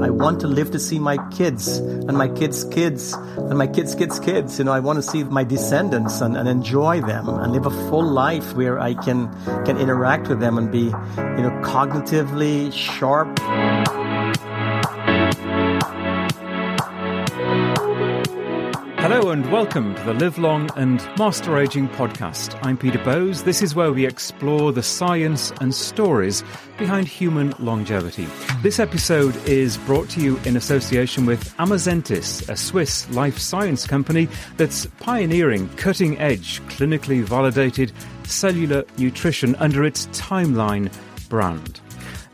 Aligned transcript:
I 0.00 0.10
want 0.10 0.40
to 0.40 0.46
live 0.46 0.70
to 0.72 0.78
see 0.78 0.98
my 0.98 1.16
kids 1.30 1.78
and 1.78 2.16
my 2.16 2.28
kids' 2.28 2.64
kids 2.64 3.12
and 3.12 3.56
my 3.56 3.66
kids' 3.66 3.94
kids' 3.94 4.18
kids. 4.20 4.58
You 4.58 4.64
know, 4.64 4.72
I 4.72 4.80
want 4.80 4.96
to 4.96 5.02
see 5.02 5.24
my 5.24 5.44
descendants 5.44 6.20
and, 6.20 6.36
and 6.36 6.48
enjoy 6.48 7.00
them 7.00 7.28
and 7.28 7.52
live 7.52 7.66
a 7.66 7.90
full 7.90 8.04
life 8.04 8.54
where 8.54 8.78
I 8.78 8.94
can 8.94 9.28
can 9.64 9.78
interact 9.78 10.28
with 10.28 10.40
them 10.40 10.58
and 10.58 10.70
be, 10.70 10.84
you 10.84 11.42
know, 11.42 11.60
cognitively 11.62 12.72
sharp. 12.72 14.05
Hello 18.98 19.30
and 19.30 19.52
welcome 19.52 19.94
to 19.94 20.02
the 20.04 20.14
Live 20.14 20.38
Long 20.38 20.68
and 20.74 20.98
Master 21.18 21.58
Aging 21.58 21.88
podcast. 21.90 22.58
I'm 22.64 22.76
Peter 22.76 22.98
Bowes. 23.04 23.44
This 23.44 23.62
is 23.62 23.74
where 23.74 23.92
we 23.92 24.04
explore 24.06 24.72
the 24.72 24.82
science 24.82 25.52
and 25.60 25.72
stories 25.72 26.42
behind 26.78 27.06
human 27.06 27.54
longevity. 27.58 28.26
This 28.62 28.80
episode 28.80 29.36
is 29.46 29.76
brought 29.76 30.08
to 30.10 30.20
you 30.20 30.38
in 30.38 30.56
association 30.56 31.24
with 31.26 31.54
Amazentis, 31.58 32.48
a 32.48 32.56
Swiss 32.56 33.08
life 33.10 33.38
science 33.38 33.86
company 33.86 34.28
that's 34.56 34.86
pioneering 34.98 35.68
cutting 35.76 36.18
edge, 36.18 36.60
clinically 36.62 37.22
validated 37.22 37.92
cellular 38.24 38.84
nutrition 38.98 39.54
under 39.56 39.84
its 39.84 40.06
Timeline 40.06 40.90
brand. 41.28 41.80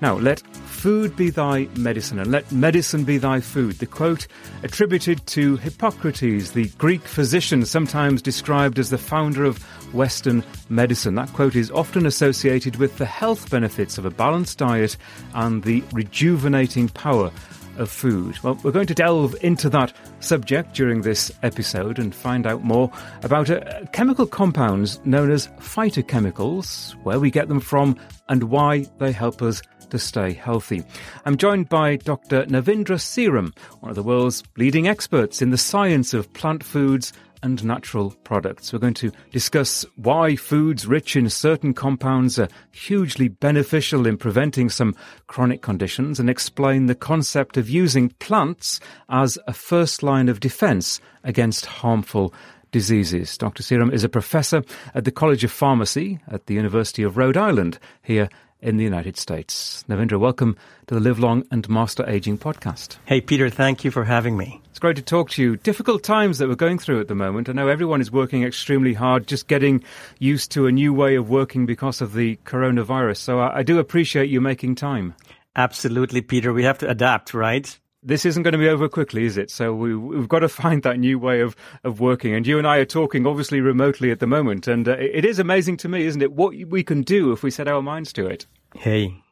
Now, 0.03 0.17
let 0.19 0.41
food 0.67 1.15
be 1.15 1.31
thy 1.31 1.69
medicine, 1.77 2.19
and 2.19 2.33
let 2.33 2.51
medicine 2.51 3.05
be 3.05 3.19
thy 3.19 3.39
food. 3.39 3.79
The 3.79 3.87
quote 3.87 4.27
attributed 4.65 5.25
to 5.29 5.57
Hippocrates, 5.59 6.51
the 6.51 6.71
Greek 6.77 7.03
physician, 7.03 7.65
sometimes 7.65 8.21
described 8.21 8.81
as 8.81 8.91
the 8.91 8.99
founder 8.99 9.45
of 9.45 9.63
Western 9.95 10.43
medicine. 10.69 11.15
That 11.15 11.33
quote 11.35 11.55
is 11.55 11.71
often 11.71 12.05
associated 12.05 12.75
with 12.77 12.99
the 12.99 13.07
health 13.07 13.49
benefits 13.49 13.97
of 13.97 14.05
a 14.05 14.11
balanced 14.11 14.59
diet 14.59 14.97
and 15.35 15.63
the 15.63 15.85
rejuvenating 15.93 16.89
power 16.89 17.31
of 17.79 17.91
food. 17.91 18.39
Well, 18.43 18.59
we're 18.63 18.73
going 18.73 18.87
to 18.87 18.95
delve 18.95 19.35
into 19.43 19.69
that 19.71 19.93
subject 20.21 20.75
during 20.75 21.03
this 21.03 21.33
episode 21.43 21.99
and 21.99 22.15
find 22.15 22.47
out 22.47 22.65
more 22.65 22.91
about 23.23 23.51
uh, 23.51 23.85
chemical 23.93 24.27
compounds 24.27 25.01
known 25.05 25.31
as 25.31 25.49
phytochemicals, 25.59 26.93
where 27.05 27.21
we 27.21 27.31
get 27.31 27.49
them 27.49 27.61
from, 27.61 27.97
and 28.29 28.45
why 28.45 28.87
they 28.99 29.13
help 29.13 29.43
us 29.43 29.63
to 29.91 29.99
stay 29.99 30.33
healthy. 30.33 30.83
I'm 31.27 31.37
joined 31.37 31.69
by 31.69 31.97
Dr. 31.97 32.45
Navindra 32.47 32.99
Seeram, 32.99 33.57
one 33.81 33.91
of 33.91 33.97
the 33.97 34.03
world's 34.03 34.43
leading 34.57 34.89
experts 34.89 35.43
in 35.43 35.51
the 35.51 35.59
science 35.59 36.15
of 36.15 36.33
plant 36.33 36.65
foods 36.65 37.13
and 37.43 37.65
natural 37.65 38.11
products. 38.25 38.73
We're 38.73 38.79
going 38.79 38.95
to 38.95 39.13
discuss 39.31 39.85
why 39.97 40.37
foods 40.37 40.87
rich 40.87 41.17
in 41.17 41.29
certain 41.29 41.75
compounds 41.75 42.39
are 42.39 42.49
hugely 42.71 43.29
beneficial 43.29 44.07
in 44.07 44.17
preventing 44.17 44.71
some 44.71 44.95
chronic 45.27 45.63
conditions 45.63 46.21
and 46.21 46.31
explain 46.31 46.87
the 46.87 46.95
concept 46.95 47.57
of 47.57 47.69
using 47.69 48.11
plants 48.21 48.81
as 49.09 49.39
a 49.47 49.53
first 49.53 50.03
line 50.03 50.29
of 50.29 50.41
defense 50.41 51.01
against 51.25 51.67
harmful 51.67 52.33
diseases. 52.71 53.37
Dr. 53.37 53.63
Seeram 53.63 53.93
is 53.93 54.03
a 54.03 54.09
professor 54.09 54.63
at 54.95 55.05
the 55.05 55.11
College 55.11 55.45
of 55.45 55.53
Pharmacy 55.53 56.21
at 56.29 56.47
the 56.47 56.55
University 56.55 57.03
of 57.03 57.17
Rhode 57.17 57.37
Island 57.37 57.79
here 58.03 58.29
in 58.63 58.77
the 58.77 58.85
United 58.85 59.17
States. 59.17 59.85
Navindra, 59.89 60.19
welcome 60.19 60.57
to 60.87 60.95
the 60.95 61.01
Live 61.01 61.19
Long 61.19 61.45
and 61.51 61.69
Master 61.69 62.09
Aging 62.09 62.39
podcast. 62.39 62.97
Hey, 63.05 63.21
Peter, 63.21 63.51
thank 63.51 63.85
you 63.85 63.91
for 63.91 64.05
having 64.05 64.37
me. 64.37 64.61
It's 64.71 64.79
great 64.79 64.97
to 64.97 65.03
talk 65.03 65.31
to 65.31 65.43
you. 65.43 65.57
Difficult 65.57 66.03
times 66.03 66.39
that 66.39 66.49
we're 66.49 66.55
going 66.55 66.79
through 66.79 67.01
at 67.01 67.09
the 67.09 67.15
moment. 67.15 67.49
I 67.49 67.53
know 67.53 67.69
everyone 67.69 68.01
is 68.01 68.11
working 68.11 68.45
extremely 68.45 68.95
hard, 68.95 69.27
just 69.27 69.49
getting 69.49 69.85
used 70.19 70.53
to 70.53 70.67
a 70.67 70.73
new 70.73 70.95
way 70.95 71.17
of 71.17 71.29
working 71.29 71.67
because 71.67 72.01
of 72.01 72.15
the 72.15 72.37
coronavirus. 72.47 73.19
So 73.19 73.41
I, 73.41 73.59
I 73.59 73.63
do 73.63 73.79
appreciate 73.79 74.31
you 74.31 74.41
making 74.41 74.77
time. 74.77 75.15
Absolutely, 75.55 76.23
Peter. 76.23 76.53
We 76.53 76.65
have 76.65 76.79
to 76.79 76.89
adapt, 76.89 77.35
right? 77.35 77.79
This 78.03 78.27
isn't 78.27 78.43
going 78.43 78.53
to 78.53 78.59
be 78.59 78.69
over 78.69 78.89
quickly, 78.89 79.25
is 79.25 79.37
it? 79.37 79.51
So 79.51 79.73
we, 79.75 79.91
have 80.17 80.29
got 80.29 80.41
to 80.41 80.49
find 80.49 80.83
that 80.83 80.99
new 80.99 81.19
way 81.19 81.41
of, 81.41 81.55
of 81.85 82.01
working. 82.01 82.35
And 82.35 82.47
you 82.47 82.59
and 82.59 82.67
I 82.67 82.79
are 82.79 82.85
talking 82.85 83.27
obviously 83.27 83.61
remotely 83.61 84.11
at 84.11 84.21
the 84.21 84.27
moment. 84.27 84.67
And 84.67 84.89
uh, 84.89 84.97
it 84.99 85.25
is 85.25 85.39
amazing 85.39 85.77
to 85.79 85.89
me, 85.89 86.05
isn't 86.07 86.23
it, 86.23 86.33
what 86.33 86.55
we 86.69 86.83
can 86.83 87.03
do 87.03 87.33
if 87.33 87.43
we 87.43 87.51
set 87.51 87.69
our 87.69 87.83
minds 87.83 88.13
to 88.15 88.27
it? 88.27 88.47
Hey, 88.75 89.23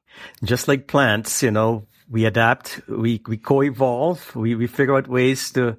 just 0.45 0.69
like 0.69 0.87
plants, 0.87 1.43
you 1.43 1.51
know, 1.51 1.87
we 2.09 2.25
adapt, 2.25 2.81
we, 2.89 3.21
we 3.27 3.37
co-evolve, 3.37 4.35
we, 4.35 4.55
we 4.55 4.67
figure 4.67 4.97
out 4.97 5.09
ways 5.09 5.51
to, 5.53 5.79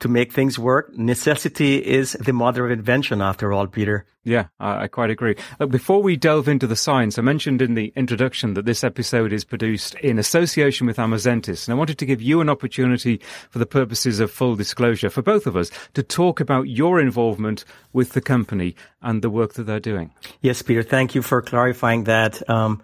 to 0.00 0.08
make 0.08 0.32
things 0.32 0.58
work. 0.58 0.96
Necessity 0.96 1.76
is 1.76 2.12
the 2.12 2.32
mother 2.32 2.66
of 2.66 2.72
invention, 2.72 3.20
after 3.20 3.52
all, 3.52 3.66
Peter. 3.66 4.06
Yeah, 4.22 4.48
I, 4.58 4.82
I 4.82 4.88
quite 4.88 5.08
agree. 5.08 5.36
Look, 5.58 5.70
before 5.70 6.02
we 6.02 6.16
delve 6.16 6.46
into 6.46 6.66
the 6.66 6.76
science, 6.76 7.18
I 7.18 7.22
mentioned 7.22 7.62
in 7.62 7.74
the 7.74 7.92
introduction 7.96 8.52
that 8.54 8.66
this 8.66 8.84
episode 8.84 9.32
is 9.32 9.44
produced 9.44 9.94
in 9.96 10.18
association 10.18 10.86
with 10.86 10.98
Amazentis, 10.98 11.66
and 11.66 11.74
I 11.74 11.78
wanted 11.78 11.98
to 11.98 12.06
give 12.06 12.20
you 12.20 12.42
an 12.42 12.50
opportunity 12.50 13.20
for 13.48 13.58
the 13.58 13.66
purposes 13.66 14.20
of 14.20 14.30
full 14.30 14.56
disclosure 14.56 15.08
for 15.08 15.22
both 15.22 15.46
of 15.46 15.56
us 15.56 15.70
to 15.94 16.02
talk 16.02 16.38
about 16.38 16.68
your 16.68 17.00
involvement 17.00 17.64
with 17.94 18.12
the 18.12 18.20
company 18.20 18.76
and 19.00 19.22
the 19.22 19.30
work 19.30 19.54
that 19.54 19.64
they're 19.64 19.80
doing. 19.80 20.12
Yes, 20.42 20.60
Peter, 20.60 20.82
thank 20.82 21.14
you 21.14 21.22
for 21.22 21.40
clarifying 21.40 22.04
that. 22.04 22.48
Um, 22.50 22.82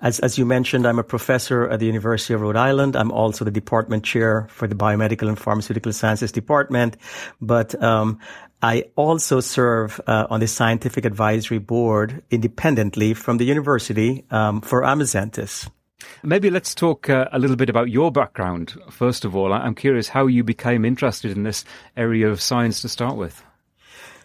as, 0.00 0.20
as 0.20 0.36
you 0.36 0.44
mentioned, 0.44 0.86
I'm 0.86 0.98
a 0.98 1.04
professor 1.04 1.68
at 1.68 1.80
the 1.80 1.86
University 1.86 2.34
of 2.34 2.42
Rhode 2.42 2.56
Island. 2.56 2.96
I'm 2.96 3.10
also 3.10 3.44
the 3.44 3.50
department 3.50 4.04
chair 4.04 4.46
for 4.50 4.68
the 4.68 4.74
Biomedical 4.74 5.26
and 5.26 5.38
Pharmaceutical 5.38 5.92
Sciences 5.92 6.30
Department. 6.30 6.98
But 7.40 7.82
um, 7.82 8.20
I 8.62 8.84
also 8.96 9.40
serve 9.40 10.00
uh, 10.06 10.26
on 10.30 10.40
the 10.40 10.46
scientific 10.46 11.04
advisory 11.04 11.58
board 11.58 12.22
independently 12.30 13.14
from 13.14 13.36
the 13.36 13.44
university 13.44 14.24
um, 14.30 14.60
for 14.60 14.82
Amazentis. 14.82 15.68
Maybe 16.22 16.50
let's 16.50 16.74
talk 16.74 17.08
uh, 17.08 17.26
a 17.32 17.38
little 17.38 17.56
bit 17.56 17.70
about 17.70 17.90
your 17.90 18.10
background. 18.10 18.74
First 18.90 19.24
of 19.24 19.36
all, 19.36 19.52
I'm 19.52 19.74
curious 19.74 20.08
how 20.08 20.26
you 20.26 20.44
became 20.44 20.84
interested 20.84 21.30
in 21.36 21.42
this 21.42 21.64
area 21.96 22.28
of 22.28 22.40
science 22.40 22.82
to 22.82 22.88
start 22.88 23.16
with. 23.16 23.42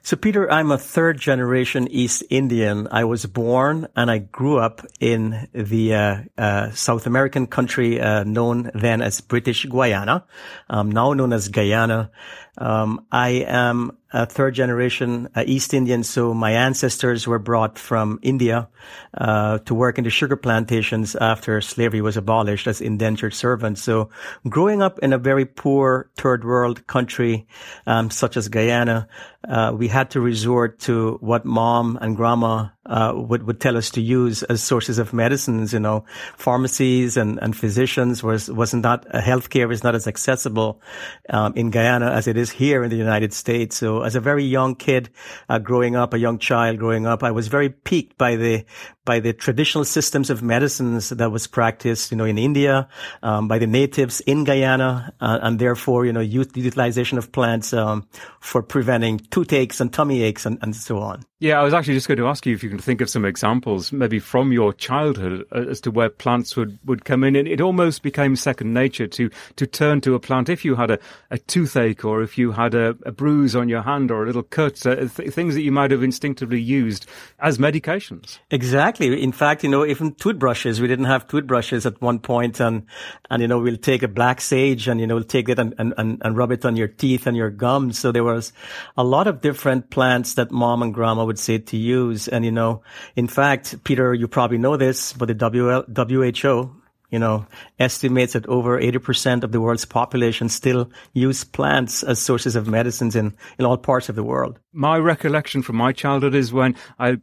So, 0.03 0.17
Peter, 0.17 0.51
I'm 0.51 0.71
a 0.71 0.79
third 0.79 1.19
generation 1.19 1.87
East 1.87 2.23
Indian. 2.31 2.87
I 2.91 3.03
was 3.03 3.27
born 3.27 3.87
and 3.95 4.09
I 4.09 4.17
grew 4.17 4.57
up 4.57 4.83
in 4.99 5.47
the 5.53 5.93
uh, 5.93 6.15
uh, 6.39 6.71
South 6.71 7.05
American 7.05 7.45
country 7.45 8.01
uh, 8.01 8.23
known 8.23 8.71
then 8.73 9.03
as 9.03 9.21
British 9.21 9.65
Guiana, 9.65 10.25
um, 10.71 10.89
now 10.89 11.13
known 11.13 11.33
as 11.33 11.49
Guyana. 11.49 12.09
Um, 12.57 13.05
I 13.11 13.45
am 13.47 13.97
a 14.11 14.25
third 14.25 14.55
generation 14.55 15.29
uh, 15.35 15.43
East 15.47 15.73
Indian, 15.73 16.03
so 16.03 16.33
my 16.33 16.51
ancestors 16.51 17.25
were 17.25 17.39
brought 17.39 17.79
from 17.79 18.19
India 18.21 18.67
uh, 19.13 19.59
to 19.59 19.73
work 19.73 19.97
in 19.97 20.03
the 20.03 20.09
sugar 20.09 20.35
plantations 20.35 21.15
after 21.15 21.61
slavery 21.61 22.01
was 22.01 22.17
abolished 22.17 22.67
as 22.67 22.81
indentured 22.81 23.33
servants. 23.33 23.81
So, 23.81 24.09
growing 24.49 24.81
up 24.81 24.99
in 24.99 25.13
a 25.13 25.17
very 25.17 25.45
poor 25.45 26.09
third 26.17 26.43
world 26.43 26.85
country 26.87 27.47
um, 27.87 28.09
such 28.09 28.35
as 28.35 28.49
Guyana, 28.49 29.07
uh, 29.47 29.73
we 29.75 29.87
had 29.87 30.11
to 30.11 30.19
resort 30.19 30.79
to 30.79 31.17
what 31.21 31.45
mom 31.45 31.97
and 32.01 32.17
grandma 32.17 32.67
uh, 32.85 33.13
would 33.15 33.43
would 33.43 33.59
tell 33.59 33.77
us 33.77 33.91
to 33.91 34.01
use 34.01 34.43
as 34.43 34.63
sources 34.63 34.97
of 34.97 35.13
medicines. 35.13 35.73
You 35.73 35.79
know, 35.79 36.05
pharmacies 36.35 37.17
and, 37.17 37.39
and 37.41 37.55
physicians 37.55 38.23
was 38.23 38.49
wasn't 38.49 38.85
uh, 38.85 38.97
healthcare 39.13 39.71
is 39.71 39.83
not 39.83 39.95
as 39.95 40.07
accessible 40.07 40.81
um, 41.29 41.53
in 41.55 41.69
Guyana 41.69 42.11
as 42.11 42.27
it 42.27 42.37
is 42.37 42.49
here 42.49 42.83
in 42.83 42.89
the 42.89 42.97
United 42.97 43.33
States. 43.33 43.77
So, 43.77 44.01
as 44.01 44.15
a 44.15 44.19
very 44.19 44.43
young 44.43 44.75
kid 44.75 45.09
uh, 45.49 45.59
growing 45.59 45.95
up, 45.95 46.13
a 46.13 46.19
young 46.19 46.39
child 46.39 46.79
growing 46.79 47.05
up, 47.05 47.23
I 47.23 47.31
was 47.31 47.47
very 47.47 47.69
piqued 47.69 48.17
by 48.17 48.35
the 48.35 48.65
by 49.05 49.19
the 49.19 49.33
traditional 49.33 49.83
systems 49.83 50.29
of 50.29 50.43
medicines 50.43 51.09
that 51.09 51.31
was 51.31 51.47
practiced, 51.47 52.11
you 52.11 52.17
know, 52.17 52.25
in 52.25 52.37
India, 52.37 52.87
um, 53.23 53.47
by 53.47 53.57
the 53.57 53.67
natives 53.67 54.19
in 54.21 54.43
Guyana, 54.43 55.13
uh, 55.19 55.39
and 55.41 55.59
therefore, 55.59 56.05
you 56.05 56.13
know, 56.13 56.19
utilization 56.19 57.17
of 57.17 57.31
plants 57.31 57.73
um, 57.73 58.07
for 58.39 58.61
preventing 58.61 59.19
toothaches 59.19 59.81
and 59.81 59.91
tummy 59.91 60.21
aches 60.21 60.45
and, 60.45 60.59
and 60.61 60.75
so 60.75 60.99
on. 60.99 61.23
Yeah, 61.41 61.59
I 61.59 61.63
was 61.63 61.73
actually 61.73 61.95
just 61.95 62.07
going 62.07 62.19
to 62.19 62.27
ask 62.27 62.45
you 62.45 62.53
if 62.53 62.61
you 62.61 62.69
can 62.69 62.77
think 62.77 63.01
of 63.01 63.09
some 63.09 63.25
examples, 63.25 63.91
maybe 63.91 64.19
from 64.19 64.51
your 64.51 64.73
childhood, 64.73 65.43
uh, 65.51 65.71
as 65.71 65.81
to 65.81 65.89
where 65.89 66.07
plants 66.07 66.55
would, 66.55 66.77
would 66.85 67.03
come 67.03 67.23
in. 67.23 67.35
And 67.35 67.47
It, 67.47 67.59
almost 67.59 68.03
became 68.03 68.35
second 68.35 68.75
nature 68.75 69.07
to, 69.07 69.31
to 69.55 69.65
turn 69.65 70.01
to 70.01 70.13
a 70.13 70.19
plant 70.19 70.49
if 70.49 70.63
you 70.63 70.75
had 70.75 70.91
a, 70.91 70.99
a 71.31 71.39
toothache 71.39 72.05
or 72.05 72.21
if 72.21 72.37
you 72.37 72.51
had 72.51 72.75
a, 72.75 72.95
a 73.07 73.11
bruise 73.11 73.55
on 73.55 73.69
your 73.69 73.81
hand 73.81 74.11
or 74.11 74.21
a 74.21 74.27
little 74.27 74.43
cut, 74.43 74.85
uh, 74.85 75.07
th- 75.07 75.33
things 75.33 75.55
that 75.55 75.63
you 75.63 75.71
might 75.71 75.89
have 75.89 76.03
instinctively 76.03 76.61
used 76.61 77.07
as 77.39 77.57
medications. 77.57 78.37
Exactly. 78.51 79.23
In 79.23 79.31
fact, 79.31 79.63
you 79.63 79.69
know, 79.71 79.83
even 79.83 80.13
toothbrushes, 80.13 80.79
we 80.79 80.87
didn't 80.87 81.05
have 81.05 81.27
toothbrushes 81.27 81.87
at 81.87 81.99
one 82.03 82.19
point 82.19 82.59
and, 82.59 82.85
and, 83.31 83.41
you 83.41 83.47
know, 83.47 83.57
we'll 83.57 83.77
take 83.77 84.03
a 84.03 84.07
black 84.07 84.41
sage 84.41 84.87
and, 84.87 84.99
you 84.99 85.07
know, 85.07 85.15
we'll 85.15 85.23
take 85.23 85.49
it 85.49 85.57
and, 85.57 85.73
and, 85.79 85.95
and 85.97 86.37
rub 86.37 86.51
it 86.51 86.65
on 86.65 86.75
your 86.75 86.87
teeth 86.87 87.25
and 87.25 87.35
your 87.35 87.49
gums. 87.49 87.97
So 87.97 88.11
there 88.11 88.23
was 88.23 88.53
a 88.95 89.03
lot 89.03 89.25
of 89.25 89.41
different 89.41 89.89
plants 89.89 90.35
that 90.35 90.51
mom 90.51 90.83
and 90.83 90.93
grandma 90.93 91.30
would 91.31 91.39
say 91.39 91.59
to 91.59 91.77
use. 91.77 92.27
And, 92.27 92.43
you 92.43 92.51
know, 92.51 92.83
in 93.15 93.27
fact, 93.27 93.81
Peter, 93.85 94.13
you 94.13 94.27
probably 94.27 94.57
know 94.57 94.75
this, 94.75 95.13
but 95.13 95.29
the 95.29 95.83
WHO, 95.95 96.75
you 97.09 97.19
know, 97.19 97.45
estimates 97.79 98.33
that 98.33 98.45
over 98.47 98.77
80% 98.77 99.43
of 99.43 99.53
the 99.53 99.61
world's 99.61 99.85
population 99.85 100.49
still 100.49 100.91
use 101.13 101.45
plants 101.45 102.03
as 102.03 102.19
sources 102.19 102.57
of 102.57 102.67
medicines 102.67 103.15
in, 103.15 103.33
in 103.57 103.63
all 103.63 103.77
parts 103.77 104.09
of 104.09 104.15
the 104.15 104.23
world. 104.23 104.59
My 104.73 104.97
recollection 104.97 105.61
from 105.61 105.77
my 105.77 105.93
childhood 105.93 106.35
is 106.35 106.51
when 106.51 106.75
I 106.99 107.21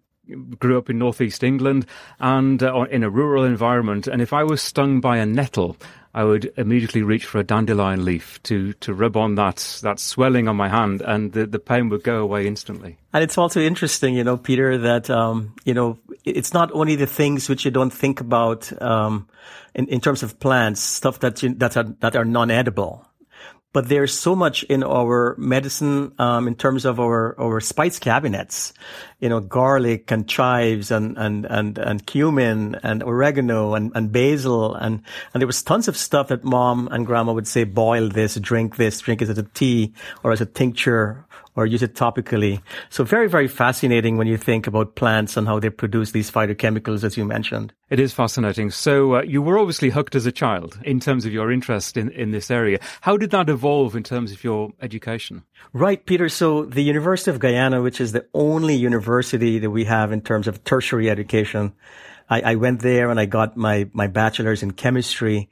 grew 0.59 0.79
up 0.79 0.89
in 0.89 0.99
northeast 0.99 1.45
England 1.45 1.85
and 2.19 2.63
uh, 2.63 2.87
in 2.91 3.03
a 3.03 3.11
rural 3.11 3.45
environment. 3.45 4.07
And 4.07 4.23
if 4.23 4.33
I 4.33 4.43
was 4.43 4.63
stung 4.63 5.01
by 5.01 5.19
a 5.19 5.27
nettle, 5.27 5.77
I 6.19 6.25
would 6.25 6.53
immediately 6.57 7.03
reach 7.03 7.27
for 7.27 7.39
a 7.39 7.45
dandelion 7.45 8.05
leaf 8.05 8.43
to, 8.43 8.73
to 8.73 8.93
rub 8.93 9.17
on 9.17 9.37
that, 9.37 9.79
that 9.85 10.01
swelling 10.01 10.49
on 10.49 10.57
my 10.57 10.69
hand 10.69 11.01
and 11.01 11.33
the, 11.33 11.47
the 11.47 11.61
pain 11.61 11.91
would 11.91 12.03
go 12.03 12.19
away 12.19 12.49
instantly. 12.49 12.99
And 13.13 13.23
it's 13.23 13.39
also 13.39 13.61
interesting, 13.61 14.17
you 14.17 14.25
know, 14.25 14.37
Peter, 14.37 14.79
that, 14.79 15.09
um, 15.11 15.55
you 15.65 15.75
know, 15.75 15.97
it's 16.25 16.53
not 16.53 16.73
only 16.73 16.97
the 16.97 17.07
things 17.07 17.49
which 17.49 17.65
you 17.65 17.71
don't 17.71 17.93
think 17.93 18.21
about, 18.21 18.73
um, 18.83 19.29
in, 19.77 19.87
in 19.87 20.01
terms 20.01 20.25
of 20.25 20.41
plants, 20.41 20.81
stuff 20.81 21.21
that 21.21 21.41
you, 21.45 21.55
that 21.55 21.77
are, 21.77 21.85
that 22.01 22.17
are 22.17 22.25
non-edible 22.25 23.08
but 23.73 23.89
there's 23.89 24.15
so 24.15 24.35
much 24.35 24.63
in 24.65 24.83
our 24.83 25.35
medicine 25.39 26.13
um, 26.19 26.49
in 26.49 26.55
terms 26.55 26.85
of 26.85 26.99
our, 26.99 27.39
our 27.41 27.61
spice 27.61 27.99
cabinets 27.99 28.73
you 29.21 29.29
know 29.29 29.41
garlic 29.41 30.11
and 30.11 30.29
chives 30.29 30.91
and 30.91 31.17
and 31.19 31.45
and, 31.47 31.79
and 31.79 32.07
cumin 32.07 32.77
and 32.83 33.03
oregano 33.03 33.75
and, 33.75 33.93
and 33.95 34.13
basil 34.13 34.75
and 34.75 35.03
and 35.35 35.41
there 35.41 35.47
was 35.47 35.63
tons 35.63 35.89
of 35.89 35.97
stuff 35.97 36.29
that 36.29 36.45
mom 36.45 36.89
and 36.93 37.07
grandma 37.07 37.33
would 37.33 37.47
say 37.47 37.65
boil 37.65 38.09
this 38.09 38.37
drink 38.37 38.77
this 38.77 39.01
drink 39.01 39.21
it 39.21 39.29
as 39.29 39.39
a 39.39 39.43
tea 39.43 39.93
or 40.23 40.33
as 40.33 40.41
a 40.41 40.47
tincture 40.47 41.27
or 41.59 41.67
use 41.67 41.83
it 41.83 41.95
topically. 41.95 42.63
So 42.89 43.03
very, 43.03 43.29
very 43.29 43.49
fascinating 43.49 44.17
when 44.17 44.29
you 44.29 44.37
think 44.37 44.69
about 44.69 44.95
plants 44.95 45.37
and 45.37 45.49
how 45.49 45.59
they 45.59 45.71
produce 45.71 46.13
these 46.13 46.31
phytochemicals, 46.31 47.03
as 47.03 47.17
you 47.17 47.25
mentioned. 47.25 47.73
It 47.91 47.99
is 47.99 48.15
fascinating. 48.15 48.71
So 48.71 49.17
uh, 49.17 49.23
you 49.23 49.43
were 49.43 49.59
obviously 49.59 49.91
hooked 49.91 50.15
as 50.15 50.25
a 50.25 50.31
child 50.31 50.79
in 50.85 51.01
terms 51.01 51.27
of 51.27 51.33
your 51.33 51.51
interest 51.51 51.97
in, 51.97 52.11
in 52.13 52.31
this 52.31 52.49
area. 52.49 52.79
How 53.01 53.17
did 53.17 53.31
that 53.33 53.49
evolve 53.49 53.97
in 53.97 54.05
terms 54.05 54.31
of 54.31 54.45
your 54.45 54.71
education? 54.81 55.43
Right, 55.73 56.07
Peter. 56.07 56.29
So 56.29 56.65
the 56.65 56.83
University 56.83 57.33
of 57.33 57.41
Guyana, 57.41 57.83
which 57.83 58.01
is 58.01 58.13
the 58.13 58.25
only 58.35 58.77
university 58.77 59.59
that 59.59 59.71
we 59.71 59.83
have 59.83 60.13
in 60.13 60.21
terms 60.21 60.47
of 60.47 60.63
tertiary 60.63 61.11
education, 61.11 61.73
I, 62.29 62.41
I 62.41 62.55
went 62.57 62.81
there 62.81 63.11
and 63.11 63.19
I 63.19 63.27
got 63.27 63.57
my, 63.57 63.89
my 63.93 64.07
bachelor's 64.07 64.63
in 64.63 64.73
chemistry. 64.73 65.51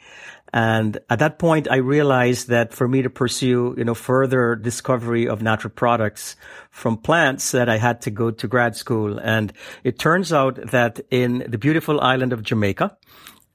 And 0.53 0.99
at 1.11 1.19
that 1.19 1.39
point, 1.39 1.69
I 1.71 1.77
realized 1.77 2.49
that 2.49 2.73
for 2.73 2.87
me 2.89 3.03
to 3.03 3.11
pursue, 3.11 3.75
you 3.77 3.85
know, 3.85 3.95
further 3.95 4.55
discovery 4.55 5.29
of 5.29 5.43
natural 5.43 5.73
products 5.73 6.37
from 6.71 6.97
plants 6.97 7.51
that 7.53 7.69
I 7.69 7.79
had 7.79 8.01
to 8.03 8.11
go 8.11 8.31
to 8.31 8.49
grad 8.49 8.77
school. 8.77 9.19
And 9.19 9.53
it 9.85 9.99
turns 9.99 10.33
out 10.33 10.71
that 10.71 11.01
in 11.11 11.45
the 11.49 11.59
beautiful 11.59 12.01
island 12.01 12.33
of 12.33 12.43
Jamaica, 12.43 12.97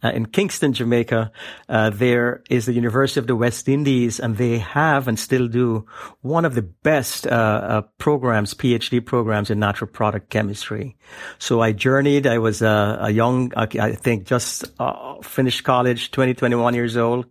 uh, 0.04 0.10
in 0.10 0.26
Kingston, 0.26 0.74
Jamaica, 0.74 1.32
uh, 1.70 1.90
there 1.92 2.44
is 2.50 2.66
the 2.66 2.74
University 2.74 3.20
of 3.20 3.28
the 3.28 3.36
West 3.36 3.70
Indies, 3.70 4.20
and 4.20 4.38
they 4.38 4.58
have 4.58 5.08
and 5.08 5.20
still 5.20 5.48
do 5.48 5.86
one 6.22 6.46
of 6.46 6.56
the 6.56 6.62
best 6.62 7.28
uh, 7.28 7.30
uh 7.30 7.82
programs, 7.98 8.54
PhD 8.54 9.06
programs 9.06 9.50
in 9.50 9.60
natural 9.60 9.90
product 9.90 10.30
chemistry. 10.30 10.98
So 11.38 11.62
I 11.62 11.72
journeyed. 11.72 12.26
I 12.26 12.40
was 12.40 12.62
uh, 12.62 12.98
a 13.02 13.12
young, 13.12 13.52
I 13.56 13.94
think, 13.94 14.26
just 14.26 14.66
uh, 14.80 15.22
finished 15.22 15.64
college, 15.64 16.12
20, 16.12 16.34
21 16.34 16.74
years 16.74 16.98
old. 16.98 17.26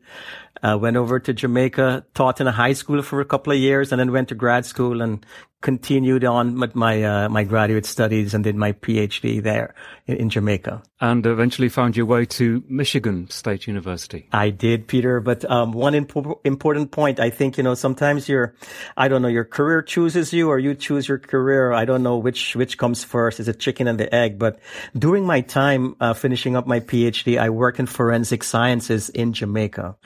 went 0.62 0.96
over 0.96 1.18
to 1.18 1.32
Jamaica, 1.32 2.04
taught 2.14 2.40
in 2.40 2.46
a 2.46 2.52
high 2.52 2.74
school 2.74 3.02
for 3.02 3.20
a 3.20 3.24
couple 3.24 3.52
of 3.52 3.58
years, 3.58 3.92
and 3.92 3.98
then 3.98 4.12
went 4.12 4.28
to 4.28 4.34
grad 4.34 4.64
school 4.64 5.02
and 5.02 5.24
continued 5.62 6.24
on 6.24 6.58
with 6.58 6.74
my 6.74 7.02
uh, 7.02 7.28
my 7.28 7.44
graduate 7.44 7.84
studies 7.84 8.32
and 8.32 8.44
did 8.44 8.56
my 8.56 8.72
PhD 8.72 9.42
there 9.42 9.74
in, 10.06 10.16
in, 10.16 10.30
Jamaica. 10.30 10.82
And 11.00 11.24
eventually 11.26 11.68
found 11.68 11.96
your 11.96 12.06
way 12.06 12.24
to 12.26 12.62
Michigan 12.68 13.28
State 13.30 13.66
University. 13.66 14.28
I 14.32 14.50
did, 14.50 14.86
Peter. 14.86 15.20
But 15.20 15.50
um, 15.50 15.72
one 15.72 15.92
impo- 15.92 16.38
important 16.44 16.90
point, 16.90 17.20
I 17.20 17.30
think 17.30 17.58
you 17.58 17.62
know 17.62 17.74
sometimes 17.74 18.28
your, 18.28 18.54
I 18.96 19.08
don't 19.08 19.20
know, 19.20 19.28
your 19.28 19.44
career 19.44 19.82
chooses 19.82 20.32
you 20.32 20.48
or 20.48 20.58
you 20.58 20.74
choose 20.74 21.08
your 21.08 21.18
career. 21.18 21.72
I 21.72 21.84
don't 21.84 22.02
know 22.02 22.16
which 22.16 22.56
which 22.56 22.78
comes 22.78 23.04
first. 23.04 23.38
Is 23.38 23.48
it 23.48 23.60
chicken 23.60 23.86
and 23.86 24.00
the 24.00 24.12
egg? 24.14 24.38
But 24.38 24.58
during 24.96 25.26
my 25.26 25.42
time 25.42 25.94
uh, 26.00 26.14
finishing 26.14 26.56
up 26.56 26.66
my 26.66 26.80
PhD, 26.80 27.38
I 27.38 27.50
worked 27.50 27.78
in 27.78 27.86
forensic 27.86 28.44
sciences 28.44 29.10
in 29.10 29.34
Jamaica, 29.34 29.96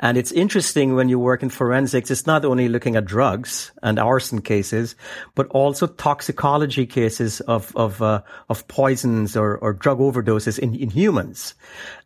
and 0.00 0.18
it's 0.18 0.32
interesting 0.32 0.94
when 0.94 1.08
you 1.08 1.18
work 1.18 1.42
in 1.42 1.48
forensics. 1.48 2.10
It's 2.10 2.26
not 2.26 2.44
only 2.44 2.68
looking 2.68 2.96
at 2.96 3.06
drugs 3.06 3.72
and 3.82 3.98
arson 3.98 4.42
cases 4.42 4.96
but 5.34 5.46
also 5.48 5.86
toxicology 5.86 6.86
cases 6.86 7.40
of 7.40 7.74
of 7.76 8.02
uh, 8.02 8.22
of 8.48 8.66
poisons 8.68 9.36
or, 9.36 9.56
or 9.58 9.72
drug 9.72 9.98
overdoses 9.98 10.58
in, 10.58 10.74
in 10.74 10.90
humans, 10.90 11.54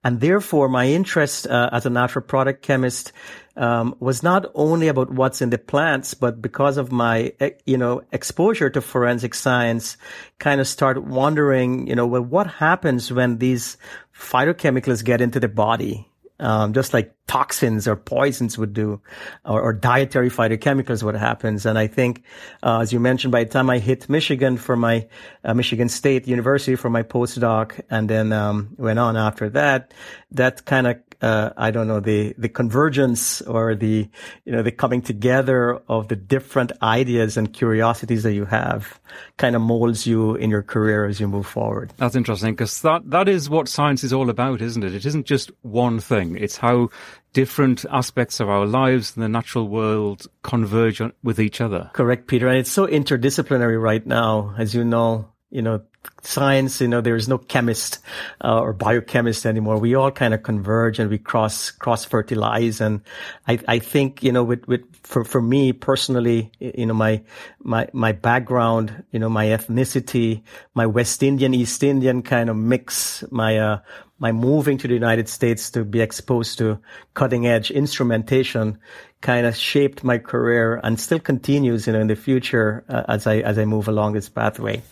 and 0.05 0.21
therefore 0.21 0.69
my 0.69 0.87
interest 0.87 1.47
uh, 1.47 1.71
as 1.73 1.87
a 1.87 1.91
natural 1.91 2.25
product 2.25 2.63
chemist 2.63 3.13
um, 3.57 3.95
was 4.01 4.23
not 4.23 4.47
only 4.55 4.89
about 4.89 5.11
what's 5.11 5.43
in 5.43 5.51
the 5.51 5.59
plants, 5.59 6.15
but 6.15 6.41
because 6.41 6.77
of 6.77 6.93
my 6.93 7.33
you 7.67 7.77
know 7.77 8.03
exposure 8.13 8.71
to 8.71 8.81
forensic 8.81 9.35
science, 9.35 9.97
kind 10.39 10.61
of 10.61 10.69
start 10.69 11.03
wondering 11.03 11.87
you 11.87 11.95
know 11.95 12.07
well 12.07 12.23
what 12.23 12.47
happens 12.47 13.13
when 13.13 13.39
these 13.39 13.77
phytochemicals 14.15 15.05
get 15.05 15.21
into 15.21 15.41
the 15.41 15.49
body 15.49 16.09
um, 16.43 16.73
just 16.73 16.93
like 16.93 17.15
toxins 17.29 17.87
or 17.87 17.97
poisons 17.97 18.59
would 18.59 18.75
do, 18.75 19.01
or, 19.45 19.63
or, 19.63 19.73
dietary 19.73 20.29
phytochemicals, 20.29 21.03
what 21.03 21.15
happens. 21.15 21.65
And 21.65 21.79
I 21.79 21.87
think, 21.87 22.25
uh, 22.63 22.81
as 22.81 22.93
you 22.93 22.99
mentioned, 23.01 23.31
by 23.33 23.45
the 23.45 23.51
time 23.51 23.71
I 23.71 23.79
hit 23.79 24.09
Michigan 24.09 24.57
for 24.57 24.77
my 24.77 25.07
uh, 25.45 25.55
Michigan 25.55 25.89
State 25.89 26.27
University 26.27 26.75
for 26.75 26.91
my 26.91 27.05
postdoc, 27.05 27.81
and 27.89 28.11
then 28.11 28.33
um, 28.33 28.75
went 28.77 28.99
on 28.99 29.17
after 29.17 29.49
that, 29.51 29.95
that 30.33 30.65
kind 30.65 30.87
of 30.89 30.97
uh, 31.23 31.51
I 31.57 31.71
don't 31.71 31.87
know, 31.87 32.01
the, 32.01 32.35
the 32.37 32.49
convergence 32.49 33.41
or 33.43 33.75
the, 33.75 34.09
you 34.45 34.53
know, 34.53 34.63
the 34.63 34.73
coming 34.73 35.01
together 35.01 35.81
of 35.89 36.09
the 36.09 36.17
different 36.17 36.73
ideas 36.83 37.37
and 37.37 37.53
curiosities 37.53 38.25
that 38.25 38.35
you 38.35 38.45
have 38.45 39.01
kind 39.37 39.55
of 39.55 39.63
molds 39.63 40.07
you 40.07 40.35
in 40.35 40.51
your 40.51 40.63
career 40.63 41.07
as 41.07 41.21
you 41.21 41.29
move 41.29 41.47
forward. 41.47 41.93
That's 41.97 42.17
interesting 42.17 42.55
because 42.55 42.83
that, 42.83 43.09
that 43.11 43.29
is 43.29 43.49
what 43.49 43.69
science 43.69 44.03
is 44.03 44.13
all 44.13 44.31
about, 44.31 44.61
isn't 44.61 44.83
it? 44.83 44.95
It 44.95 45.07
isn't 45.07 45.27
just 45.27 45.53
one 45.63 46.01
thing. 46.01 46.37
It's 46.37 46.57
how 46.57 46.91
different 47.33 47.85
aspects 47.91 48.41
of 48.41 48.49
our 48.49 48.67
lives 48.67 49.15
and 49.17 49.23
the 49.23 49.29
natural 49.29 49.69
world 49.69 50.27
converge 50.43 51.01
with 51.23 51.39
each 51.39 51.61
other. 51.61 51.91
Correct, 51.95 52.27
Peter. 52.27 52.49
And 52.49 52.59
it's 52.59 52.73
so 52.73 52.87
interdisciplinary 52.87 53.81
right 53.81 54.05
now, 54.05 54.55
as 54.59 54.75
you 54.75 54.85
know, 54.85 55.29
you 55.51 55.63
know, 55.63 55.83
science, 56.23 56.81
you 56.81 56.89
know, 56.89 57.01
there 57.01 57.17
is 57.17 57.29
no 57.29 57.39
chemist 57.39 57.99
uh, 58.43 58.61
or 58.61 58.73
biochemist 58.73 59.45
anymore. 59.45 59.79
We 59.79 59.95
all 59.95 60.11
kind 60.11 60.35
of 60.35 60.43
converge 60.43 60.99
and 60.99 61.11
we 61.11 61.19
cross 61.19 61.71
cross 61.71 62.05
fertilize. 62.05 62.81
And 62.81 63.03
I, 63.47 63.59
I 63.67 63.79
think 63.79 64.23
you 64.23 64.33
know, 64.33 64.45
with 64.45 64.67
with 64.67 64.83
for 65.03 65.25
for 65.25 65.43
me 65.43 65.73
personally, 65.73 66.53
you 66.61 66.87
know, 66.87 66.95
my 66.95 67.23
my 67.61 67.89
my 67.93 68.13
background, 68.13 69.05
you 69.11 69.19
know, 69.19 69.29
my 69.29 69.47
ethnicity, 69.47 70.43
my 70.75 70.87
West 70.87 71.23
Indian 71.23 71.55
East 71.55 71.83
Indian 71.83 72.23
kind 72.23 72.49
of 72.49 72.57
mix, 72.57 73.25
my 73.31 73.59
uh, 73.59 73.79
my 74.19 74.31
moving 74.31 74.79
to 74.79 74.87
the 74.87 74.95
United 74.95 75.29
States 75.29 75.71
to 75.71 75.85
be 75.85 76.01
exposed 76.01 76.59
to 76.59 76.79
cutting 77.15 77.47
edge 77.47 77.73
instrumentation 77.73 78.79
kind 79.21 79.47
of 79.47 79.57
shaped 79.57 80.05
my 80.05 80.19
career 80.19 80.81
and 80.83 80.99
still 80.99 81.19
continues, 81.19 81.87
you 81.89 81.93
know, 81.93 82.01
in 82.01 82.07
the 82.07 82.17
future 82.17 82.85
uh, 82.89 83.03
as 83.09 83.27
I 83.27 83.39
as 83.39 83.59
I 83.59 83.65
move 83.65 83.89
along 83.89 84.13
this 84.13 84.29
pathway. 84.29 84.83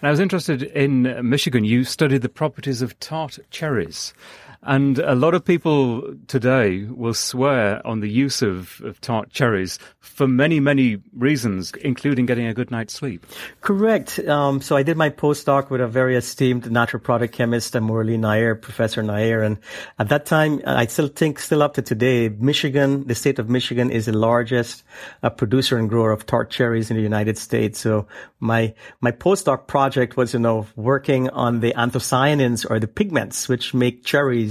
I 0.00 0.10
was 0.10 0.20
interested 0.20 0.62
in 0.62 1.08
uh, 1.08 1.22
Michigan. 1.24 1.64
You 1.64 1.82
studied 1.82 2.22
the 2.22 2.28
properties 2.28 2.82
of 2.82 2.98
tart 3.00 3.40
cherries. 3.50 4.14
And 4.62 4.98
a 4.98 5.14
lot 5.14 5.34
of 5.34 5.44
people 5.44 6.14
today 6.26 6.84
will 6.84 7.14
swear 7.14 7.86
on 7.86 8.00
the 8.00 8.10
use 8.10 8.42
of, 8.42 8.80
of 8.82 9.00
tart 9.00 9.30
cherries 9.30 9.78
for 10.00 10.26
many, 10.26 10.58
many 10.58 10.98
reasons, 11.16 11.72
including 11.82 12.26
getting 12.26 12.46
a 12.46 12.54
good 12.54 12.70
night's 12.70 12.92
sleep. 12.92 13.24
Correct. 13.60 14.18
Um, 14.20 14.60
so 14.60 14.76
I 14.76 14.82
did 14.82 14.96
my 14.96 15.10
postdoc 15.10 15.70
with 15.70 15.80
a 15.80 15.86
very 15.86 16.16
esteemed 16.16 16.70
natural 16.72 17.00
product 17.00 17.34
chemist, 17.34 17.74
Murali 17.74 18.18
Nair, 18.18 18.56
Professor 18.56 19.02
Nair. 19.02 19.44
And 19.44 19.58
at 20.00 20.08
that 20.08 20.26
time, 20.26 20.60
I 20.66 20.86
still 20.86 21.08
think, 21.08 21.38
still 21.38 21.62
up 21.62 21.74
to 21.74 21.82
today, 21.82 22.28
Michigan, 22.28 23.06
the 23.06 23.14
state 23.14 23.38
of 23.38 23.48
Michigan 23.48 23.92
is 23.92 24.06
the 24.06 24.12
largest 24.12 24.82
uh, 25.22 25.30
producer 25.30 25.78
and 25.78 25.88
grower 25.88 26.10
of 26.10 26.26
tart 26.26 26.50
cherries 26.50 26.90
in 26.90 26.96
the 26.96 27.02
United 27.02 27.38
States. 27.38 27.78
So 27.78 28.08
my, 28.40 28.74
my 29.00 29.12
postdoc 29.12 29.68
project 29.68 30.16
was, 30.16 30.34
you 30.34 30.40
know, 30.40 30.66
working 30.74 31.30
on 31.30 31.60
the 31.60 31.72
anthocyanins 31.74 32.68
or 32.68 32.80
the 32.80 32.88
pigments 32.88 33.48
which 33.48 33.72
make 33.72 34.04
cherries 34.04 34.47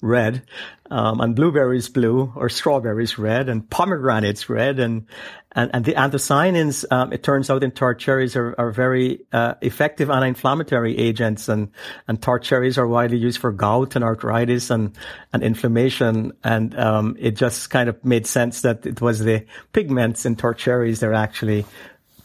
red, 0.00 0.42
um, 0.90 1.20
and 1.20 1.34
blueberries 1.34 1.88
blue, 1.88 2.32
or 2.36 2.48
strawberries 2.48 3.18
red, 3.18 3.48
and 3.48 3.68
pomegranates 3.68 4.48
red, 4.48 4.78
and 4.78 5.06
and, 5.52 5.70
and 5.72 5.84
the 5.86 5.94
anthocyanins, 5.94 6.84
um, 6.90 7.14
it 7.14 7.22
turns 7.22 7.48
out 7.48 7.64
in 7.64 7.70
tart 7.70 7.98
cherries 7.98 8.36
are, 8.36 8.54
are 8.58 8.70
very 8.70 9.24
uh, 9.32 9.54
effective 9.62 10.10
anti-inflammatory 10.10 10.98
agents, 10.98 11.48
and 11.48 11.70
and 12.06 12.20
tart 12.20 12.42
cherries 12.42 12.78
are 12.78 12.86
widely 12.86 13.16
used 13.16 13.40
for 13.40 13.52
gout 13.52 13.96
and 13.96 14.04
arthritis 14.04 14.70
and 14.70 14.92
and 15.32 15.42
inflammation, 15.42 16.32
and 16.44 16.78
um, 16.78 17.16
it 17.18 17.36
just 17.36 17.70
kind 17.70 17.88
of 17.88 18.04
made 18.04 18.26
sense 18.26 18.60
that 18.62 18.84
it 18.86 19.00
was 19.00 19.20
the 19.20 19.46
pigments 19.72 20.26
in 20.26 20.36
tart 20.36 20.58
cherries 20.58 21.00
that 21.00 21.08
are 21.08 21.14
actually 21.14 21.64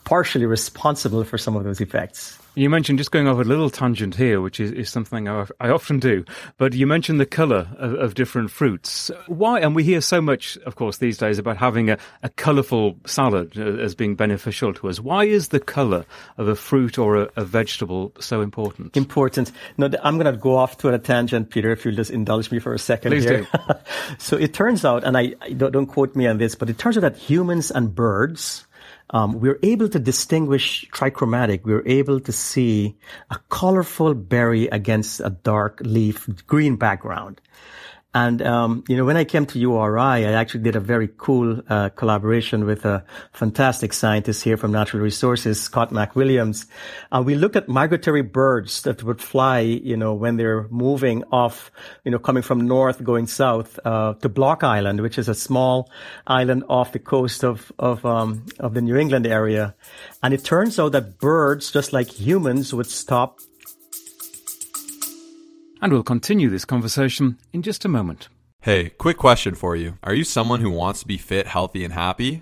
partially 0.03 0.45
responsible 0.45 1.23
for 1.23 1.37
some 1.37 1.55
of 1.55 1.63
those 1.63 1.79
effects. 1.79 2.40
You 2.53 2.69
mentioned 2.69 2.97
just 2.97 3.11
going 3.11 3.29
off 3.29 3.37
a 3.37 3.43
little 3.43 3.69
tangent 3.69 4.15
here, 4.15 4.41
which 4.41 4.59
is, 4.59 4.71
is 4.73 4.89
something 4.89 5.29
I, 5.29 5.45
I 5.61 5.69
often 5.69 5.99
do. 5.99 6.25
But 6.57 6.73
you 6.73 6.85
mentioned 6.85 7.19
the 7.19 7.25
colour 7.25 7.69
of, 7.77 7.93
of, 7.93 8.13
different 8.13 8.51
fruits. 8.51 9.09
Why? 9.27 9.61
And 9.61 9.73
we 9.73 9.85
hear 9.85 10.01
so 10.01 10.19
much, 10.19 10.57
of 10.65 10.75
course, 10.75 10.97
these 10.97 11.17
days 11.17 11.39
about 11.39 11.55
having 11.55 11.89
a, 11.89 11.97
a 12.23 12.29
colourful 12.29 12.97
salad 13.05 13.53
uh, 13.57 13.61
as 13.61 13.95
being 13.95 14.15
beneficial 14.15 14.73
to 14.73 14.89
us. 14.89 14.99
Why 14.99 15.23
is 15.23 15.47
the 15.47 15.61
colour 15.61 16.05
of 16.37 16.49
a 16.49 16.55
fruit 16.55 16.97
or 16.97 17.15
a, 17.15 17.29
a 17.37 17.45
vegetable 17.45 18.11
so 18.19 18.41
important? 18.41 18.97
Important. 18.97 19.53
No, 19.77 19.89
I'm 20.03 20.17
going 20.17 20.33
to 20.33 20.37
go 20.37 20.57
off 20.57 20.77
to 20.79 20.89
a 20.89 20.99
tangent, 20.99 21.51
Peter, 21.51 21.71
if 21.71 21.85
you'll 21.85 21.95
just 21.95 22.11
indulge 22.11 22.51
me 22.51 22.59
for 22.59 22.73
a 22.73 22.79
second 22.79 23.11
Please 23.11 23.23
here. 23.23 23.47
do. 23.53 23.73
so 24.17 24.35
it 24.35 24.53
turns 24.53 24.83
out, 24.83 25.05
and 25.05 25.17
I, 25.17 25.35
I 25.39 25.53
don't, 25.53 25.71
don't 25.71 25.87
quote 25.87 26.17
me 26.17 26.27
on 26.27 26.37
this, 26.37 26.55
but 26.55 26.69
it 26.69 26.77
turns 26.77 26.97
out 26.97 27.01
that 27.01 27.15
humans 27.15 27.71
and 27.71 27.95
birds 27.95 28.67
um, 29.11 29.39
we're 29.39 29.59
able 29.61 29.89
to 29.89 29.99
distinguish 29.99 30.89
trichromatic. 30.91 31.63
We're 31.63 31.85
able 31.85 32.19
to 32.21 32.31
see 32.31 32.95
a 33.29 33.37
colorful 33.49 34.13
berry 34.13 34.67
against 34.67 35.19
a 35.19 35.29
dark 35.29 35.81
leaf 35.83 36.27
green 36.47 36.77
background. 36.77 37.41
And, 38.13 38.41
um, 38.41 38.83
you 38.89 38.97
know, 38.97 39.05
when 39.05 39.15
I 39.15 39.23
came 39.23 39.45
to 39.45 39.59
URI, 39.59 40.25
I 40.27 40.33
actually 40.33 40.63
did 40.63 40.75
a 40.75 40.81
very 40.81 41.09
cool 41.17 41.61
uh, 41.69 41.89
collaboration 41.89 42.65
with 42.65 42.83
a 42.83 43.05
fantastic 43.31 43.93
scientist 43.93 44.43
here 44.43 44.57
from 44.57 44.73
Natural 44.73 45.01
Resources, 45.01 45.61
Scott 45.61 45.91
McWilliams. 45.91 46.65
Uh, 47.11 47.23
we 47.25 47.35
looked 47.35 47.55
at 47.55 47.69
migratory 47.69 48.21
birds 48.21 48.81
that 48.81 49.01
would 49.03 49.21
fly, 49.21 49.59
you 49.59 49.95
know, 49.95 50.13
when 50.13 50.35
they're 50.35 50.67
moving 50.69 51.23
off, 51.31 51.71
you 52.03 52.11
know, 52.11 52.19
coming 52.19 52.43
from 52.43 52.67
north, 52.67 53.01
going 53.01 53.27
south 53.27 53.79
uh, 53.85 54.13
to 54.15 54.27
Block 54.27 54.61
Island, 54.61 54.99
which 54.99 55.17
is 55.17 55.29
a 55.29 55.35
small 55.35 55.89
island 56.27 56.65
off 56.67 56.91
the 56.91 56.99
coast 56.99 57.45
of 57.45 57.71
of 57.79 58.05
um, 58.05 58.45
of 58.59 58.73
the 58.73 58.81
New 58.81 58.97
England 58.97 59.25
area. 59.25 59.73
And 60.21 60.33
it 60.33 60.43
turns 60.43 60.77
out 60.79 60.91
that 60.91 61.17
birds, 61.17 61.71
just 61.71 61.93
like 61.93 62.09
humans, 62.09 62.73
would 62.73 62.87
stop 62.87 63.39
and 65.81 65.91
we'll 65.91 66.03
continue 66.03 66.49
this 66.49 66.65
conversation 66.65 67.37
in 67.51 67.61
just 67.61 67.83
a 67.85 67.89
moment. 67.89 68.29
Hey, 68.61 68.89
quick 68.89 69.17
question 69.17 69.55
for 69.55 69.75
you. 69.75 69.97
Are 70.03 70.13
you 70.13 70.23
someone 70.23 70.61
who 70.61 70.69
wants 70.69 70.99
to 71.01 71.07
be 71.07 71.17
fit, 71.17 71.47
healthy, 71.47 71.83
and 71.83 71.93
happy? 71.93 72.41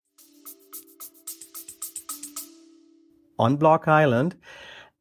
On 3.41 3.57
Block 3.57 3.87
Island. 3.87 4.35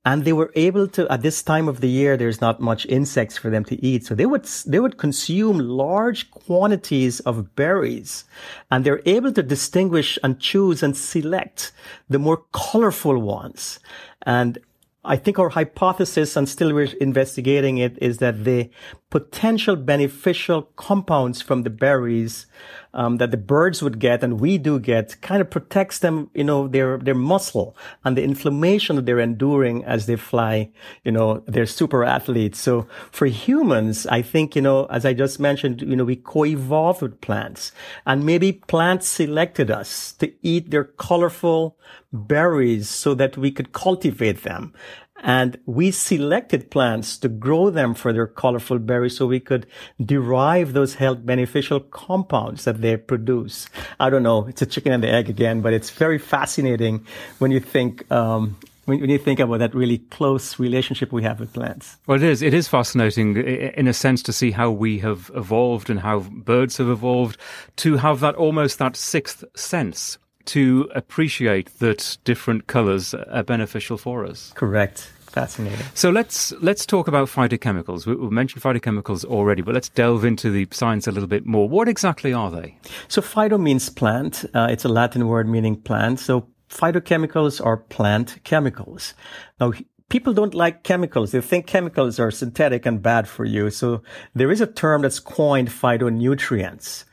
And 0.03 0.25
they 0.25 0.33
were 0.33 0.51
able 0.55 0.89
to, 0.89 1.07
at 1.13 1.21
this 1.21 1.43
time 1.43 1.69
of 1.69 1.83
the 1.83 1.89
year, 1.89 2.17
there's 2.17 2.41
not 2.41 2.59
much 2.59 2.87
insects 2.87 3.37
for 3.37 3.51
them 3.51 3.65
to 3.67 3.77
eat. 3.85 4.07
So 4.07 4.15
they 4.15 4.25
would, 4.25 4.47
they 4.67 4.81
would 4.81 4.97
consume 4.97 5.59
large 5.59 6.31
quantities 6.31 7.21
of 7.21 7.55
berries 7.55 8.25
and 8.71 8.83
they're 8.83 9.03
able 9.05 9.33
to 9.33 9.43
distinguish 9.43 10.19
and 10.23 10.41
choose 10.41 10.83
and 10.83 10.97
select 10.97 11.73
the 12.09 12.19
more 12.19 12.45
colorful 12.53 13.19
ones. 13.19 13.79
And 14.23 14.59
I 15.05 15.17
think 15.17 15.39
our 15.39 15.49
hypothesis, 15.49 16.37
and 16.37 16.49
still 16.49 16.75
we're 16.75 16.95
investigating 17.01 17.79
it, 17.79 17.97
is 18.03 18.19
that 18.19 18.45
the 18.45 18.71
potential 19.09 19.77
beneficial 19.77 20.63
compounds 20.77 21.41
from 21.41 21.63
the 21.63 21.71
berries 21.71 22.47
um, 22.95 23.19
that 23.19 23.31
the 23.31 23.37
birds 23.37 23.83
would 23.83 23.99
get 23.99 24.23
and 24.23 24.41
we 24.41 24.59
do 24.59 24.79
get 24.79 25.21
kind 25.21 25.41
of 25.41 25.51
protects 25.51 25.99
them, 25.99 26.31
you 26.35 26.45
know, 26.45 26.69
their 26.69 26.99
their 26.99 27.15
muscle 27.15 27.77
and 28.05 28.17
the 28.17 28.23
inflammation 28.23 28.97
that 28.97 29.07
they're 29.07 29.21
enduring 29.21 29.85
as 29.85 30.07
they 30.07 30.17
fly. 30.17 30.71
You 31.05 31.13
know, 31.13 31.43
they're 31.47 31.67
super 31.67 32.05
athletes. 32.05 32.59
So 32.59 32.87
for 33.11 33.27
humans, 33.27 34.07
I 34.07 34.23
think 34.23 34.57
you 34.57 34.63
know, 34.63 34.87
as 34.87 35.05
I 35.05 35.13
just 35.13 35.41
mentioned, 35.41 35.83
you 35.83 35.97
know, 35.97 36.05
we 36.05 36.17
co-evolved 36.17 37.03
with 37.03 37.21
plants, 37.21 37.73
and 38.07 38.25
maybe 38.27 38.53
plants 38.53 39.09
selected 39.09 39.71
us 39.71 40.13
to 40.15 40.33
eat 40.43 40.71
their 40.71 40.85
colorful 40.85 41.77
berries 42.13 42.89
so 42.89 43.15
that 43.15 43.37
we 43.37 43.51
could 43.51 43.73
cultivate 43.73 44.43
them. 44.43 44.73
And 45.21 45.59
we 45.67 45.91
selected 45.91 46.71
plants 46.71 47.19
to 47.19 47.29
grow 47.29 47.71
them 47.71 47.95
for 47.95 48.13
their 48.13 48.27
colorful 48.27 48.79
berries 48.79 49.17
so 49.17 49.27
we 49.27 49.41
could 49.41 49.67
derive 50.03 50.73
those 50.73 50.95
health 50.95 51.25
beneficial 51.25 51.81
compounds 51.81 52.65
that 52.65 52.81
they 52.81 52.97
produce. 52.97 53.69
I 53.99 54.11
don't 54.11 54.23
know. 54.23 54.47
It's 54.47 54.63
a 54.63 54.67
chicken 54.67 54.93
and 54.93 55.03
the 55.03 55.11
egg 55.11 55.29
again, 55.29 55.61
but 55.61 55.73
it's 55.73 55.91
very 55.91 56.19
fascinating 56.19 57.05
when 57.39 57.51
you 57.51 57.61
think, 57.61 58.11
um, 58.11 58.57
when, 58.87 59.09
you 59.09 59.19
think 59.19 59.41
about 59.41 59.59
that 59.59 59.75
really 59.75 59.99
close 59.99 60.59
relationship 60.59 61.13
we 61.13 61.23
have 61.23 61.39
with 61.39 61.53
plants. 61.53 61.99
Well, 62.07 62.17
it 62.17 62.23
is. 62.23 62.41
It 62.43 62.55
is 62.55 62.67
fascinating 62.67 63.37
in 63.37 63.87
a 63.87 63.93
sense 63.93 64.23
to 64.25 64.33
see 64.33 64.51
how 64.51 64.71
we 64.71 64.99
have 65.01 65.31
evolved 65.35 65.91
and 65.91 66.01
how 66.01 66.21
birds 66.21 66.79
have 66.79 66.89
evolved 66.89 67.39
to 67.77 67.99
have 67.99 68.21
that 68.21 68.35
almost 68.37 68.79
that 68.79 68.97
sixth 68.97 69.45
sense 69.55 70.19
to 70.47 70.91
appreciate 70.95 71.79
that 71.79 72.19
different 72.25 72.67
colours 72.67 73.15
are 73.15 73.43
beneficial 73.43 73.99
for 73.99 74.25
us. 74.25 74.53
Correct. 74.55 75.11
Fascinating. 75.31 75.87
So 75.95 76.11
let's 76.11 76.51
let's 76.61 76.85
talk 76.85 77.07
about 77.07 77.29
phytochemicals. 77.29 78.05
We, 78.05 78.17
we 78.17 78.31
mentioned 78.31 78.65
phytochemicals 78.65 79.25
already, 79.25 79.63
but 79.63 79.75
let's 79.75 79.89
delve 79.89 80.25
into 80.25 80.51
the 80.51 80.67
science 80.73 81.07
a 81.07 81.13
little 81.13 81.29
bit 81.29 81.47
more. 81.47 81.69
What 81.69 81.89
exactly 81.89 82.33
are 82.33 82.51
they? 82.51 82.77
So 83.07 83.23
phyto 83.23 83.61
means 83.61 83.89
plant. 83.89 84.45
Uh, 84.53 84.67
it's 84.69 84.85
a 84.85 84.89
Latin 84.89 85.29
word 85.29 85.49
meaning 85.49 85.81
plant. 85.81 86.19
So 86.19 86.49
phytochemicals 86.69 87.65
are 87.65 87.77
plant 87.77 88.43
chemicals. 88.43 89.15
Now 89.61 89.73
people 90.09 90.33
don't 90.33 90.55
like 90.55 90.83
chemicals. 90.83 91.31
They 91.31 91.41
think 91.41 91.69
chemicals 91.69 92.19
are 92.19 92.33
synthetic 92.33 92.85
and 92.85 93.01
bad 93.01 93.29
for 93.29 93.45
you. 93.45 93.71
So 93.71 94.03
there 94.35 94.51
is 94.51 94.61
a 94.61 94.67
term 94.67 95.03
that's 95.03 95.21
coined 95.21 95.69
phytonutrients 95.69 97.05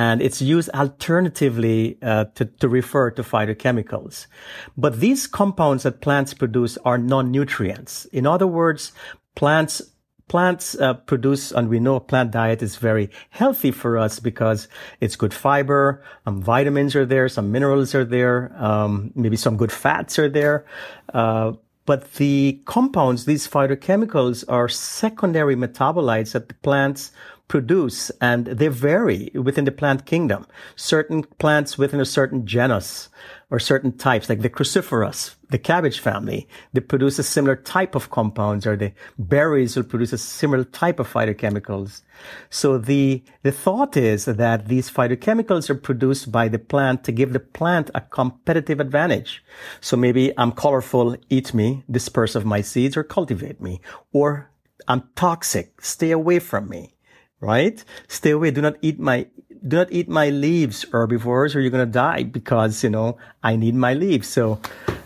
and 0.00 0.22
it's 0.22 0.40
used 0.40 0.70
alternatively 0.70 1.98
uh, 2.00 2.24
to, 2.36 2.46
to 2.46 2.66
refer 2.70 3.10
to 3.10 3.22
phytochemicals. 3.22 4.26
But 4.74 4.98
these 4.98 5.26
compounds 5.26 5.82
that 5.82 6.00
plants 6.00 6.32
produce 6.32 6.78
are 6.86 6.96
non-nutrients. 6.96 8.06
In 8.06 8.26
other 8.26 8.46
words, 8.46 8.92
plants 9.36 9.82
plants 10.26 10.78
uh, 10.78 10.94
produce, 10.94 11.52
and 11.52 11.68
we 11.68 11.80
know 11.80 11.98
plant 11.98 12.30
diet 12.30 12.62
is 12.62 12.76
very 12.76 13.10
healthy 13.30 13.72
for 13.72 13.98
us 13.98 14.20
because 14.20 14.68
it's 15.00 15.16
good 15.16 15.34
fiber, 15.34 16.02
um, 16.24 16.40
vitamins 16.40 16.94
are 16.94 17.04
there, 17.04 17.28
some 17.28 17.50
minerals 17.50 17.94
are 17.94 18.04
there, 18.04 18.54
um, 18.56 19.10
maybe 19.16 19.36
some 19.36 19.56
good 19.56 19.72
fats 19.72 20.20
are 20.20 20.28
there. 20.28 20.64
Uh, 21.12 21.52
but 21.84 22.14
the 22.14 22.62
compounds, 22.64 23.24
these 23.24 23.48
phytochemicals, 23.48 24.44
are 24.48 24.68
secondary 24.68 25.56
metabolites 25.56 26.32
that 26.32 26.46
the 26.46 26.54
plants 26.54 27.10
produce 27.50 28.10
and 28.20 28.46
they 28.46 28.68
vary 28.68 29.28
within 29.34 29.64
the 29.64 29.72
plant 29.72 30.06
kingdom. 30.06 30.46
Certain 30.76 31.24
plants 31.40 31.76
within 31.76 32.00
a 32.00 32.04
certain 32.04 32.46
genus 32.46 33.08
or 33.50 33.58
certain 33.58 33.90
types, 33.90 34.28
like 34.28 34.40
the 34.40 34.48
cruciferous, 34.48 35.34
the 35.50 35.58
cabbage 35.58 35.98
family, 35.98 36.46
they 36.72 36.80
produce 36.80 37.18
a 37.18 37.24
similar 37.24 37.56
type 37.56 37.96
of 37.96 38.08
compounds 38.08 38.68
or 38.68 38.76
the 38.76 38.92
berries 39.18 39.74
will 39.74 39.82
produce 39.82 40.12
a 40.12 40.18
similar 40.18 40.62
type 40.62 41.00
of 41.00 41.12
phytochemicals. 41.12 42.02
So 42.50 42.78
the, 42.78 43.24
the 43.42 43.50
thought 43.50 43.96
is 43.96 44.26
that 44.26 44.68
these 44.68 44.88
phytochemicals 44.88 45.68
are 45.68 45.74
produced 45.74 46.30
by 46.30 46.46
the 46.46 46.60
plant 46.60 47.02
to 47.02 47.10
give 47.10 47.32
the 47.32 47.40
plant 47.40 47.90
a 47.96 48.00
competitive 48.00 48.78
advantage. 48.78 49.42
So 49.80 49.96
maybe 49.96 50.32
I'm 50.38 50.52
colorful, 50.52 51.16
eat 51.28 51.52
me, 51.52 51.82
disperse 51.90 52.36
of 52.36 52.44
my 52.44 52.60
seeds 52.60 52.96
or 52.96 53.02
cultivate 53.02 53.60
me, 53.60 53.80
or 54.12 54.52
I'm 54.86 55.02
toxic, 55.16 55.82
stay 55.82 56.12
away 56.12 56.38
from 56.38 56.68
me 56.68 56.94
right? 57.40 57.82
Stay 58.08 58.30
away. 58.30 58.50
Do 58.50 58.60
not 58.60 58.76
eat 58.82 58.98
my, 58.98 59.26
do 59.66 59.76
not 59.76 59.90
eat 59.90 60.08
my 60.08 60.30
leaves, 60.30 60.84
herbivores, 60.92 61.54
or 61.54 61.60
you're 61.60 61.70
going 61.70 61.86
to 61.86 61.92
die 61.92 62.22
because, 62.22 62.84
you 62.84 62.90
know, 62.90 63.18
I 63.42 63.56
need 63.56 63.74
my 63.74 63.94
leaves. 63.94 64.28
So, 64.28 64.60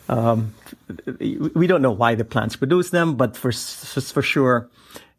um, 0.08 0.54
we 1.54 1.66
don't 1.66 1.82
know 1.82 1.90
why 1.92 2.14
the 2.14 2.24
plants 2.24 2.56
produce 2.56 2.90
them, 2.90 3.16
but 3.16 3.36
for, 3.36 3.52
for 3.52 4.22
sure, 4.22 4.68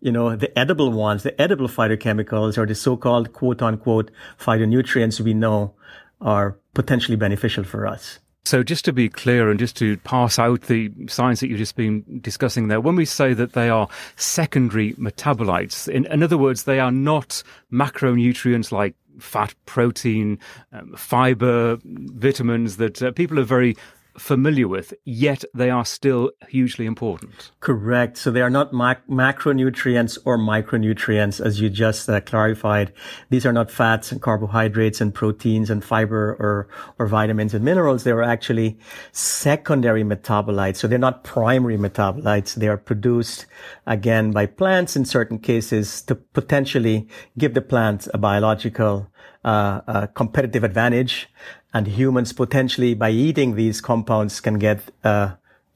you 0.01 0.11
know, 0.11 0.35
the 0.35 0.57
edible 0.57 0.91
ones, 0.91 1.23
the 1.23 1.39
edible 1.41 1.67
phytochemicals 1.67 2.57
or 2.57 2.65
the 2.65 2.75
so-called 2.75 3.33
quote 3.33 3.61
unquote 3.61 4.11
phytonutrients 4.39 5.19
we 5.19 5.33
know 5.33 5.73
are 6.21 6.57
potentially 6.73 7.17
beneficial 7.17 7.63
for 7.63 7.87
us. 7.87 8.19
So, 8.45 8.61
just 8.61 8.85
to 8.85 8.93
be 8.93 9.09
clear 9.09 9.49
and 9.49 9.59
just 9.59 9.75
to 9.77 9.97
pass 9.97 10.37
out 10.37 10.61
the 10.61 10.91
science 11.07 11.39
that 11.39 11.49
you've 11.49 11.57
just 11.57 11.75
been 11.75 12.03
discussing 12.21 12.67
there, 12.67 12.79
when 12.79 12.95
we 12.95 13.03
say 13.03 13.33
that 13.33 13.53
they 13.53 13.69
are 13.69 13.89
secondary 14.17 14.93
metabolites, 14.93 15.87
in, 15.87 16.05
in 16.05 16.21
other 16.21 16.37
words, 16.37 16.63
they 16.63 16.79
are 16.79 16.91
not 16.91 17.41
macronutrients 17.71 18.71
like 18.71 18.93
fat, 19.19 19.55
protein, 19.65 20.37
um, 20.71 20.93
fiber, 20.95 21.79
vitamins 21.83 22.77
that 22.77 23.01
uh, 23.01 23.11
people 23.11 23.39
are 23.39 23.43
very 23.43 23.75
familiar 24.17 24.67
with, 24.67 24.93
yet 25.03 25.43
they 25.53 25.69
are 25.69 25.85
still 25.85 26.31
hugely 26.49 26.85
important. 26.85 27.51
Correct. 27.59 28.17
So 28.17 28.31
they 28.31 28.41
are 28.41 28.49
not 28.49 28.73
mac- 28.73 29.07
macronutrients 29.07 30.17
or 30.25 30.37
micronutrients, 30.37 31.43
as 31.43 31.59
you 31.59 31.69
just 31.69 32.09
uh, 32.09 32.21
clarified. 32.21 32.93
These 33.29 33.45
are 33.45 33.53
not 33.53 33.71
fats 33.71 34.11
and 34.11 34.21
carbohydrates 34.21 35.01
and 35.01 35.13
proteins 35.13 35.69
and 35.69 35.83
fiber 35.83 36.35
or, 36.39 36.67
or 36.97 37.07
vitamins 37.07 37.53
and 37.53 37.63
minerals. 37.63 38.03
They 38.03 38.11
are 38.11 38.23
actually 38.23 38.77
secondary 39.11 40.03
metabolites. 40.03 40.77
So 40.77 40.87
they're 40.87 40.97
not 40.97 41.23
primary 41.23 41.77
metabolites. 41.77 42.55
They 42.55 42.67
are 42.67 42.77
produced 42.77 43.45
again 43.85 44.31
by 44.31 44.45
plants 44.45 44.95
in 44.95 45.05
certain 45.05 45.39
cases 45.39 46.01
to 46.03 46.15
potentially 46.15 47.07
give 47.37 47.53
the 47.53 47.61
plant 47.61 48.07
a 48.13 48.17
biological 48.17 49.09
uh, 49.45 49.81
a 49.87 50.07
competitive 50.07 50.63
advantage, 50.63 51.29
and 51.75 51.87
humans 51.87 52.31
potentially 52.31 52.93
by 52.93 53.09
eating 53.09 53.55
these 53.55 53.81
compounds 53.81 54.39
can 54.39 54.57
get 54.57 54.79
uh, 55.03 55.31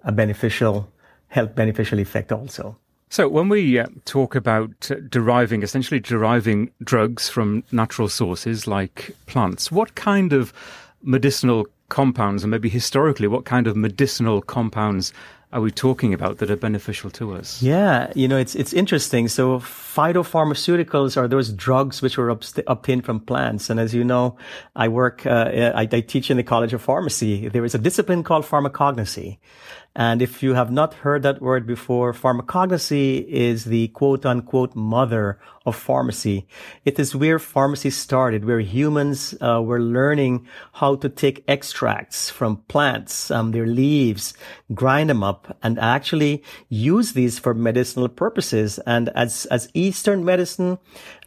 a 0.06 0.12
beneficial 0.14 0.90
health 1.28 1.54
beneficial 1.56 2.00
effect 2.00 2.32
also. 2.32 2.78
So, 3.10 3.28
when 3.28 3.50
we 3.50 3.78
uh, 3.78 3.88
talk 4.06 4.34
about 4.34 4.92
deriving, 5.10 5.62
essentially 5.62 6.00
deriving 6.00 6.72
drugs 6.84 7.28
from 7.28 7.64
natural 7.72 8.08
sources 8.08 8.66
like 8.66 9.14
plants, 9.26 9.72
what 9.72 9.96
kind 9.96 10.32
of 10.32 10.54
medicinal 11.04 11.68
compounds, 11.90 12.44
and 12.44 12.52
maybe 12.52 12.70
historically, 12.70 13.28
what 13.28 13.44
kind 13.44 13.68
of 13.68 13.76
medicinal 13.76 14.42
compounds 14.42 15.12
are 15.52 15.62
we 15.62 15.72
talking 15.72 16.14
about 16.14 16.38
that 16.38 16.52
are 16.52 16.56
beneficial 16.56 17.10
to 17.10 17.34
us? 17.34 17.62
Yeah, 17.62 18.12
you 18.16 18.28
know, 18.28 18.38
it's 18.38 18.54
it's 18.54 18.72
interesting. 18.72 19.28
So 19.28 19.60
phytopharmaceuticals 19.60 21.18
are 21.18 21.28
those 21.28 21.52
drugs 21.52 22.04
which 22.04 22.18
were 22.18 22.30
obtained 22.30 23.04
from 23.04 23.20
plants. 23.20 23.70
And 23.70 23.80
as 23.80 23.94
you 23.94 24.04
know, 24.04 24.38
I 24.76 24.88
work, 24.90 25.26
uh, 25.26 25.72
I, 25.76 25.88
I 25.92 26.02
teach 26.02 26.30
in 26.30 26.38
the 26.38 26.44
College 26.44 26.74
of 26.74 26.84
Pharmacy. 26.84 27.50
There 27.50 27.66
is 27.66 27.74
a 27.74 27.80
discipline 27.80 28.24
called 28.24 28.46
pharmacognosy. 28.46 29.40
And 30.00 30.22
if 30.22 30.42
you 30.42 30.54
have 30.54 30.72
not 30.72 30.94
heard 30.94 31.24
that 31.24 31.42
word 31.42 31.68
before, 31.68 32.14
pharmacognosy 32.14 33.28
is 33.28 33.66
the 33.66 33.90
quote 33.90 34.26
unquote 34.26 34.74
mother 34.74 35.38
of 35.66 35.76
pharmacy. 35.76 36.48
It 36.86 36.98
is 36.98 37.18
where 37.18 37.38
pharmacy 37.38 37.90
started, 37.90 38.46
where 38.46 38.62
humans 38.62 39.36
uh, 39.42 39.62
were 39.62 39.82
learning 39.82 40.48
how 40.72 40.96
to 40.96 41.10
take 41.10 41.44
extracts 41.50 42.30
from 42.30 42.64
plants, 42.70 43.30
um, 43.30 43.52
their 43.52 43.68
leaves, 43.68 44.34
grind 44.74 45.10
them 45.10 45.22
up, 45.22 45.58
and 45.62 45.78
actually 45.78 46.44
use 46.70 47.12
these 47.12 47.38
for 47.38 47.54
medicinal 47.54 48.08
purposes. 48.08 48.80
And 48.88 49.10
as 49.10 49.48
as 49.48 49.68
Eastern 49.74 50.24
medicine 50.24 50.78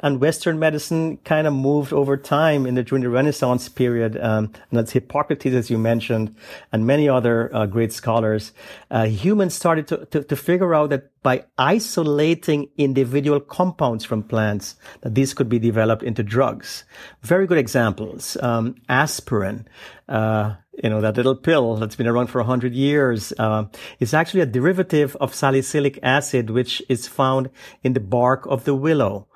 and 0.02 0.20
Western 0.20 0.58
medicine 0.58 1.18
kind 1.18 1.46
of 1.46 1.54
moved 1.54 1.92
over 1.92 2.16
time 2.16 2.66
in 2.66 2.74
the 2.74 2.82
during 2.82 3.04
the 3.04 3.10
Renaissance 3.10 3.68
period, 3.68 4.16
um, 4.20 4.52
and 4.70 4.78
that's 4.78 4.92
Hippocrates, 4.92 5.54
as 5.54 5.70
you 5.70 5.78
mentioned, 5.78 6.34
and 6.72 6.86
many 6.86 7.08
other 7.08 7.54
uh, 7.54 7.66
great 7.66 7.92
scholars, 7.92 8.52
uh, 8.90 9.06
humans 9.06 9.54
started 9.54 9.86
to, 9.88 10.06
to 10.06 10.24
to 10.24 10.36
figure 10.36 10.74
out 10.74 10.90
that 10.90 11.10
by 11.22 11.44
isolating 11.56 12.68
individual 12.76 13.40
compounds 13.40 14.04
from 14.04 14.22
plants 14.24 14.74
that 15.02 15.14
these 15.14 15.34
could 15.34 15.48
be 15.48 15.58
developed 15.58 16.02
into 16.02 16.22
drugs. 16.22 16.84
Very 17.22 17.46
good 17.46 17.58
examples. 17.58 18.36
Um, 18.42 18.74
aspirin, 18.88 19.68
uh, 20.08 20.56
you 20.82 20.90
know, 20.90 21.00
that 21.00 21.16
little 21.16 21.36
pill 21.36 21.76
that's 21.76 21.96
been 21.96 22.08
around 22.08 22.26
for 22.26 22.40
a 22.40 22.44
hundred 22.44 22.74
years, 22.74 23.32
uh, 23.38 23.64
is 24.00 24.14
actually 24.14 24.40
a 24.40 24.46
derivative 24.46 25.16
of 25.20 25.34
salicylic 25.34 25.98
acid, 26.02 26.50
which 26.50 26.82
is 26.88 27.06
found 27.06 27.50
in 27.82 27.92
the 27.92 28.00
bark 28.00 28.46
of 28.46 28.64
the 28.64 28.74
willow. 28.74 29.28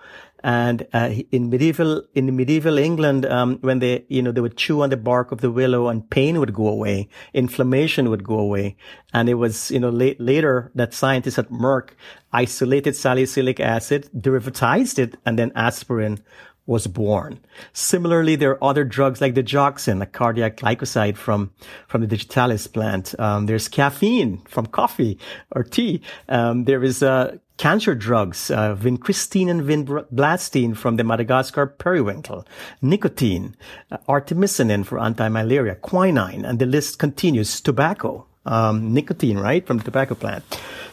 And 0.46 0.86
uh, 0.92 1.10
in 1.32 1.50
medieval 1.50 2.04
in 2.14 2.36
medieval 2.36 2.78
England, 2.78 3.26
um, 3.26 3.58
when 3.62 3.80
they 3.80 4.04
you 4.08 4.22
know 4.22 4.30
they 4.30 4.40
would 4.40 4.56
chew 4.56 4.80
on 4.80 4.90
the 4.90 4.96
bark 4.96 5.32
of 5.32 5.40
the 5.40 5.50
willow, 5.50 5.88
and 5.88 6.08
pain 6.08 6.38
would 6.38 6.54
go 6.54 6.68
away, 6.68 7.08
inflammation 7.34 8.10
would 8.10 8.22
go 8.22 8.38
away, 8.38 8.76
and 9.12 9.28
it 9.28 9.34
was 9.34 9.72
you 9.72 9.80
know 9.80 9.90
late, 9.90 10.20
later 10.20 10.70
that 10.76 10.94
scientists 10.94 11.36
at 11.36 11.50
Merck 11.50 11.90
isolated 12.32 12.94
salicylic 12.94 13.58
acid, 13.58 14.08
derivatized 14.16 15.00
it, 15.00 15.16
and 15.26 15.36
then 15.36 15.50
aspirin 15.56 16.20
was 16.66 16.86
born. 16.86 17.40
Similarly, 17.72 18.36
there 18.36 18.52
are 18.52 18.64
other 18.64 18.84
drugs 18.84 19.20
like 19.20 19.34
digoxin, 19.34 20.02
a 20.02 20.06
cardiac 20.06 20.56
glycoside 20.56 21.16
from, 21.16 21.52
from 21.88 22.00
the 22.00 22.06
digitalis 22.06 22.66
plant. 22.66 23.18
Um, 23.18 23.46
there's 23.46 23.68
caffeine 23.68 24.42
from 24.48 24.66
coffee 24.66 25.18
or 25.52 25.62
tea. 25.62 26.02
Um, 26.28 26.64
there 26.64 26.82
is, 26.82 27.02
uh, 27.02 27.38
cancer 27.56 27.94
drugs, 27.94 28.50
uh, 28.50 28.74
vincristine 28.74 29.50
and 29.50 29.62
vinblastine 29.62 30.76
from 30.76 30.96
the 30.96 31.04
Madagascar 31.04 31.66
periwinkle, 31.66 32.46
nicotine, 32.82 33.56
uh, 33.90 33.98
artemisinin 34.08 34.84
for 34.84 34.98
anti-malaria, 34.98 35.74
quinine, 35.76 36.44
and 36.44 36.58
the 36.58 36.66
list 36.66 36.98
continues. 36.98 37.60
Tobacco, 37.60 38.26
um, 38.44 38.92
nicotine, 38.92 39.38
right, 39.38 39.66
from 39.66 39.78
the 39.78 39.84
tobacco 39.84 40.14
plant. 40.14 40.44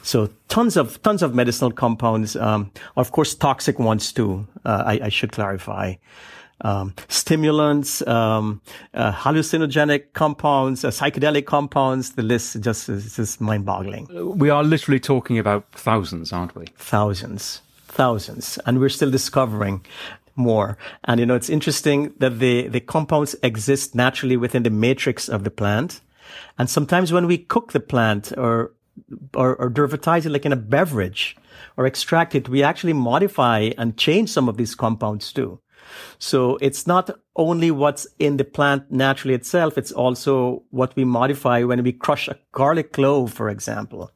So 0.01 0.29
tons 0.49 0.75
of 0.75 1.01
tons 1.01 1.21
of 1.21 1.33
medicinal 1.33 1.71
compounds. 1.71 2.35
Um, 2.35 2.71
of 2.97 3.11
course, 3.11 3.35
toxic 3.35 3.79
ones 3.79 4.11
too. 4.11 4.47
Uh, 4.65 4.83
I, 4.85 4.99
I, 5.05 5.09
should 5.09 5.31
clarify. 5.31 5.95
Um, 6.63 6.93
stimulants, 7.09 8.01
um, 8.07 8.61
uh, 8.93 9.11
hallucinogenic 9.11 10.13
compounds, 10.13 10.85
uh, 10.85 10.89
psychedelic 10.91 11.45
compounds. 11.45 12.11
The 12.11 12.23
list 12.23 12.61
just 12.61 12.87
is 12.87 13.17
just 13.17 13.41
mind-boggling. 13.41 14.37
We 14.37 14.49
are 14.49 14.63
literally 14.63 15.01
talking 15.01 15.37
about 15.37 15.69
thousands, 15.73 16.31
aren't 16.31 16.55
we? 16.55 16.67
Thousands, 16.77 17.61
thousands, 17.87 18.57
and 18.65 18.79
we're 18.79 18.89
still 18.89 19.11
discovering 19.11 19.85
more. 20.35 20.77
And 21.03 21.19
you 21.19 21.25
know, 21.25 21.35
it's 21.35 21.49
interesting 21.49 22.13
that 22.19 22.39
the 22.39 22.67
the 22.69 22.79
compounds 22.79 23.35
exist 23.43 23.93
naturally 23.93 24.37
within 24.37 24.63
the 24.63 24.69
matrix 24.69 25.29
of 25.29 25.43
the 25.43 25.51
plant. 25.51 26.01
And 26.57 26.69
sometimes 26.69 27.11
when 27.11 27.27
we 27.27 27.37
cook 27.37 27.73
the 27.73 27.79
plant 27.79 28.31
or 28.37 28.71
or, 29.33 29.55
or 29.55 29.69
derivatize 29.69 30.25
it 30.25 30.29
like 30.29 30.45
in 30.45 30.53
a 30.53 30.57
beverage 30.57 31.35
or 31.77 31.85
extract 31.85 32.35
it, 32.35 32.47
we 32.47 32.63
actually 32.63 32.93
modify 32.93 33.71
and 33.77 33.97
change 33.97 34.29
some 34.29 34.47
of 34.47 34.57
these 34.57 34.75
compounds 34.75 35.33
too. 35.33 35.59
So 36.19 36.57
it's 36.61 36.87
not 36.87 37.09
only 37.35 37.71
what's 37.71 38.07
in 38.19 38.37
the 38.37 38.43
plant 38.43 38.91
naturally 38.91 39.33
itself, 39.33 39.77
it's 39.77 39.91
also 39.91 40.63
what 40.69 40.95
we 40.95 41.03
modify 41.05 41.63
when 41.63 41.83
we 41.83 41.91
crush 41.91 42.27
a 42.27 42.37
garlic 42.51 42.93
clove, 42.93 43.33
for 43.33 43.49
example. 43.49 44.11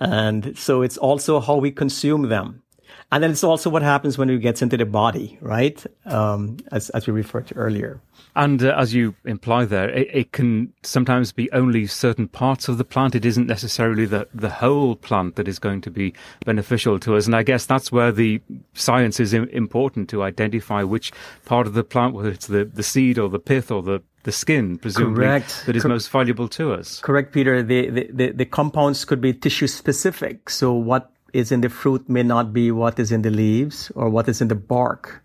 And 0.00 0.56
so 0.56 0.82
it's 0.82 0.98
also 0.98 1.40
how 1.40 1.56
we 1.56 1.70
consume 1.70 2.28
them. 2.28 2.62
And 3.10 3.22
then 3.22 3.30
it's 3.30 3.44
also 3.44 3.70
what 3.70 3.82
happens 3.82 4.18
when 4.18 4.28
it 4.28 4.38
gets 4.38 4.60
into 4.60 4.76
the 4.76 4.84
body, 4.84 5.38
right? 5.40 5.82
Um, 6.04 6.58
as, 6.70 6.90
as 6.90 7.06
we 7.06 7.12
referred 7.14 7.46
to 7.48 7.54
earlier. 7.54 8.00
And 8.36 8.62
uh, 8.62 8.74
as 8.76 8.92
you 8.94 9.14
imply 9.24 9.64
there, 9.64 9.88
it, 9.88 10.08
it, 10.12 10.32
can 10.32 10.74
sometimes 10.82 11.32
be 11.32 11.50
only 11.52 11.86
certain 11.86 12.28
parts 12.28 12.68
of 12.68 12.76
the 12.76 12.84
plant. 12.84 13.14
It 13.14 13.24
isn't 13.24 13.46
necessarily 13.46 14.04
the, 14.04 14.28
the 14.34 14.50
whole 14.50 14.94
plant 14.94 15.36
that 15.36 15.48
is 15.48 15.58
going 15.58 15.80
to 15.82 15.90
be 15.90 16.12
beneficial 16.44 17.00
to 17.00 17.16
us. 17.16 17.24
And 17.24 17.34
I 17.34 17.42
guess 17.42 17.64
that's 17.64 17.90
where 17.90 18.12
the 18.12 18.42
science 18.74 19.20
is 19.20 19.32
important 19.32 20.10
to 20.10 20.22
identify 20.22 20.82
which 20.82 21.10
part 21.46 21.66
of 21.66 21.72
the 21.72 21.84
plant, 21.84 22.14
whether 22.14 22.30
it's 22.30 22.46
the, 22.46 22.66
the 22.66 22.82
seed 22.82 23.18
or 23.18 23.30
the 23.30 23.40
pith 23.40 23.70
or 23.70 23.82
the 23.82 24.02
the 24.24 24.32
skin, 24.32 24.76
presumably, 24.76 25.24
Correct. 25.24 25.62
that 25.64 25.76
is 25.76 25.84
most 25.86 26.10
valuable 26.10 26.48
to 26.48 26.74
us. 26.74 27.00
Correct, 27.00 27.32
Peter. 27.32 27.62
The, 27.62 27.88
the, 27.88 28.10
the, 28.12 28.30
the 28.32 28.44
compounds 28.44 29.06
could 29.06 29.22
be 29.22 29.32
tissue 29.32 29.68
specific. 29.68 30.50
So 30.50 30.74
what 30.74 31.10
is 31.32 31.52
in 31.52 31.60
the 31.60 31.68
fruit 31.68 32.08
may 32.08 32.22
not 32.22 32.52
be 32.52 32.70
what 32.70 32.98
is 32.98 33.12
in 33.12 33.22
the 33.22 33.30
leaves 33.30 33.90
or 33.94 34.08
what 34.08 34.28
is 34.28 34.40
in 34.40 34.48
the 34.48 34.54
bark. 34.54 35.22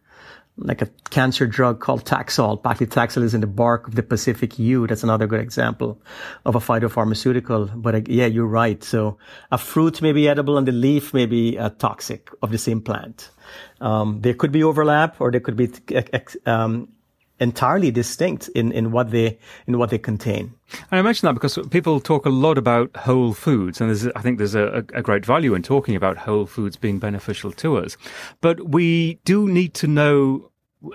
Like 0.56 0.84
a 0.84 0.89
cancer 1.10 1.48
drug 1.48 1.80
called 1.80 2.06
Taxol. 2.06 2.62
Paclitaxel 2.62 3.24
is 3.24 3.34
in 3.34 3.42
the 3.42 3.48
bark 3.48 3.88
of 3.88 3.96
the 3.96 4.04
Pacific 4.04 4.60
yew. 4.60 4.86
That's 4.86 5.02
another 5.02 5.26
good 5.26 5.39
example 5.39 6.00
of 6.46 6.54
a 6.54 6.60
phytopharmaceutical. 6.60 7.82
But 7.82 7.96
uh, 7.96 8.02
yeah, 8.06 8.28
you're 8.28 8.46
right. 8.46 8.84
So 8.84 9.18
a 9.52 9.58
fruit 9.58 10.00
may 10.00 10.12
be 10.12 10.30
edible 10.30 10.60
and 10.60 10.68
the 10.68 10.72
leaf 10.72 11.12
may 11.12 11.26
be 11.26 11.58
uh, 11.58 11.70
toxic 11.70 12.30
of 12.44 12.52
the 12.52 12.60
same 12.60 12.82
plant. 12.82 13.32
Um, 13.82 14.22
there 14.22 14.36
could 14.36 14.52
be 14.52 14.63
overlap 14.63 15.20
or 15.20 15.32
there 15.32 15.42
could 15.42 15.58
be 15.58 15.72
um, 16.46 16.88
entirely 17.39 17.91
distinct 17.91 18.48
in, 18.50 18.72
in 18.72 18.91
what 18.91 19.12
they 19.12 19.38
in 19.67 19.78
what 19.78 19.89
they 19.89 19.98
contain. 19.98 20.54
And 20.91 21.00
I 21.00 21.02
mention 21.02 21.28
that 21.28 21.34
because 21.34 21.58
people 21.69 22.00
talk 22.00 22.26
a 22.26 22.30
lot 22.30 22.58
about 22.58 22.96
whole 22.96 23.34
foods, 23.34 23.82
and 23.82 24.12
I 24.15 24.22
think 24.22 24.38
there's 24.38 24.56
a, 24.56 24.86
a, 24.93 25.02
great 25.02 25.26
value 25.26 25.54
in 25.54 25.62
talking 25.62 25.96
about 25.96 26.17
whole 26.17 26.46
foods 26.46 26.78
being 26.78 27.00
beneficial 27.00 27.52
to 27.52 27.78
us. 27.78 27.98
But 28.41 28.69
we 28.69 29.15
do 29.26 29.48
need 29.48 29.74
to 29.76 29.88
know 29.88 30.50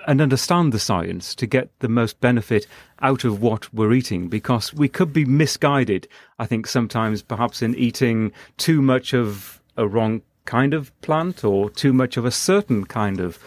and 0.05 0.21
understand 0.21 0.71
the 0.71 0.79
science 0.79 1.33
to 1.35 1.47
get 1.47 1.71
the 1.79 1.89
most 1.89 2.19
benefit 2.21 2.67
out 3.01 3.23
of 3.23 3.41
what 3.41 3.73
we're 3.73 3.93
eating, 3.93 4.27
because 4.27 4.73
we 4.73 4.87
could 4.87 5.13
be 5.13 5.25
misguided. 5.25 6.07
I 6.37 6.45
think 6.45 6.67
sometimes, 6.67 7.21
perhaps, 7.21 7.61
in 7.61 7.75
eating 7.75 8.31
too 8.57 8.81
much 8.81 9.13
of 9.13 9.61
a 9.77 9.87
wrong 9.87 10.21
kind 10.45 10.73
of 10.73 10.99
plant 11.01 11.43
or 11.43 11.69
too 11.69 11.93
much 11.93 12.17
of 12.17 12.25
a 12.25 12.31
certain 12.31 12.85
kind 12.85 13.19
of 13.19 13.39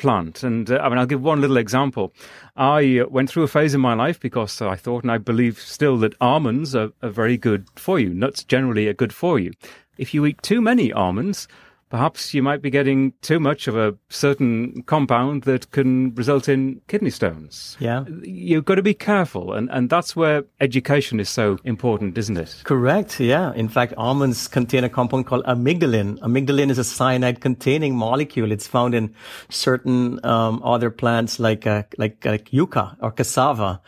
plant. 0.00 0.42
And 0.42 0.70
uh, 0.70 0.78
I 0.82 0.88
mean, 0.88 0.98
I'll 0.98 1.06
give 1.06 1.22
one 1.22 1.40
little 1.40 1.58
example. 1.58 2.12
I 2.56 3.00
uh, 3.00 3.08
went 3.08 3.30
through 3.30 3.44
a 3.44 3.48
phase 3.48 3.74
in 3.74 3.80
my 3.80 3.94
life 3.94 4.18
because 4.18 4.60
I 4.60 4.74
thought, 4.74 5.04
and 5.04 5.12
I 5.12 5.18
believe 5.18 5.60
still, 5.60 5.98
that 5.98 6.14
almonds 6.20 6.74
are, 6.74 6.90
are 7.02 7.10
very 7.10 7.36
good 7.36 7.68
for 7.76 7.98
you. 8.00 8.08
Nuts 8.12 8.42
generally 8.42 8.88
are 8.88 8.94
good 8.94 9.12
for 9.12 9.38
you. 9.38 9.52
If 9.98 10.14
you 10.14 10.24
eat 10.24 10.42
too 10.42 10.60
many 10.60 10.92
almonds, 10.92 11.46
perhaps 11.90 12.32
you 12.32 12.42
might 12.42 12.62
be 12.62 12.70
getting 12.70 13.12
too 13.20 13.40
much 13.40 13.66
of 13.66 13.76
a 13.76 13.94
certain 14.08 14.82
compound 14.84 15.42
that 15.42 15.70
can 15.72 16.14
result 16.14 16.48
in 16.48 16.80
kidney 16.86 17.10
stones. 17.10 17.76
Yeah. 17.80 18.04
You've 18.22 18.64
got 18.64 18.76
to 18.76 18.82
be 18.82 18.94
careful. 18.94 19.52
And, 19.52 19.68
and 19.70 19.90
that's 19.90 20.14
where 20.14 20.44
education 20.60 21.18
is 21.18 21.28
so 21.28 21.58
important, 21.64 22.16
isn't 22.16 22.36
it? 22.36 22.62
Correct. 22.64 23.18
Yeah. 23.18 23.52
In 23.54 23.68
fact, 23.68 23.92
almonds 23.96 24.46
contain 24.46 24.84
a 24.84 24.88
compound 24.88 25.26
called 25.26 25.44
amygdalin. 25.44 26.18
Amygdalin 26.20 26.70
is 26.70 26.78
a 26.78 26.84
cyanide 26.84 27.40
containing 27.40 27.96
molecule. 27.96 28.52
It's 28.52 28.68
found 28.68 28.94
in 28.94 29.14
certain 29.48 30.24
um, 30.24 30.62
other 30.64 30.90
plants 30.90 31.40
like, 31.40 31.66
uh, 31.66 31.82
like, 31.98 32.24
like 32.24 32.52
yucca 32.52 32.96
or 33.00 33.10
cassava. 33.10 33.80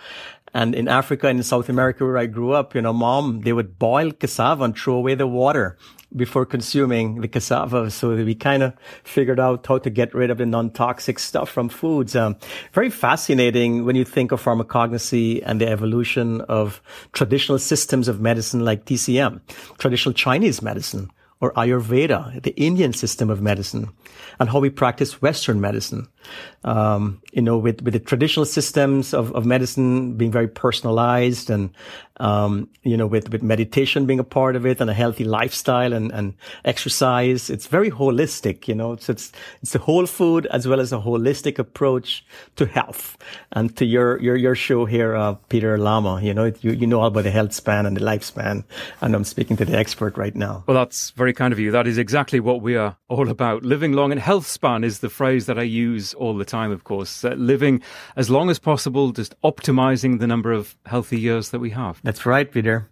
And 0.55 0.75
in 0.75 0.89
Africa 0.89 1.29
and 1.29 1.39
in 1.39 1.45
South 1.45 1.69
America 1.69 2.05
where 2.05 2.19
I 2.19 2.27
grew 2.27 2.53
up, 2.53 2.75
you 2.75 2.83
know, 2.83 2.93
mom, 2.93 3.41
they 3.41 3.53
would 3.53 3.79
boil 3.79 4.11
cassava 4.11 4.65
and 4.65 4.77
throw 4.77 4.97
away 4.97 5.15
the 5.15 5.27
water 5.27 5.79
before 6.17 6.47
consuming 6.47 7.21
the 7.21 7.29
cassava. 7.29 7.91
So 7.91 8.15
we 8.15 8.35
kind 8.35 8.63
of 8.63 8.75
figured 9.05 9.41
out 9.41 9.67
how 9.67 9.79
to 9.79 9.91
get 9.91 10.15
rid 10.15 10.31
of 10.31 10.39
the 10.39 10.47
non-toxic 10.47 11.19
stuff 11.19 11.51
from 11.51 11.69
foods. 11.69 12.15
Um, 12.15 12.37
very 12.73 12.91
fascinating 12.91 13.85
when 13.85 13.97
you 13.97 14.05
think 14.05 14.33
of 14.33 14.43
pharmacognosy 14.43 15.43
and 15.45 15.61
the 15.61 15.69
evolution 15.69 16.41
of 16.43 16.83
traditional 17.13 17.59
systems 17.59 18.09
of 18.09 18.21
medicine 18.21 18.65
like 18.65 18.85
TCM, 18.85 19.41
traditional 19.79 20.13
Chinese 20.13 20.63
medicine 20.63 21.11
or 21.43 21.53
Ayurveda, 21.55 22.41
the 22.45 22.55
Indian 22.55 22.93
system 22.93 23.29
of 23.29 23.43
medicine, 23.43 23.89
and 24.39 24.49
how 24.49 24.61
we 24.61 24.71
practice 24.71 25.21
Western 25.21 25.61
medicine. 25.61 26.07
Um, 26.63 27.21
you 27.33 27.43
know, 27.43 27.59
with, 27.59 27.83
with 27.83 27.95
the 27.95 27.99
traditional 27.99 28.47
systems 28.47 29.13
of, 29.13 29.33
of 29.33 29.45
medicine 29.45 30.15
being 30.17 30.31
very 30.31 30.47
personalized 30.47 31.51
and, 31.51 31.71
um, 32.19 32.69
you 32.83 32.97
know, 32.97 33.07
with, 33.07 33.31
with 33.31 33.43
meditation 33.43 34.07
being 34.07 34.19
a 34.19 34.25
part 34.25 34.57
of 34.57 34.67
it 34.67 34.81
and 34.81 34.91
a 34.91 34.95
healthy 34.95 35.25
lifestyle 35.25 35.93
and, 35.93 36.13
and 36.13 36.35
exercise, 36.65 37.51
it's 37.51 37.67
very 37.67 37.91
holistic, 37.91 38.69
you 38.69 38.75
know, 38.75 38.97
so 38.97 39.13
it's, 39.13 39.33
it's 39.63 39.75
a 39.75 39.79
whole 39.79 40.07
food 40.07 40.47
as 40.47 40.67
well 40.67 40.81
as 40.81 40.93
a 40.93 40.99
holistic 40.99 41.59
approach 41.59 42.25
to 42.57 42.67
health 42.67 43.17
and 43.53 43.77
to 43.77 43.85
your, 43.85 44.21
your, 44.21 44.37
your 44.37 44.55
show 44.55 44.85
here, 44.85 45.17
uh, 45.17 45.35
Peter 45.49 45.79
Lama, 45.79 46.21
you 46.23 46.35
know, 46.35 46.53
you, 46.61 46.73
you 46.73 46.87
know 46.87 47.01
all 47.01 47.07
about 47.07 47.25
the 47.25 47.31
health 47.31 47.53
span 47.53 47.87
and 47.87 47.97
the 47.97 48.01
lifespan. 48.01 48.65
And 49.01 49.15
I'm 49.15 49.25
speaking 49.25 49.57
to 49.57 49.65
the 49.65 49.77
expert 49.77 50.17
right 50.17 50.35
now. 50.35 50.65
Well, 50.67 50.77
that's 50.77 51.11
very 51.11 51.33
kind 51.33 51.53
of 51.53 51.59
you. 51.59 51.71
That 51.71 51.87
is 51.87 51.99
exactly 51.99 52.41
what 52.41 52.63
we 52.63 52.77
are 52.77 52.97
all 53.09 53.29
about. 53.29 53.63
Living 53.63 53.93
long 53.93 54.13
and 54.13 54.21
health 54.21 54.47
span 54.47 54.85
is 54.85 55.01
the 55.01 55.11
phrase 55.11 55.47
that 55.47 55.59
I 55.59 55.63
use 55.63 56.15
all 56.15 56.37
the 56.37 56.45
time, 56.45 56.71
of 56.71 56.85
course. 56.85 57.25
Uh, 57.25 57.31
living 57.31 57.83
as 58.17 58.31
long 58.31 58.51
as 58.51 58.59
possible, 58.59 59.13
just 59.13 59.41
optimizing 59.43 60.21
the 60.21 60.27
number 60.27 60.53
of 60.53 60.77
healthy 60.87 61.19
years 61.19 61.51
that 61.51 61.59
we 61.59 61.71
have. 61.71 62.02
That's 62.03 62.27
right, 62.27 62.51
Peter. 62.51 62.89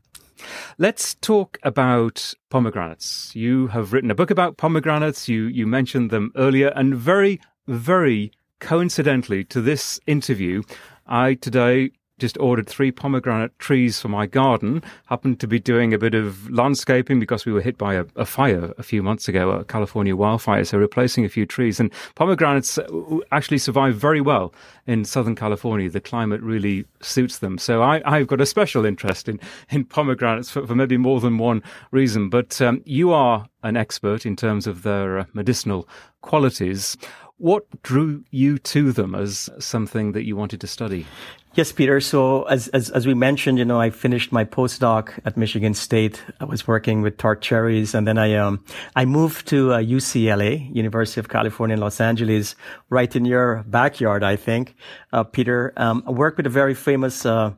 Let's 0.79 1.15
talk 1.17 1.59
about 1.63 2.33
pomegranates. 2.49 3.35
You 3.35 3.67
have 3.69 3.93
written 3.93 4.11
a 4.11 4.15
book 4.15 4.31
about 4.31 4.57
pomegranates. 4.57 5.29
You, 5.29 5.45
you 5.45 5.67
mentioned 5.67 6.11
them 6.11 6.33
earlier 6.37 6.69
and 6.69 6.95
very, 6.95 7.41
very 7.67 8.33
coincidentally 8.61 9.45
to 9.45 9.61
this 9.61 9.99
interview, 10.07 10.63
I 11.07 11.35
today 11.35 11.91
just 12.21 12.39
ordered 12.39 12.69
three 12.69 12.93
pomegranate 12.93 13.59
trees 13.59 14.01
for 14.01 14.09
my 14.09 14.27
garden. 14.27 14.83
Happened 15.07 15.41
to 15.41 15.47
be 15.47 15.59
doing 15.59 15.93
a 15.93 15.99
bit 15.99 16.15
of 16.15 16.49
landscaping 16.51 17.19
because 17.19 17.45
we 17.45 17.53
were 17.53 17.61
hit 17.61 17.79
by 17.79 17.95
a, 17.95 18.05
a 18.17 18.25
fire 18.25 18.73
a 18.79 18.83
few 18.83 19.03
months 19.03 19.29
ago, 19.29 19.51
a 19.51 19.65
California 19.65 20.15
wildfire. 20.15 20.65
So 20.65 20.79
replacing 20.79 21.25
a 21.25 21.29
few 21.29 21.47
trees 21.47 21.81
and 21.81 21.91
pomegranates 22.15 22.79
uh, 22.79 22.87
actually 23.33 23.59
survive 23.59 23.97
very 23.97 24.21
well 24.21 24.55
in 24.87 25.05
Southern 25.05 25.35
California. 25.35 25.91
The 25.91 26.01
climate 26.01 26.41
really 26.43 26.85
suits 27.01 27.39
them. 27.39 27.59
So 27.59 27.83
I, 27.83 28.01
have 28.05 28.27
got 28.27 28.41
a 28.41 28.47
special 28.47 28.85
interest 28.85 29.29
in, 29.29 29.41
in 29.71 29.85
pomegranates 29.85 30.51
for, 30.51 30.67
for 30.67 30.75
maybe 30.75 30.97
more 30.97 31.21
than 31.21 31.39
one 31.39 31.63
reason. 31.91 32.29
But 32.29 32.61
um, 32.61 32.83
you 32.85 33.13
are 33.13 33.49
an 33.63 33.77
expert 33.77 34.27
in 34.27 34.37
terms 34.37 34.67
of 34.67 34.83
their 34.83 35.19
uh, 35.19 35.25
medicinal 35.33 35.89
qualities. 36.21 36.97
What 37.39 37.83
drew 37.83 38.23
you 38.31 38.59
to 38.59 38.93
them 38.93 39.15
as 39.15 39.49
something 39.59 40.13
that 40.13 40.25
you 40.25 40.37
wanted 40.37 40.61
to 40.61 40.67
study? 40.67 41.07
Yes, 41.55 41.73
Peter. 41.73 41.99
So 42.01 42.45
as, 42.45 42.69
as, 42.69 42.91
as 42.91 43.09
we 43.09 43.15
mentioned, 43.15 43.59
you 43.59 43.65
know, 43.65 43.81
I 43.81 43.91
finished 43.91 44.31
my 44.31 44.45
postdoc 44.45 45.19
at 45.25 45.37
Michigan 45.37 45.75
State. 45.75 46.23
I 46.39 46.45
was 46.45 46.69
working 46.69 47.03
with 47.03 47.17
tart 47.17 47.43
cherries 47.43 47.93
and 47.93 48.07
then 48.07 48.19
I, 48.19 48.35
um, 48.35 48.65
I 48.95 49.05
moved 49.05 49.49
to 49.49 49.73
uh, 49.73 49.79
UCLA, 49.79 50.73
University 50.73 51.19
of 51.19 51.29
California 51.29 51.75
in 51.75 51.81
Los 51.81 52.01
Angeles, 52.01 52.55
right 52.89 53.15
in 53.17 53.25
your 53.25 53.65
backyard, 53.67 54.23
I 54.23 54.37
think, 54.37 54.77
uh, 55.13 55.25
Peter. 55.25 55.73
Um, 55.77 56.05
I 56.07 56.13
worked 56.13 56.37
with 56.37 56.47
a 56.47 56.51
very 56.51 56.75
famous, 56.75 57.27
uh, 57.27 57.53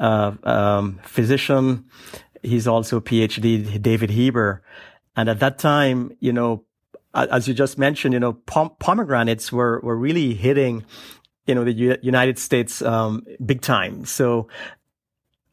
uh 0.00 0.32
um, 0.42 0.98
physician. 1.04 1.84
He's 2.42 2.66
also 2.66 2.96
a 2.96 3.00
PhD, 3.00 3.80
David 3.80 4.10
Heber. 4.10 4.64
And 5.14 5.28
at 5.28 5.38
that 5.38 5.58
time, 5.58 6.10
you 6.18 6.32
know, 6.32 6.64
as 7.14 7.48
you 7.48 7.54
just 7.54 7.78
mentioned, 7.78 8.14
you 8.14 8.20
know, 8.20 8.34
pom- 8.34 8.72
pomegranates 8.78 9.50
were, 9.50 9.80
were 9.80 9.96
really 9.96 10.34
hitting, 10.34 10.84
you 11.48 11.54
know, 11.54 11.64
the 11.64 11.72
U- 11.72 11.96
United 12.02 12.38
States, 12.38 12.82
um, 12.82 13.26
big 13.44 13.62
time. 13.62 14.04
So 14.04 14.48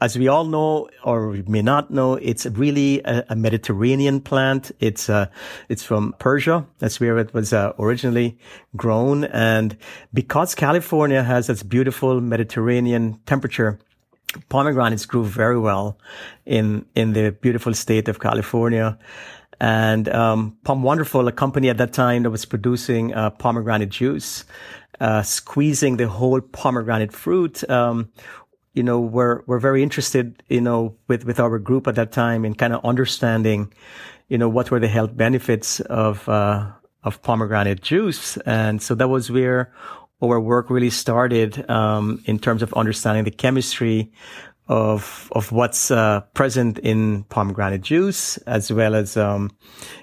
as 0.02 0.18
we 0.18 0.28
all 0.28 0.44
know, 0.44 0.90
or 1.06 1.30
we 1.30 1.42
may 1.44 1.62
not 1.62 1.90
know, 1.90 2.16
it's 2.16 2.46
really 2.46 3.02
a, 3.06 3.24
a 3.30 3.36
Mediterranean 3.36 4.20
plant. 4.20 4.72
It's, 4.82 5.10
uh, 5.10 5.28
it's 5.70 5.84
from 5.84 6.14
Persia. 6.20 6.66
That's 6.80 7.00
where 7.00 7.18
it 7.18 7.34
was 7.34 7.54
uh, 7.54 7.72
originally 7.80 8.38
grown. 8.76 9.24
And 9.24 9.78
because 10.14 10.54
California 10.54 11.24
has 11.24 11.50
its 11.50 11.64
beautiful 11.64 12.20
Mediterranean 12.20 13.22
temperature, 13.26 13.80
pomegranates 14.50 15.06
grew 15.06 15.24
very 15.24 15.58
well 15.58 15.98
in, 16.46 16.86
in 16.94 17.14
the 17.14 17.32
beautiful 17.32 17.74
state 17.74 18.10
of 18.10 18.20
California. 18.20 19.00
And 19.62 20.10
um, 20.10 20.58
Pom 20.66 20.84
Wonderful, 20.84 21.30
a 21.30 21.32
company 21.32 21.70
at 21.70 21.78
that 21.78 21.94
time 21.94 22.24
that 22.24 22.30
was 22.32 22.44
producing 22.44 23.14
uh, 23.14 23.30
pomegranate 23.30 23.90
juice, 23.90 24.44
uh, 25.00 25.22
squeezing 25.22 25.98
the 25.98 26.08
whole 26.08 26.42
pomegranate 26.42 27.12
fruit. 27.12 27.68
Um, 27.70 28.12
you 28.74 28.84
know, 28.84 29.00
we're 29.00 29.42
we're 29.48 29.60
very 29.60 29.82
interested, 29.82 30.44
you 30.50 30.62
know, 30.62 30.96
with 31.08 31.26
with 31.26 31.40
our 31.40 31.58
group 31.60 31.88
at 31.88 31.96
that 31.96 32.12
time 32.12 32.46
in 32.46 32.56
kind 32.56 32.74
of 32.74 32.84
understanding, 32.84 33.74
you 34.28 34.38
know, 34.38 34.50
what 34.50 34.70
were 34.70 34.80
the 34.80 34.88
health 34.88 35.16
benefits 35.16 35.80
of 35.80 36.28
uh, 36.28 36.72
of 37.04 37.22
pomegranate 37.22 37.82
juice, 37.82 38.38
and 38.46 38.82
so 38.82 38.96
that 38.96 39.08
was 39.08 39.32
where 39.32 39.74
our 40.22 40.40
work 40.40 40.70
really 40.70 40.90
started 40.90 41.70
um, 41.70 42.22
in 42.26 42.40
terms 42.40 42.62
of 42.62 42.74
understanding 42.74 43.24
the 43.24 43.32
chemistry 43.32 44.12
of 44.68 45.30
of 45.34 45.52
what's 45.52 45.92
uh, 45.92 46.22
present 46.34 46.80
in 46.80 47.24
pomegranate 47.26 47.82
juice, 47.82 48.38
as 48.40 48.72
well 48.72 48.96
as 48.96 49.16
um, 49.16 49.52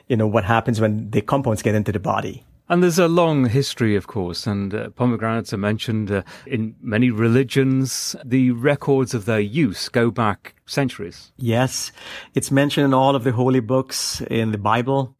you 0.09 0.17
know 0.17 0.27
what 0.27 0.45
happens 0.45 0.81
when 0.81 1.11
the 1.11 1.21
compounds 1.21 1.63
get 1.63 1.75
into 1.75 1.93
the 1.93 2.01
body. 2.01 2.45
And 2.73 2.83
there's 2.83 2.99
a 2.99 3.07
long 3.07 3.51
history, 3.51 3.97
of 3.97 4.07
course, 4.07 4.47
and 4.47 4.75
uh, 4.75 4.89
pomegranates 4.89 5.53
are 5.53 5.59
mentioned 5.59 6.11
uh, 6.11 6.23
in 6.47 6.75
many 6.81 7.11
religions. 7.11 8.17
The 8.25 8.53
records 8.53 9.13
of 9.13 9.27
their 9.27 9.41
use 9.41 9.91
go 9.91 10.11
back 10.11 10.55
centuries. 10.65 11.33
Yes, 11.37 11.93
it's 12.33 12.51
mentioned 12.51 12.87
in 12.87 12.95
all 12.95 13.15
of 13.15 13.25
the 13.25 13.33
holy 13.33 13.61
books 13.61 14.23
in 14.23 14.53
the 14.53 14.59
Bible, 14.59 15.15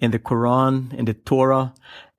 in 0.00 0.10
the 0.10 0.18
Quran, 0.18 0.92
in 0.94 1.04
the 1.04 1.14
Torah, 1.14 1.72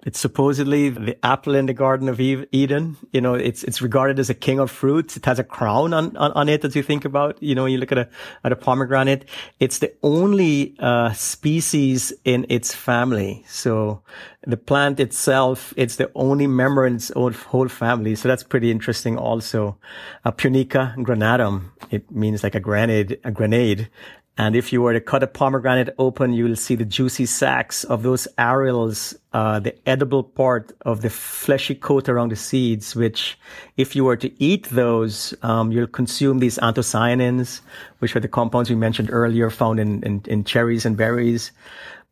it's 0.08 0.22
supposedly 0.22 0.88
the 0.88 1.17
apple 1.22 1.54
in 1.54 1.65
the 1.65 1.74
Garden 1.74 2.08
of 2.08 2.22
Eden. 2.22 2.96
You 3.12 3.20
know, 3.20 3.34
it's 3.34 3.65
it's 3.65 3.82
regarded 3.82 4.20
as 4.20 4.30
a 4.30 4.34
king 4.34 4.58
of 4.58 4.72
fruits. 4.72 5.17
It 5.17 5.26
has 5.26 5.38
a 5.38 5.43
crown 5.43 5.93
on, 5.93 6.15
on, 6.15 6.32
on 6.32 6.48
it 6.48 6.63
as 6.63 6.78
you 6.78 6.82
think 6.82 7.04
about. 7.04 7.43
You 7.43 7.54
know, 7.56 7.65
you 7.65 7.78
look 7.78 7.91
at 7.91 7.98
a 7.98 8.08
at 8.46 8.54
a 8.54 8.56
pomegranate. 8.56 9.26
It's 9.60 9.80
the 9.80 9.93
only 10.04 10.78
uh, 10.80 11.12
species 11.12 12.13
in 12.24 12.46
its 12.48 12.74
family. 12.74 13.43
So 13.50 14.02
the 14.43 14.56
plant 14.56 15.02
itself, 15.02 15.74
it's 15.76 15.98
the 15.98 16.10
only 16.15 16.48
member 16.48 16.88
in 16.88 16.96
its 16.96 17.12
own 17.12 17.34
whole 17.34 17.67
family. 17.67 18.15
So 18.15 18.30
that's 18.30 18.43
pretty 18.43 18.72
interesting. 18.72 19.17
Also, 19.17 19.78
uh, 20.24 20.32
Punica 20.32 20.96
granatum. 20.96 21.72
It 21.91 22.10
means 22.10 22.43
like 22.43 22.56
a 22.56 22.62
grenade, 22.62 23.20
a 23.26 23.32
grenade. 23.32 23.89
And 24.38 24.56
if 24.56 24.71
you 24.71 24.84
were 24.84 24.93
to 24.93 25.02
cut 25.02 25.23
a 25.23 25.28
pomegranate 25.28 25.95
open, 25.97 26.34
you 26.34 26.43
will 26.43 26.56
see 26.56 26.76
the 26.76 26.86
juicy 26.86 27.26
sacs 27.26 27.84
of 27.84 28.04
those 28.04 28.28
arils, 28.38 29.17
uh, 29.34 29.60
the 29.60 29.76
edible 29.89 30.23
part 30.23 30.73
of 30.82 31.02
the 31.02 31.10
fleshy 31.10 31.73
coat 31.73 32.08
around 32.08 32.30
the 32.30 32.36
seeds, 32.36 32.95
which 32.95 33.38
if 33.78 33.95
you 33.95 34.04
were 34.04 34.15
to 34.17 34.32
eat 34.41 34.69
those, 34.69 35.34
um, 35.41 35.71
you'll 35.71 35.88
consume 35.88 36.38
these 36.38 36.60
anthocyanins, 36.60 37.62
which 37.97 38.15
are 38.15 38.19
the 38.19 38.28
compounds 38.28 38.69
we 38.69 38.76
mentioned 38.76 39.10
earlier 39.12 39.50
found 39.50 39.80
in, 39.80 40.04
in, 40.04 40.21
in 40.28 40.43
cherries 40.43 40.86
and 40.86 40.95
berries. 40.95 41.52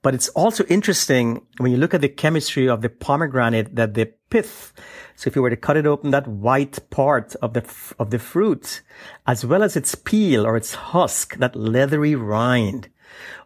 But 0.06 0.14
it's 0.14 0.30
also 0.30 0.64
interesting 0.66 1.42
when 1.58 1.72
you 1.72 1.78
look 1.78 1.96
at 1.96 2.02
the 2.02 2.10
chemistry 2.10 2.70
of 2.70 2.84
the 2.84 2.90
pomegranate 2.90 3.76
that 3.76 3.96
the 3.96 4.14
pith, 4.30 4.72
so 5.16 5.28
if 5.28 5.36
you 5.36 5.42
were 5.42 5.50
to 5.50 5.56
cut 5.56 5.78
it 5.78 5.88
open, 5.88 6.12
that 6.12 6.28
white 6.28 6.78
part 6.92 7.36
of 7.42 7.54
the, 7.54 7.66
of 7.98 8.12
the 8.12 8.20
fruit, 8.20 8.84
as 9.26 9.44
well 9.44 9.64
as 9.64 9.76
its 9.76 9.96
peel 9.96 10.46
or 10.46 10.56
its 10.56 10.76
husk, 10.76 11.38
that 11.38 11.56
leathery 11.56 12.14
rind, 12.14 12.88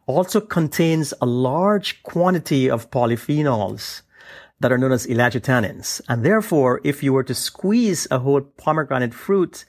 also 0.05 0.41
contains 0.41 1.13
a 1.21 1.25
large 1.25 2.03
quantity 2.03 2.69
of 2.69 2.91
polyphenols 2.91 4.01
that 4.59 4.73
are 4.73 4.77
known 4.77 4.91
as 4.91 5.07
ellagitannins. 5.07 6.01
And 6.09 6.25
therefore, 6.25 6.81
if 6.83 7.01
you 7.01 7.13
were 7.13 7.23
to 7.23 7.33
squeeze 7.33 8.05
a 8.11 8.19
whole 8.19 8.41
pomegranate 8.41 9.13
fruit 9.13 9.63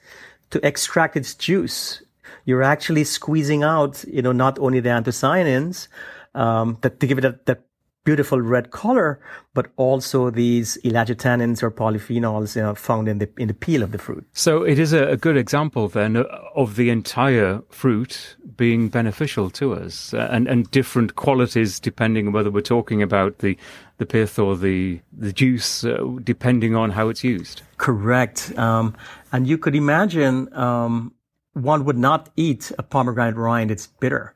to 0.49 0.67
extract 0.67 1.15
its 1.15 1.35
juice, 1.35 2.03
you're 2.43 2.63
actually 2.63 3.05
squeezing 3.05 3.63
out, 3.63 4.03
you 4.05 4.21
know, 4.21 4.33
not 4.33 4.59
only 4.59 4.81
the 4.81 4.89
anthocyanins, 4.89 5.87
um, 6.35 6.77
that 6.81 6.99
to 6.99 7.07
give 7.07 7.17
it 7.17 7.21
that, 7.21 7.45
that 7.45 7.63
beautiful 8.03 8.41
red 8.41 8.71
color, 8.71 9.19
but 9.53 9.67
also 9.75 10.29
these 10.29 10.77
ellagitannins 10.83 11.61
or 11.61 11.69
polyphenols 11.69 12.55
you 12.55 12.61
know, 12.61 12.73
found 12.73 13.07
in 13.07 13.19
the 13.19 13.29
in 13.37 13.47
the 13.47 13.53
peel 13.53 13.83
of 13.83 13.91
the 13.91 13.97
fruit. 13.97 14.25
So 14.33 14.63
it 14.63 14.79
is 14.79 14.93
a, 14.93 15.09
a, 15.09 15.17
good 15.17 15.37
example 15.37 15.87
then 15.87 16.17
of 16.55 16.75
the 16.75 16.89
entire 16.89 17.61
fruit 17.69 18.35
being 18.57 18.89
beneficial 18.89 19.49
to 19.51 19.73
us, 19.73 20.13
uh, 20.13 20.27
and 20.31 20.47
and 20.47 20.69
different 20.71 21.15
qualities 21.15 21.79
depending 21.79 22.27
on 22.27 22.33
whether 22.33 22.51
we're 22.51 22.61
talking 22.61 23.01
about 23.01 23.39
the 23.39 23.57
the 23.97 24.05
pith 24.05 24.39
or 24.39 24.57
the 24.57 24.99
the 25.13 25.31
juice, 25.31 25.83
uh, 25.83 26.03
depending 26.23 26.75
on 26.75 26.91
how 26.91 27.09
it's 27.09 27.23
used. 27.23 27.61
Correct, 27.77 28.57
um, 28.57 28.95
and 29.31 29.47
you 29.47 29.57
could 29.57 29.75
imagine 29.75 30.51
um, 30.55 31.13
one 31.53 31.85
would 31.85 31.97
not 31.97 32.29
eat 32.35 32.71
a 32.79 32.83
pomegranate 32.83 33.35
rind; 33.35 33.69
it's 33.69 33.87
bitter. 33.87 34.33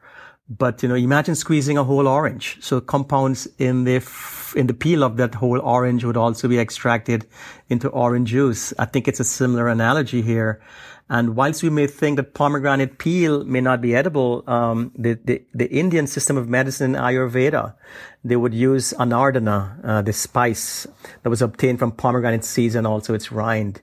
But, 0.47 0.84
you 0.84 0.89
know, 0.89 0.95
imagine 0.95 1.34
squeezing 1.34 1.77
a 1.77 1.84
whole 1.84 2.08
orange. 2.08 2.58
So 2.62 2.79
compounds 2.79 3.47
in 3.58 3.84
the, 3.84 3.95
f- 3.95 4.53
in 4.55 4.67
the 4.67 4.75
peel 4.75 5.03
of 5.03 5.17
that 5.17 5.34
whole 5.34 5.60
orange 5.60 6.03
would 6.03 6.17
also 6.17 6.47
be 6.47 6.60
extracted 6.60 7.25
into 7.69 7.89
orange 7.89 8.29
juice. 8.29 8.71
I 8.77 8.86
think 8.86 9.08
it's 9.08 9.19
a 9.19 9.23
similar 9.23 9.67
analogy 9.67 10.21
here. 10.21 10.62
And 11.08 11.36
whilst 11.36 11.62
we 11.62 11.69
may 11.69 11.86
think 11.86 12.15
that 12.17 12.34
pomegranate 12.34 12.97
peel 12.97 13.43
may 13.43 13.62
not 13.62 13.79
be 13.79 13.95
edible, 13.95 14.43
um, 14.47 14.91
the, 14.95 15.13
the, 15.23 15.43
the, 15.53 15.67
Indian 15.67 16.08
system 16.08 16.36
of 16.36 16.49
medicine, 16.49 16.93
Ayurveda, 16.93 17.75
they 18.23 18.36
would 18.36 18.55
use 18.55 18.91
anardana, 18.93 19.86
uh, 19.86 20.01
the 20.01 20.13
spice 20.13 20.88
that 21.21 21.29
was 21.29 21.43
obtained 21.43 21.77
from 21.77 21.91
pomegranate 21.91 22.43
seeds 22.43 22.73
and 22.73 22.88
also 22.88 23.13
its 23.13 23.31
rind. 23.31 23.81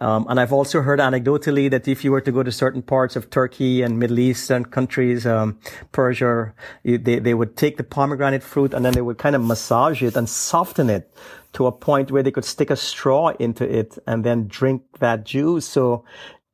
Um, 0.00 0.26
and 0.28 0.38
I've 0.38 0.52
also 0.52 0.82
heard 0.82 1.00
anecdotally 1.00 1.70
that 1.70 1.88
if 1.88 2.04
you 2.04 2.12
were 2.12 2.20
to 2.20 2.32
go 2.32 2.42
to 2.42 2.52
certain 2.52 2.82
parts 2.82 3.16
of 3.16 3.30
Turkey 3.30 3.82
and 3.82 3.98
Middle 3.98 4.18
Eastern 4.18 4.64
countries, 4.64 5.26
um, 5.26 5.58
Persia, 5.92 6.54
they, 6.84 7.18
they 7.18 7.34
would 7.34 7.56
take 7.56 7.76
the 7.76 7.84
pomegranate 7.84 8.42
fruit 8.42 8.72
and 8.74 8.84
then 8.84 8.92
they 8.92 9.02
would 9.02 9.18
kind 9.18 9.34
of 9.34 9.44
massage 9.44 10.02
it 10.02 10.16
and 10.16 10.28
soften 10.28 10.88
it 10.88 11.12
to 11.54 11.66
a 11.66 11.72
point 11.72 12.10
where 12.10 12.22
they 12.22 12.30
could 12.30 12.44
stick 12.44 12.70
a 12.70 12.76
straw 12.76 13.28
into 13.38 13.64
it 13.64 13.98
and 14.06 14.24
then 14.24 14.46
drink 14.46 14.82
that 15.00 15.24
juice. 15.24 15.66
So, 15.66 16.04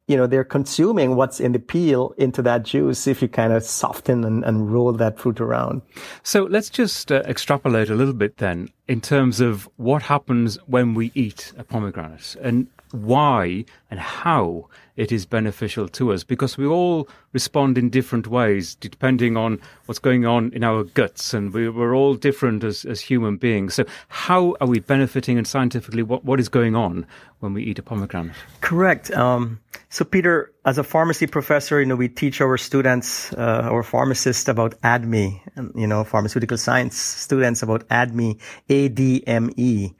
you 0.06 0.16
know, 0.16 0.26
they're 0.26 0.44
consuming 0.44 1.16
what's 1.16 1.40
in 1.40 1.52
the 1.52 1.58
peel 1.58 2.14
into 2.18 2.42
that 2.42 2.62
juice 2.62 3.06
if 3.06 3.20
you 3.20 3.28
kind 3.28 3.52
of 3.52 3.64
soften 3.64 4.24
and, 4.24 4.44
and 4.44 4.72
roll 4.72 4.92
that 4.92 5.18
fruit 5.18 5.40
around. 5.40 5.82
So 6.22 6.44
let's 6.44 6.70
just 6.70 7.10
uh, 7.10 7.22
extrapolate 7.26 7.90
a 7.90 7.94
little 7.94 8.14
bit 8.14 8.36
then 8.36 8.68
in 8.86 9.00
terms 9.00 9.40
of 9.40 9.68
what 9.76 10.02
happens 10.02 10.56
when 10.66 10.94
we 10.94 11.10
eat 11.14 11.52
a 11.56 11.64
pomegranate. 11.64 12.36
And 12.42 12.68
why 12.94 13.64
and 13.90 13.98
how 13.98 14.68
it 14.96 15.10
is 15.10 15.26
beneficial 15.26 15.88
to 15.88 16.12
us 16.12 16.22
because 16.22 16.56
we 16.56 16.64
all 16.64 17.08
respond 17.32 17.76
in 17.76 17.90
different 17.90 18.28
ways 18.28 18.76
depending 18.76 19.36
on 19.36 19.60
what's 19.86 19.98
going 19.98 20.24
on 20.24 20.52
in 20.52 20.62
our 20.62 20.84
guts 20.84 21.34
and 21.34 21.52
we, 21.52 21.66
are 21.66 21.94
all 21.94 22.14
different 22.14 22.62
as, 22.62 22.84
as 22.84 23.00
human 23.00 23.36
beings. 23.36 23.74
So 23.74 23.84
how 24.08 24.56
are 24.60 24.68
we 24.68 24.78
benefiting 24.78 25.36
and 25.36 25.46
scientifically 25.46 26.04
what, 26.04 26.24
what 26.24 26.38
is 26.38 26.48
going 26.48 26.76
on 26.76 27.04
when 27.40 27.52
we 27.52 27.64
eat 27.64 27.80
a 27.80 27.82
pomegranate? 27.82 28.36
Correct. 28.60 29.10
Um, 29.10 29.60
so 29.88 30.04
Peter, 30.04 30.52
as 30.64 30.78
a 30.78 30.84
pharmacy 30.84 31.26
professor, 31.26 31.78
you 31.78 31.86
know, 31.86 31.96
we 31.96 32.08
teach 32.08 32.40
our 32.40 32.56
students, 32.56 33.32
uh, 33.34 33.68
our 33.70 33.82
pharmacists 33.82 34.48
about 34.48 34.80
ADME, 34.80 35.40
you 35.74 35.86
know, 35.86 36.04
pharmaceutical 36.04 36.56
science 36.56 36.96
students 36.96 37.62
about 37.62 37.86
ADME, 37.88 38.40
A-D-M-E, 38.70 39.94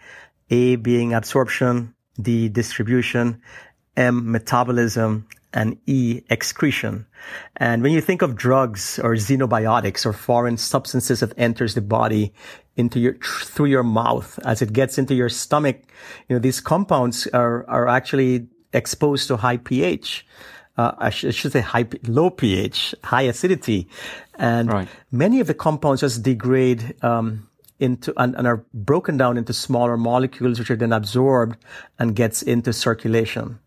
A 0.50 0.76
being 0.76 1.12
absorption, 1.12 1.94
D, 2.20 2.48
distribution, 2.48 3.42
M, 3.96 4.30
metabolism, 4.30 5.26
and 5.52 5.78
E, 5.86 6.22
excretion. 6.30 7.06
And 7.56 7.82
when 7.82 7.92
you 7.92 8.00
think 8.00 8.22
of 8.22 8.34
drugs 8.34 8.98
or 8.98 9.14
xenobiotics 9.14 10.04
or 10.06 10.12
foreign 10.12 10.56
substances 10.56 11.20
that 11.20 11.32
enters 11.36 11.74
the 11.74 11.82
body 11.82 12.32
into 12.76 12.98
your, 12.98 13.14
through 13.14 13.66
your 13.66 13.84
mouth, 13.84 14.38
as 14.44 14.62
it 14.62 14.72
gets 14.72 14.98
into 14.98 15.14
your 15.14 15.28
stomach, 15.28 15.82
you 16.28 16.34
know, 16.34 16.40
these 16.40 16.60
compounds 16.60 17.26
are, 17.28 17.68
are 17.68 17.86
actually 17.86 18.48
exposed 18.72 19.28
to 19.28 19.36
high 19.36 19.58
pH. 19.58 20.26
Uh, 20.76 20.92
I, 20.98 21.10
sh- 21.10 21.26
I, 21.26 21.30
should 21.30 21.52
say 21.52 21.60
high, 21.60 21.86
low 22.06 22.30
pH, 22.30 22.94
high 23.04 23.22
acidity. 23.22 23.88
And 24.34 24.72
right. 24.72 24.88
many 25.12 25.40
of 25.40 25.46
the 25.46 25.54
compounds 25.54 26.00
just 26.00 26.22
degrade, 26.22 26.96
um, 27.02 27.48
into 27.80 28.12
and, 28.16 28.34
and, 28.36 28.46
are 28.46 28.64
broken 28.72 29.16
down 29.16 29.36
into 29.36 29.52
smaller 29.52 29.96
molecules 29.96 30.58
which 30.58 30.70
are 30.70 30.76
then 30.76 30.92
absorbed 30.92 31.56
and 31.98 32.14
gets 32.14 32.42
into 32.42 32.72
circulation 32.72 33.58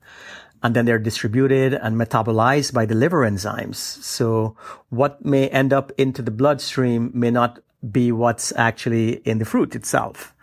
and 0.63 0.75
then 0.75 0.85
they're 0.85 0.99
distributed 0.99 1.73
and 1.73 1.97
metabolized 1.97 2.73
by 2.73 2.85
the 2.85 2.95
liver 2.95 3.29
enzymes 3.29 3.75
so 3.75 4.55
what 4.89 5.23
may 5.25 5.49
end 5.49 5.73
up 5.73 5.91
into 5.97 6.21
the 6.21 6.31
bloodstream 6.31 7.11
may 7.13 7.29
not 7.29 7.59
be 7.91 8.11
what's 8.11 8.53
actually 8.55 9.15
in 9.27 9.39
the 9.39 9.45
fruit 9.45 9.75
itself 9.75 10.33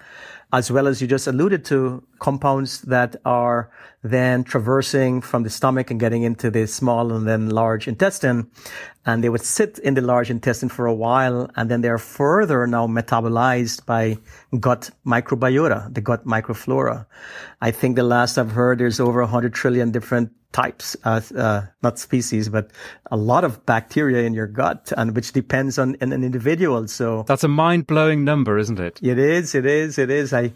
as 0.55 0.71
well 0.71 0.87
as 0.87 1.03
you 1.03 1.09
just 1.09 1.27
alluded 1.27 1.65
to 1.65 2.01
compounds 2.21 2.83
that 2.83 3.17
are 3.25 3.73
then 4.05 4.45
traversing 4.45 5.21
from 5.21 5.43
the 5.43 5.51
stomach 5.51 5.91
and 5.91 5.99
getting 5.99 6.23
into 6.23 6.49
the 6.49 6.65
small 6.65 7.13
and 7.13 7.27
then 7.27 7.51
large 7.51 7.89
intestine. 7.89 8.49
And 9.05 9.25
they 9.25 9.29
would 9.29 9.41
sit 9.41 9.81
in 9.81 9.95
the 9.95 10.01
large 10.01 10.31
intestine 10.31 10.69
for 10.69 10.87
a 10.87 10.95
while 10.95 11.51
and 11.57 11.69
then 11.69 11.81
they're 11.81 11.99
further 11.99 12.69
now 12.69 12.87
metabolized 12.87 13.85
by 13.85 14.17
gut 14.61 14.91
microbiota, 15.05 15.93
the 15.93 16.01
gut 16.01 16.25
microflora. 16.25 17.07
I 17.61 17.73
think 17.73 17.97
the 17.97 18.05
last 18.05 18.39
I've 18.39 18.53
heard 18.53 18.79
there's 18.79 19.01
over 19.01 19.23
100 19.23 19.55
trillion 19.55 19.91
different 19.91 20.31
types, 20.55 20.97
uh, 21.05 21.21
uh, 21.37 21.63
not 21.83 21.99
species, 21.99 22.49
but 22.49 22.71
a 23.11 23.17
lot 23.17 23.43
of 23.43 23.67
bacteria 23.67 24.23
in 24.23 24.33
your 24.33 24.47
gut, 24.47 24.93
and 24.97 25.15
which 25.15 25.33
depends 25.33 25.79
on 25.79 25.97
an, 26.01 26.13
an 26.13 26.23
individual. 26.23 26.87
So 26.87 27.25
that's 27.27 27.43
a 27.43 27.49
mind 27.49 27.89
blowing 27.89 28.25
number, 28.25 28.57
isn't 28.57 28.79
it? 28.79 29.01
It 29.03 29.19
is. 29.19 29.55
It 29.55 29.67
is. 29.67 29.99
It 29.99 30.11
is. 30.11 30.33
I, 30.33 30.53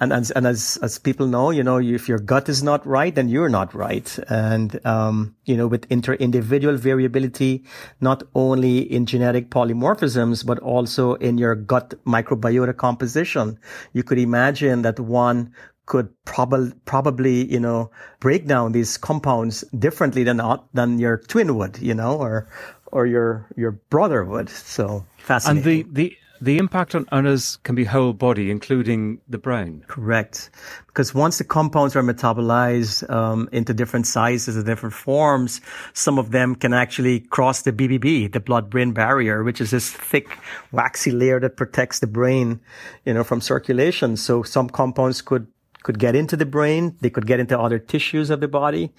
and, 0.00 0.10
and, 0.10 0.32
and 0.34 0.46
as, 0.46 0.78
as 0.82 0.98
people 0.98 1.26
know, 1.26 1.50
you 1.50 1.62
know, 1.62 1.78
if 1.78 2.08
your 2.08 2.18
gut 2.18 2.48
is 2.48 2.62
not 2.62 2.84
right, 2.86 3.14
then 3.14 3.28
you're 3.28 3.50
not 3.50 3.74
right. 3.74 4.18
And, 4.28 4.84
um, 4.86 5.36
you 5.44 5.56
know, 5.56 5.66
with 5.66 5.86
inter 5.90 6.14
individual 6.14 6.76
variability, 6.76 7.64
not 8.00 8.22
only 8.34 8.78
in 8.78 9.04
genetic 9.04 9.50
polymorphisms, 9.50 10.46
but 10.46 10.58
also 10.60 11.14
in 11.14 11.36
your 11.36 11.54
gut 11.54 11.94
microbiota 12.06 12.74
composition, 12.74 13.58
you 13.92 14.02
could 14.02 14.18
imagine 14.18 14.80
that 14.82 14.98
one 14.98 15.52
could 15.86 16.08
probably 16.24 16.72
probably 16.84 17.50
you 17.50 17.60
know 17.60 17.90
break 18.20 18.46
down 18.46 18.72
these 18.72 18.96
compounds 18.96 19.62
differently 19.78 20.24
than 20.24 20.40
than 20.72 20.98
your 20.98 21.18
twin 21.18 21.56
would 21.56 21.78
you 21.78 21.94
know 21.94 22.16
or 22.16 22.48
or 22.86 23.06
your 23.06 23.48
your 23.56 23.72
brother 23.72 24.24
would 24.24 24.48
so 24.48 25.04
fascinating 25.18 25.82
and 25.82 25.94
the 25.94 26.08
the 26.08 26.16
the 26.42 26.58
impact 26.58 26.96
on, 26.96 27.06
us 27.26 27.54
can 27.62 27.76
be 27.76 27.84
whole 27.84 28.12
body, 28.12 28.50
including 28.50 29.20
the 29.28 29.38
brain. 29.38 29.84
Correct. 29.86 30.50
Because 30.88 31.14
once 31.14 31.38
the 31.38 31.44
compounds 31.44 31.94
are 31.94 32.02
metabolized 32.02 33.08
um, 33.08 33.48
into 33.52 33.72
different 33.72 34.08
sizes 34.08 34.56
and 34.56 34.66
different 34.66 34.92
forms, 34.92 35.60
some 35.92 36.18
of 36.18 36.32
them 36.32 36.56
can 36.56 36.74
actually 36.74 37.20
cross 37.20 37.62
the 37.62 37.72
BBB, 37.72 38.32
the 38.32 38.40
blood-brain 38.40 38.90
barrier, 38.90 39.44
which 39.44 39.60
is 39.60 39.70
this 39.70 39.88
thick, 39.92 40.36
waxy 40.72 41.12
layer 41.12 41.38
that 41.38 41.56
protects 41.56 42.00
the 42.00 42.08
brain, 42.08 42.60
you 43.04 43.14
know, 43.14 43.22
from 43.22 43.40
circulation. 43.40 44.16
So 44.16 44.42
some 44.42 44.68
compounds 44.68 45.22
could 45.22 45.46
could 45.82 45.98
get 45.98 46.14
into 46.14 46.36
the 46.36 46.46
brain. 46.46 46.96
They 47.00 47.10
could 47.10 47.26
get 47.26 47.40
into 47.40 47.58
other 47.58 47.78
tissues 47.78 48.30
of 48.30 48.40
the 48.40 48.48
body. 48.48 48.92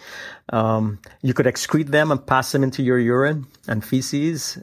Um, 0.52 1.00
you 1.22 1.34
could 1.34 1.46
excrete 1.46 1.88
them 1.88 2.12
and 2.12 2.26
pass 2.26 2.52
them 2.52 2.64
into 2.64 2.84
your 2.84 3.00
urine 3.00 3.48
and 3.68 3.84
feces. 3.84 4.60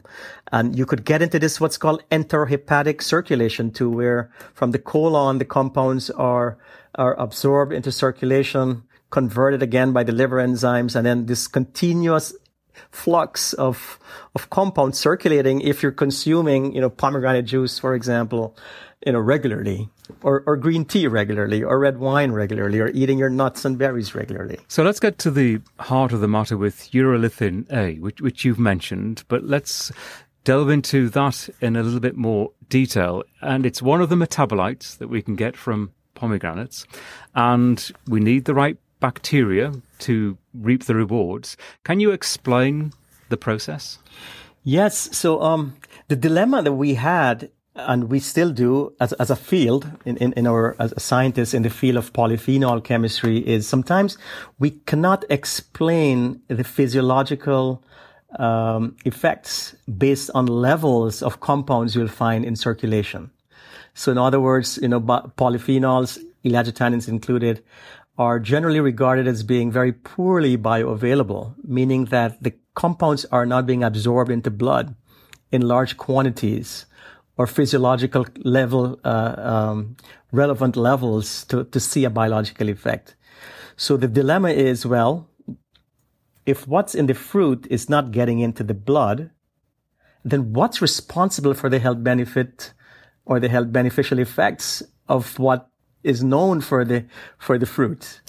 And 0.51 0.77
you 0.77 0.85
could 0.85 1.05
get 1.05 1.21
into 1.21 1.39
this, 1.39 1.59
what's 1.59 1.77
called 1.77 2.03
enterohepatic 2.09 3.01
circulation 3.01 3.71
too, 3.71 3.89
where 3.89 4.31
from 4.53 4.71
the 4.71 4.79
colon, 4.79 5.37
the 5.37 5.45
compounds 5.45 6.09
are, 6.09 6.57
are 6.95 7.19
absorbed 7.19 7.73
into 7.73 7.91
circulation, 7.91 8.83
converted 9.09 9.61
again 9.63 9.93
by 9.93 10.03
the 10.03 10.11
liver 10.11 10.37
enzymes, 10.37 10.95
and 10.95 11.05
then 11.05 11.25
this 11.25 11.47
continuous 11.47 12.33
flux 12.89 13.53
of 13.53 13.99
of 14.33 14.49
compounds 14.49 14.97
circulating 14.97 15.61
if 15.61 15.83
you're 15.83 15.91
consuming, 15.91 16.73
you 16.73 16.81
know, 16.81 16.89
pomegranate 16.89 17.45
juice, 17.45 17.77
for 17.77 17.93
example, 17.93 18.55
you 19.05 19.11
know, 19.11 19.19
regularly, 19.19 19.89
or, 20.21 20.43
or 20.45 20.55
green 20.55 20.85
tea 20.85 21.07
regularly, 21.07 21.63
or 21.63 21.79
red 21.79 21.97
wine 21.97 22.31
regularly, 22.31 22.79
or 22.79 22.89
eating 22.89 23.17
your 23.17 23.29
nuts 23.29 23.65
and 23.65 23.77
berries 23.77 24.13
regularly. 24.13 24.59
So 24.67 24.83
let's 24.83 24.99
get 24.99 25.17
to 25.19 25.31
the 25.31 25.61
heart 25.79 26.13
of 26.13 26.21
the 26.21 26.27
matter 26.27 26.57
with 26.57 26.91
urolithin 26.91 27.71
A, 27.71 27.99
which, 27.99 28.21
which 28.21 28.45
you've 28.45 28.59
mentioned, 28.59 29.23
but 29.27 29.43
let's 29.43 29.91
delve 30.43 30.69
into 30.69 31.09
that 31.09 31.49
in 31.61 31.75
a 31.75 31.83
little 31.83 31.99
bit 31.99 32.15
more 32.15 32.51
detail. 32.69 33.23
And 33.41 33.65
it's 33.65 33.81
one 33.81 34.01
of 34.01 34.09
the 34.09 34.15
metabolites 34.15 34.97
that 34.97 35.07
we 35.07 35.21
can 35.21 35.35
get 35.35 35.57
from 35.57 35.91
pomegranates, 36.13 36.85
and 37.33 37.91
we 38.07 38.19
need 38.19 38.45
the 38.45 38.53
right 38.53 38.77
bacteria 38.99 39.73
to 39.99 40.37
reap 40.53 40.85
the 40.85 40.95
rewards. 40.95 41.57
Can 41.83 41.99
you 41.99 42.11
explain 42.11 42.93
the 43.29 43.37
process? 43.37 43.97
Yes. 44.63 45.17
So, 45.17 45.41
um, 45.41 45.75
the 46.07 46.15
dilemma 46.15 46.61
that 46.61 46.73
we 46.73 46.93
had 46.93 47.49
and 47.87 48.09
we 48.09 48.19
still 48.19 48.51
do 48.51 48.93
as, 48.99 49.13
as 49.13 49.29
a 49.29 49.35
field 49.35 49.89
in, 50.05 50.17
in, 50.17 50.33
in 50.33 50.47
our 50.47 50.75
as 50.79 50.93
scientists 50.97 51.53
in 51.53 51.63
the 51.63 51.69
field 51.69 51.97
of 51.97 52.13
polyphenol 52.13 52.83
chemistry 52.83 53.37
is 53.37 53.67
sometimes 53.67 54.17
we 54.59 54.71
cannot 54.71 55.23
explain 55.29 56.41
the 56.47 56.63
physiological 56.63 57.83
um, 58.39 58.95
effects 59.05 59.75
based 59.97 60.29
on 60.33 60.45
levels 60.45 61.21
of 61.21 61.39
compounds 61.39 61.95
you'll 61.95 62.07
find 62.07 62.45
in 62.45 62.55
circulation. 62.55 63.31
So 63.93 64.11
in 64.11 64.17
other 64.17 64.39
words, 64.39 64.79
you 64.81 64.87
know, 64.87 65.01
polyphenols, 65.01 66.17
ellagitannins 66.45 67.09
included, 67.09 67.63
are 68.17 68.39
generally 68.39 68.79
regarded 68.79 69.27
as 69.27 69.43
being 69.43 69.71
very 69.71 69.91
poorly 69.91 70.57
bioavailable, 70.57 71.55
meaning 71.63 72.05
that 72.05 72.41
the 72.41 72.53
compounds 72.73 73.25
are 73.25 73.45
not 73.45 73.65
being 73.65 73.83
absorbed 73.83 74.31
into 74.31 74.49
blood 74.49 74.95
in 75.51 75.61
large 75.61 75.97
quantities 75.97 76.85
or 77.41 77.47
physiological 77.47 78.27
level, 78.43 78.99
uh, 79.03 79.35
um, 79.37 79.97
relevant 80.31 80.75
levels 80.75 81.43
to, 81.45 81.63
to 81.63 81.79
see 81.79 82.05
a 82.05 82.09
biological 82.09 82.69
effect. 82.69 83.15
So 83.75 83.97
the 83.97 84.07
dilemma 84.07 84.49
is, 84.49 84.85
well, 84.85 85.27
if 86.45 86.67
what's 86.67 86.93
in 86.93 87.07
the 87.07 87.15
fruit 87.15 87.65
is 87.71 87.89
not 87.89 88.11
getting 88.11 88.39
into 88.41 88.63
the 88.63 88.75
blood, 88.75 89.31
then 90.23 90.53
what's 90.53 90.83
responsible 90.83 91.55
for 91.55 91.67
the 91.67 91.79
health 91.79 92.03
benefit 92.03 92.73
or 93.25 93.39
the 93.39 93.49
health 93.49 93.71
beneficial 93.71 94.19
effects 94.19 94.83
of 95.09 95.39
what 95.39 95.67
is 96.03 96.23
known 96.23 96.61
for 96.61 96.85
the 96.85 97.05
for 97.39 97.57
the 97.57 97.65
fruit. 97.65 98.20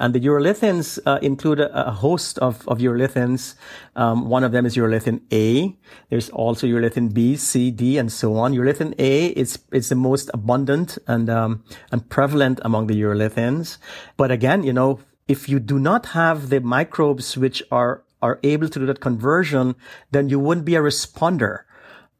And 0.00 0.14
the 0.14 0.20
urolithins 0.20 0.98
uh, 1.04 1.18
include 1.20 1.60
a, 1.60 1.88
a, 1.88 1.92
host 1.92 2.38
of, 2.38 2.66
of 2.66 2.78
urolithins. 2.78 3.54
Um, 3.94 4.30
one 4.30 4.42
of 4.42 4.50
them 4.50 4.64
is 4.64 4.74
urolithin 4.74 5.20
A. 5.30 5.76
There's 6.08 6.30
also 6.30 6.66
urolithin 6.66 7.12
B, 7.12 7.36
C, 7.36 7.70
D, 7.70 7.98
and 7.98 8.10
so 8.10 8.34
on. 8.36 8.54
Urolithin 8.54 8.94
A 8.98 9.26
is 9.26 9.58
is 9.72 9.90
the 9.90 9.94
most 9.94 10.30
abundant 10.32 10.96
and 11.06 11.28
um, 11.28 11.62
and 11.92 12.08
prevalent 12.08 12.60
among 12.64 12.86
the 12.86 13.00
urolithins. 13.00 13.76
But 14.16 14.30
again, 14.30 14.62
you 14.62 14.72
know, 14.72 15.00
if 15.28 15.48
you 15.50 15.60
do 15.60 15.78
not 15.78 16.06
have 16.06 16.48
the 16.48 16.60
microbes 16.60 17.36
which 17.36 17.62
are 17.70 18.02
are 18.22 18.40
able 18.42 18.68
to 18.70 18.78
do 18.80 18.86
that 18.86 19.00
conversion, 19.00 19.76
then 20.10 20.30
you 20.30 20.40
wouldn't 20.40 20.64
be 20.64 20.76
a 20.76 20.80
responder 20.80 21.60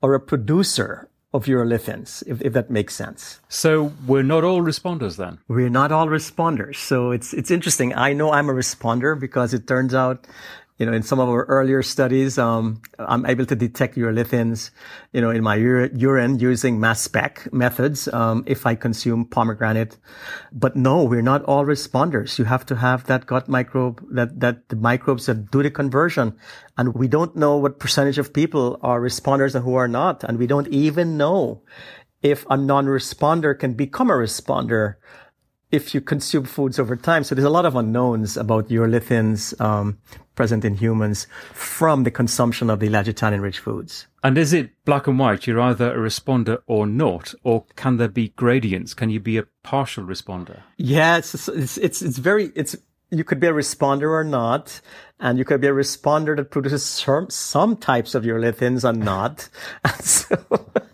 or 0.03 0.14
a 0.14 0.21
producer 0.21 1.10
of 1.33 1.45
urolithins, 1.45 2.25
if, 2.27 2.43
if 2.43 2.53
that 2.53 2.71
makes 2.71 2.95
sense. 2.95 3.40
So 3.49 3.93
we're 4.07 4.25
not 4.25 4.43
all 4.43 4.61
responders 4.61 5.16
then? 5.16 5.38
We're 5.47 5.71
not 5.71 5.93
all 5.93 6.07
responders. 6.07 6.77
So 6.77 7.12
it's, 7.12 7.33
it's 7.33 7.51
interesting. 7.51 7.95
I 7.95 8.12
know 8.12 8.33
I'm 8.33 8.49
a 8.49 8.53
responder 8.53 9.19
because 9.19 9.55
it 9.55 9.66
turns 9.66 9.95
out 9.95 10.27
you 10.81 10.87
know, 10.87 10.95
in 10.95 11.03
some 11.03 11.21
of 11.21 11.29
our 11.29 11.45
earlier 11.45 11.83
studies, 11.83 12.38
um, 12.38 12.81
I'm 12.99 13.27
able 13.27 13.45
to 13.45 13.55
detect 13.55 13.97
urolithins, 13.97 14.71
you 15.12 15.21
know, 15.21 15.29
in 15.29 15.43
my 15.43 15.59
ur- 15.59 15.90
urine 15.95 16.38
using 16.38 16.81
mass 16.81 17.03
spec 17.03 17.53
methods, 17.53 18.09
um, 18.09 18.45
if 18.47 18.64
I 18.64 18.77
consume 18.77 19.27
pomegranate. 19.27 19.99
But 20.53 20.77
no, 20.77 21.05
we're 21.05 21.21
not 21.21 21.45
all 21.45 21.66
responders. 21.66 22.38
You 22.38 22.47
have 22.47 22.64
to 22.64 22.77
have 22.77 23.05
that 23.09 23.27
gut 23.27 23.47
microbe, 23.47 24.03
that, 24.11 24.40
that 24.40 24.71
the 24.71 24.77
microbes 24.77 25.27
that 25.27 25.51
do 25.51 25.62
the 25.62 25.71
conversion. 25.71 26.35
And 26.79 26.95
we 26.95 27.09
don't 27.09 27.37
know 27.37 27.59
what 27.59 27.79
percentage 27.79 28.16
of 28.16 28.33
people 28.33 28.81
are 28.83 29.03
responders 29.03 29.55
and 29.55 29.62
who 29.62 29.75
are 29.75 29.88
not. 29.88 30.25
And 30.25 30.38
we 30.38 30.47
don't 30.47 30.69
even 30.69 31.19
know 31.19 31.61
if 32.23 32.47
a 32.49 32.57
non-responder 32.57 33.59
can 33.59 33.75
become 33.75 34.09
a 34.09 34.14
responder 34.14 34.95
if 35.70 35.94
you 35.94 36.00
consume 36.00 36.44
foods 36.44 36.78
over 36.78 36.96
time. 36.96 37.24
So 37.24 37.35
there's 37.35 37.44
a 37.44 37.50
lot 37.50 37.66
of 37.66 37.76
unknowns 37.76 38.37
about 38.37 38.68
urolithins 38.68 39.59
um, 39.61 39.98
present 40.35 40.64
in 40.64 40.74
humans 40.74 41.26
from 41.52 42.04
the 42.04 42.11
consumption 42.11 42.70
of 42.70 42.80
the 42.80 42.88
ellagitannins-rich 42.88 43.59
foods. 43.59 44.06
And 44.22 44.37
is 44.37 44.52
it 44.52 44.70
black 44.85 45.06
and 45.06 45.18
white? 45.18 45.46
You're 45.46 45.61
either 45.61 45.92
a 45.92 45.98
responder 45.98 46.59
or 46.66 46.87
not, 46.87 47.35
or 47.42 47.64
can 47.76 47.96
there 47.96 48.09
be 48.09 48.28
gradients? 48.30 48.94
Can 48.94 49.11
you 49.11 49.20
be 49.20 49.38
a 49.38 49.46
partial 49.62 50.04
responder? 50.04 50.61
Yeah, 50.76 51.18
it's 51.18 51.48
it's 51.48 51.78
it's, 51.78 52.02
it's 52.02 52.18
very 52.18 52.52
it's 52.54 52.76
you 53.11 53.25
could 53.25 53.40
be 53.40 53.46
a 53.46 53.53
responder 53.53 54.11
or 54.11 54.25
not, 54.25 54.81
and 55.18 55.38
you 55.38 55.44
could 55.44 55.61
be 55.61 55.66
a 55.66 55.73
responder 55.73 56.37
that 56.37 56.51
produces 56.51 56.85
some, 56.85 57.29
some 57.29 57.77
types 57.77 58.14
of 58.14 58.25
urolithins 58.25 58.88
and 58.88 59.01
not. 59.01 59.49
And 59.85 60.05
so, 60.05 60.37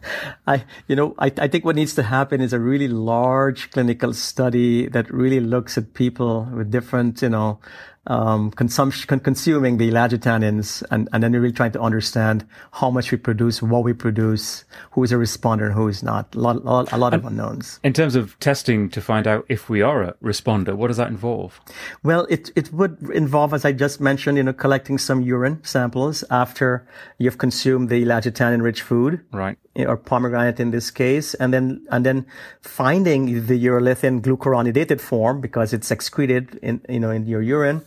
I, 0.47 0.65
you 0.89 0.97
know, 0.97 1.15
I, 1.19 1.33
I 1.39 1.49
think 1.49 1.65
what 1.65 1.77
needs 1.77 1.95
to 1.95 2.03
happen 2.03 2.41
is 2.41 2.53
a 2.53 2.61
really 2.61 2.89
large 2.89 3.71
clinical 3.71 4.13
study 4.13 4.89
that 4.89 5.13
really 5.13 5.41
looks 5.41 5.77
at 5.77 5.95
people 5.95 6.49
with 6.53 6.71
different, 6.71 7.23
you 7.23 7.29
know, 7.29 7.61
um, 8.07 8.51
consumption, 8.53 9.21
consuming 9.21 9.79
the 9.79 9.91
ellagitannins, 9.91 10.83
and, 10.91 11.09
and 11.13 11.23
then 11.23 11.33
you're 11.33 11.43
really 11.43 11.55
trying 11.55 11.73
to 11.73 11.81
understand 11.81 12.47
how 12.73 12.91
much 12.91 13.11
we 13.11 13.19
produce, 13.19 13.63
what 13.63 13.85
we 13.85 13.93
produce, 13.93 14.65
who 14.93 15.03
is 15.03 15.13
a 15.13 15.17
responder 15.17 15.67
and 15.67 15.75
who 15.75 15.89
is 15.89 16.03
not. 16.03 16.35
A 16.35 16.39
lot, 16.39 16.57
a 16.93 16.99
lot, 16.99 17.15
of 17.15 17.25
unknowns. 17.25 17.81
In 17.83 17.93
terms 17.93 18.15
of 18.15 18.39
testing 18.41 18.89
to 18.91 19.01
find 19.01 19.27
out 19.27 19.45
if 19.49 19.69
we 19.69 19.83
are 19.83 20.03
a 20.03 20.13
responder, 20.15 20.75
what 20.75 20.89
does 20.89 20.97
that 20.97 21.09
involve? 21.09 21.61
Well, 22.03 22.27
it, 22.31 22.51
it 22.57 22.73
would 22.73 23.11
involve, 23.13 23.55
as 23.55 23.65
I 23.65 23.73
just 23.73 24.01
mentioned, 24.01 24.39
you 24.39 24.45
know, 24.45 24.53
collecting 24.53 24.99
some 24.99 25.23
urine 25.23 25.63
samples 25.65 26.25
after 26.31 26.87
you've 27.19 27.39
consumed 27.39 27.89
the 27.89 28.05
ellagitannin-rich 28.05 28.83
food. 28.83 29.25
Right 29.33 29.59
or 29.85 29.97
pomegranate 29.97 30.61
in 30.61 30.71
this 30.71 30.91
case, 30.91 31.35
and 31.35 31.53
then 31.53 31.87
and 31.91 32.07
then 32.07 32.27
finding 32.63 33.47
the 33.47 33.65
urolithin 33.67 34.21
glucuronidated 34.23 35.01
form 35.01 35.41
because 35.41 35.73
it's 35.73 35.91
excreted 35.91 36.59
in 36.63 36.81
you 36.89 37.01
know 37.01 37.11
in 37.11 37.27
your 37.27 37.43
urine. 37.43 37.83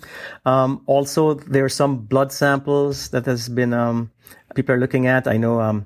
Um, 0.46 0.82
also, 0.86 1.34
there 1.34 1.66
are 1.66 1.70
some 1.70 1.98
blood 1.98 2.32
samples 2.32 3.10
that 3.10 3.26
has 3.26 3.50
been 3.50 3.74
um, 3.74 4.12
people 4.56 4.76
are 4.76 4.80
looking 4.80 5.08
at. 5.08 5.28
I 5.28 5.38
know. 5.38 5.62
Um, 5.62 5.86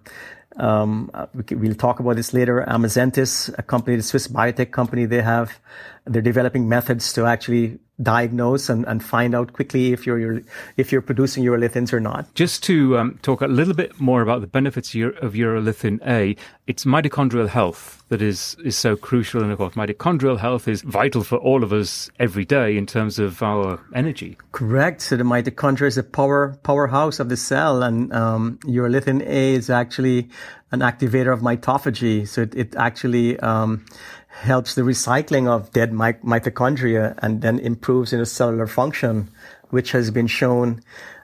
um, 0.57 1.09
we'll 1.49 1.75
talk 1.75 1.99
about 1.99 2.15
this 2.15 2.33
later. 2.33 2.63
Amazentis, 2.67 3.53
a 3.57 3.63
company, 3.63 3.97
the 3.97 4.03
Swiss 4.03 4.27
biotech 4.27 4.71
company, 4.71 5.05
they 5.05 5.21
have, 5.21 5.59
they're 6.05 6.21
developing 6.21 6.69
methods 6.69 7.11
to 7.13 7.25
actually 7.25 7.79
diagnose 8.01 8.69
and, 8.69 8.85
and 8.87 9.03
find 9.03 9.35
out 9.35 9.53
quickly 9.53 9.93
if 9.93 10.05
you're, 10.05 10.41
if 10.77 10.91
you're 10.91 11.01
producing 11.01 11.43
urolithins 11.43 11.93
or 11.93 11.99
not. 11.99 12.33
Just 12.33 12.63
to 12.63 12.97
um, 12.97 13.19
talk 13.21 13.41
a 13.41 13.47
little 13.47 13.73
bit 13.73 13.99
more 13.99 14.21
about 14.21 14.41
the 14.41 14.47
benefits 14.47 14.95
of 14.95 15.33
urolithin 15.33 15.99
A, 16.07 16.35
it's 16.65 16.85
mitochondrial 16.85 17.47
health 17.47 18.03
that 18.13 18.21
is 18.21 18.55
is 18.63 18.77
so 18.77 18.95
crucial, 18.95 19.41
and 19.41 19.51
of 19.51 19.57
course, 19.57 19.73
mitochondrial 19.73 20.37
health 20.37 20.67
is 20.67 20.83
vital 20.83 21.23
for 21.23 21.37
all 21.37 21.63
of 21.63 21.73
us 21.73 22.11
every 22.19 22.45
day 22.45 22.77
in 22.77 22.85
terms 22.85 23.17
of 23.19 23.41
our 23.41 23.79
energy. 23.95 24.37
Correct. 24.51 25.01
So 25.01 25.17
the 25.17 25.23
mitochondria 25.23 25.87
is 25.87 25.97
a 25.97 26.03
power 26.03 26.55
powerhouse 26.63 27.19
of 27.19 27.29
the 27.29 27.37
cell, 27.37 27.83
and 27.83 28.13
um, 28.13 28.59
urolithin 28.65 29.21
A 29.25 29.53
is 29.55 29.69
actually 29.69 30.29
an 30.71 30.79
activator 30.79 31.33
of 31.33 31.41
mitophagy. 31.41 32.27
So 32.27 32.43
it, 32.43 32.55
it 32.55 32.75
actually 32.75 33.39
um, 33.39 33.85
helps 34.33 34.75
the 34.75 34.81
recycling 34.81 35.47
of 35.47 35.71
dead 35.71 35.91
mitochondria 35.91 37.17
and 37.19 37.41
then 37.41 37.59
improves 37.59 38.11
you 38.11 38.17
know, 38.17 38.23
cellular 38.23 38.67
function, 38.67 39.29
which 39.69 39.91
has 39.91 40.11
been 40.11 40.27
shown, 40.27 40.81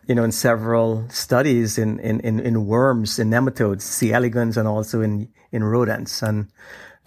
you 0.07 0.15
know, 0.15 0.23
in 0.23 0.31
several 0.31 1.07
studies 1.09 1.77
in, 1.77 1.99
in, 1.99 2.19
in, 2.21 2.39
in 2.39 2.65
worms, 2.67 3.19
in 3.19 3.29
nematodes, 3.29 3.81
C. 3.81 4.13
elegans, 4.13 4.57
and 4.57 4.67
also 4.67 5.01
in, 5.01 5.27
in 5.51 5.63
rodents. 5.63 6.21
And, 6.21 6.47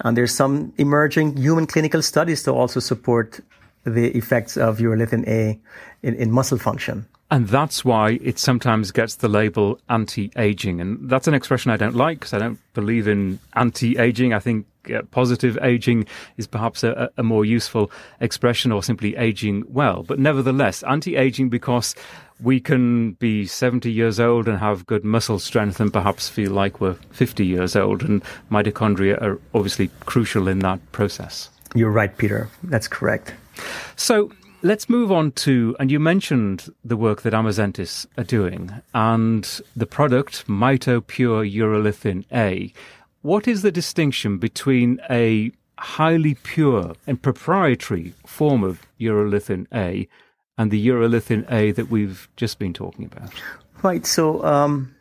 and 0.05 0.17
there's 0.17 0.35
some 0.35 0.73
emerging 0.77 1.37
human 1.37 1.67
clinical 1.67 2.03
studies 2.03 2.43
to 2.43 2.53
also 2.53 2.81
support 2.81 3.41
the 3.85 4.09
effects 4.17 4.57
of 4.57 4.79
urolithin 4.79 5.27
A 5.29 5.61
in, 6.03 6.15
in 6.15 6.31
muscle 6.31 6.59
function. 6.59 7.07
And 7.33 7.49
that's 7.49 7.83
why 7.83 8.19
it 8.23 8.39
sometimes 8.39 8.91
gets 8.91 9.15
the 9.15 9.27
label 9.27 9.81
anti-aging. 9.89 10.83
And 10.83 11.09
that's 11.09 11.27
an 11.27 11.33
expression 11.33 11.71
I 11.71 11.79
don't 11.79 11.97
like 11.97 12.21
because 12.21 12.35
I 12.35 12.39
don't 12.39 12.59
believe 12.75 13.09
in 13.09 13.39
anti-aging. 13.55 14.35
I 14.35 14.39
think 14.39 14.67
uh, 14.95 15.01
positive 15.11 15.57
aging 15.63 16.05
is 16.37 16.47
perhaps 16.47 16.85
a, 16.85 17.11
a, 17.17 17.23
more 17.23 17.47
useful 17.47 17.91
expression 18.21 18.71
or 18.71 18.83
simply 18.83 19.17
aging 19.17 19.65
well. 19.67 20.03
But 20.03 20.19
nevertheless, 20.19 20.83
anti-aging 20.83 21.49
because 21.49 21.95
we 22.39 22.61
can 22.61 23.13
be 23.13 23.47
70 23.47 23.91
years 23.91 24.21
old 24.21 24.47
and 24.47 24.59
have 24.59 24.85
good 24.85 25.03
muscle 25.03 25.39
strength 25.39 25.81
and 25.81 25.91
perhaps 25.91 26.29
feel 26.29 26.51
like 26.51 26.83
we're 26.83 26.99
50 27.13 27.47
years 27.47 27.75
old. 27.75 28.03
And 28.03 28.23
mitochondria 28.51 29.19
are 29.23 29.41
obviously 29.55 29.89
crucial 30.05 30.49
in 30.49 30.59
that 30.59 30.81
process. 30.93 31.49
You're 31.75 31.93
right, 31.93 32.15
Peter. 32.15 32.51
That's 32.65 32.89
correct. 32.89 33.33
So 33.97 34.31
Let's 34.65 34.89
move 34.89 35.11
on 35.11 35.33
to, 35.33 35.75
and 35.81 35.91
you 35.91 35.99
mentioned 35.99 36.73
the 36.85 36.97
work 36.97 37.23
that 37.23 37.33
Amazentis 37.33 38.07
are 38.17 38.23
doing 38.23 38.71
and 38.95 39.45
the 39.75 39.87
product 39.87 40.47
MitoPure 40.47 41.53
Urolithin 41.53 42.25
A. 42.33 42.73
What 43.23 43.49
is 43.49 43.63
the 43.63 43.73
distinction 43.73 44.39
between 44.39 45.01
a 45.11 45.51
highly 45.79 46.37
pure 46.45 46.95
and 47.09 47.21
proprietary 47.21 48.15
form 48.25 48.63
of 48.63 48.83
urolithin 49.01 49.67
A 49.75 50.07
and 50.57 50.71
the 50.71 50.87
urolithin 50.87 51.45
A 51.51 51.73
that 51.73 51.91
we've 51.91 52.29
just 52.37 52.61
been 52.61 52.73
talking 52.73 53.05
about? 53.07 53.33
Right. 53.83 54.07
So, 54.07 54.45
um, 54.45 54.95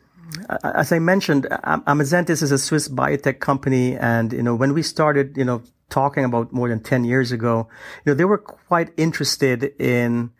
as 0.64 0.90
I 0.90 0.98
mentioned, 0.98 1.46
Amazentis 1.62 2.42
is 2.42 2.50
a 2.50 2.58
Swiss 2.58 2.88
biotech 2.88 3.38
company, 3.38 3.96
and 3.96 4.32
you 4.32 4.42
know 4.42 4.56
when 4.56 4.74
we 4.74 4.82
started, 4.82 5.36
you 5.36 5.44
know, 5.44 5.62
talking 5.92 6.24
about 6.24 6.52
more 6.52 6.68
than 6.70 6.80
10 6.80 7.04
years 7.04 7.30
ago, 7.30 7.68
you 8.04 8.10
know, 8.10 8.14
they 8.14 8.24
were 8.24 8.38
quite 8.38 8.92
interested 8.96 9.62
in, 9.78 10.30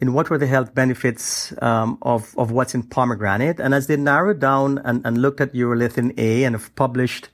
in 0.00 0.12
what 0.12 0.30
were 0.30 0.38
the 0.38 0.46
health 0.46 0.72
benefits 0.72 1.52
um, 1.60 1.98
of, 2.02 2.32
of 2.38 2.52
what's 2.52 2.74
in 2.74 2.84
pomegranate. 2.84 3.58
And 3.58 3.74
as 3.74 3.88
they 3.88 3.96
narrowed 3.96 4.38
down 4.38 4.78
and, 4.78 5.04
and 5.04 5.18
looked 5.18 5.40
at 5.40 5.52
urolithin 5.52 6.16
A 6.16 6.44
and 6.44 6.54
have 6.54 6.74
published, 6.76 7.28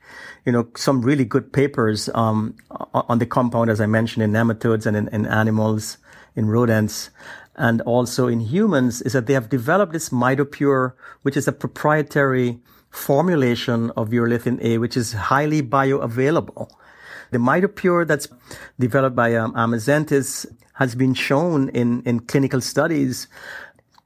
you 0.47 0.53
know, 0.53 0.66
some 0.74 1.03
really 1.03 1.27
good 1.27 1.53
papers 1.53 2.09
um, 2.14 2.57
on 2.95 3.18
the 3.18 3.27
compound, 3.27 3.70
as 3.70 3.81
I 3.81 3.87
mentioned, 3.87 4.24
in 4.24 4.33
nematodes 4.33 4.87
and 4.87 4.97
in, 4.97 5.09
in 5.09 5.27
animals, 5.27 5.99
in 6.35 6.49
rodents, 6.49 7.11
and 7.57 7.83
also 7.83 8.27
in 8.27 8.41
humans, 8.41 9.03
is 9.03 9.12
that 9.12 9.27
they 9.27 9.35
have 9.35 9.51
developed 9.51 9.93
this 9.93 10.09
MitoPure, 10.09 10.95
which 11.22 11.37
is 11.37 11.47
a 11.47 11.53
proprietary 11.53 12.59
formulation 12.91 13.91
of 13.97 14.09
urolithin 14.09 14.59
A, 14.62 14.79
which 14.79 14.97
is 14.97 15.12
highly 15.12 15.62
bioavailable. 15.62 16.70
The 17.37 17.43
MitoPure 17.43 18.07
that's 18.07 18.28
developed 18.78 19.14
by 19.14 19.34
um, 19.34 19.53
Amazentis 19.53 20.47
has 20.72 20.95
been 20.95 21.12
shown 21.12 21.68
in, 21.68 22.03
in 22.05 22.20
clinical 22.20 22.62
studies 22.62 23.28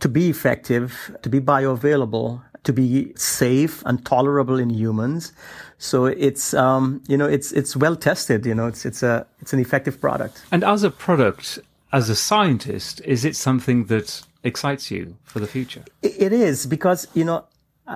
to 0.01 0.09
be 0.09 0.29
effective, 0.29 1.17
to 1.23 1.29
be 1.29 1.39
bioavailable, 1.39 2.43
to 2.65 2.73
be 2.73 3.13
safe 3.15 3.85
and 3.87 4.05
tolerable 4.05 4.59
in 4.59 4.69
humans. 4.69 5.33
So 5.79 6.07
it's 6.07 6.55
um, 6.55 7.05
you 7.07 7.17
know 7.17 7.29
it's 7.29 7.53
it's 7.53 7.77
well 7.77 7.95
tested. 7.95 8.45
You 8.45 8.55
know 8.57 8.67
it's 8.67 8.85
it's 8.85 9.05
a 9.05 9.25
it's 9.39 9.53
an 9.53 9.61
effective 9.61 10.01
product. 10.01 10.43
And 10.51 10.65
as 10.65 10.83
a 10.83 10.91
product, 10.91 11.61
as 11.93 12.11
a 12.11 12.17
scientist, 12.17 13.01
is 13.05 13.25
it 13.25 13.37
something 13.37 13.85
that 13.85 14.23
excites 14.43 14.91
you 14.91 15.17
for 15.23 15.39
the 15.39 15.47
future? 15.47 15.85
It 16.03 16.33
is 16.33 16.67
because 16.67 17.07
you 17.15 17.25
know 17.25 17.45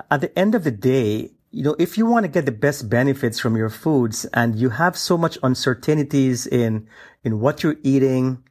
at 0.09 0.21
the 0.21 0.31
end 0.39 0.55
of 0.55 0.63
the 0.63 0.71
day, 0.71 1.31
you 1.55 1.63
know, 1.63 1.75
if 1.79 1.97
you 1.97 2.05
want 2.05 2.25
to 2.25 2.27
get 2.27 2.45
the 2.45 2.51
best 2.51 2.89
benefits 2.89 3.39
from 3.39 3.55
your 3.55 3.69
foods 3.69 4.25
and 4.33 4.59
you 4.59 4.71
have 4.71 4.97
so 4.97 5.17
much 5.17 5.37
uncertainties 5.41 6.45
in, 6.45 6.85
in 7.23 7.39
what 7.39 7.63
you're 7.63 7.77
eating 7.81 8.43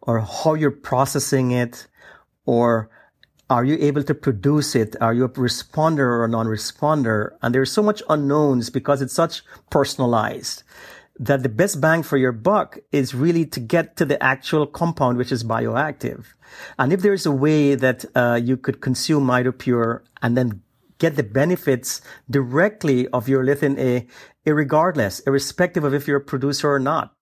or 0.00 0.20
how 0.20 0.54
you're 0.54 0.70
processing 0.70 1.50
it 1.50 1.88
or 2.46 2.88
are 3.50 3.64
you 3.64 3.76
able 3.80 4.04
to 4.04 4.14
produce 4.14 4.76
it? 4.76 4.94
Are 5.00 5.12
you 5.12 5.24
a 5.24 5.28
responder 5.28 6.06
or 6.06 6.24
a 6.24 6.28
non-responder? 6.28 7.32
And 7.42 7.52
there's 7.52 7.72
so 7.72 7.82
much 7.82 8.00
unknowns 8.08 8.70
because 8.70 9.02
it's 9.02 9.12
such 9.12 9.42
personalized 9.68 10.62
that 11.18 11.42
the 11.42 11.48
best 11.48 11.80
bang 11.80 12.04
for 12.04 12.16
your 12.16 12.32
buck 12.32 12.78
is 12.92 13.12
really 13.12 13.44
to 13.46 13.58
get 13.58 13.96
to 13.96 14.04
the 14.04 14.22
actual 14.22 14.68
compound, 14.68 15.18
which 15.18 15.32
is 15.32 15.42
bioactive. 15.42 16.26
And 16.78 16.92
if 16.92 17.02
there's 17.02 17.26
a 17.26 17.32
way 17.32 17.74
that 17.74 18.04
uh, 18.14 18.38
you 18.40 18.56
could 18.56 18.80
consume 18.80 19.26
MitoPure 19.26 20.02
and 20.22 20.36
then 20.36 20.62
get 21.02 21.16
the 21.16 21.32
benefits 21.40 22.00
directly 22.30 23.08
of 23.08 23.26
urolithin 23.26 23.74
A, 23.78 24.06
regardless, 24.50 25.18
irrespective 25.26 25.84
of 25.84 25.92
if 25.92 26.06
you're 26.06 26.22
a 26.24 26.30
producer 26.32 26.72
or 26.72 26.78
not. 26.78 27.12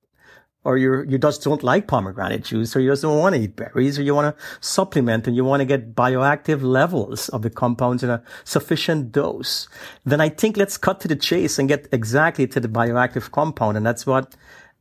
Or 0.62 0.76
you 0.76 0.90
you 1.08 1.16
just 1.16 1.42
don't 1.42 1.62
like 1.62 1.88
pomegranate 1.88 2.44
juice, 2.44 2.76
or 2.76 2.80
you 2.80 2.90
just 2.92 3.00
don't 3.00 3.18
want 3.18 3.34
to 3.34 3.40
eat 3.40 3.56
berries, 3.56 3.98
or 3.98 4.02
you 4.02 4.14
want 4.14 4.36
to 4.36 4.42
supplement 4.60 5.26
and 5.26 5.34
you 5.34 5.42
want 5.42 5.60
to 5.62 5.64
get 5.64 5.94
bioactive 5.94 6.60
levels 6.60 7.30
of 7.30 7.40
the 7.40 7.48
compounds 7.48 8.02
in 8.02 8.10
a 8.10 8.22
sufficient 8.44 9.10
dose. 9.10 9.68
Then 10.04 10.20
I 10.20 10.28
think 10.28 10.58
let's 10.58 10.76
cut 10.76 11.00
to 11.00 11.08
the 11.08 11.16
chase 11.16 11.58
and 11.58 11.66
get 11.66 11.88
exactly 11.92 12.46
to 12.48 12.60
the 12.60 12.68
bioactive 12.68 13.30
compound, 13.30 13.78
and 13.78 13.86
that's 13.86 14.04
what 14.04 14.36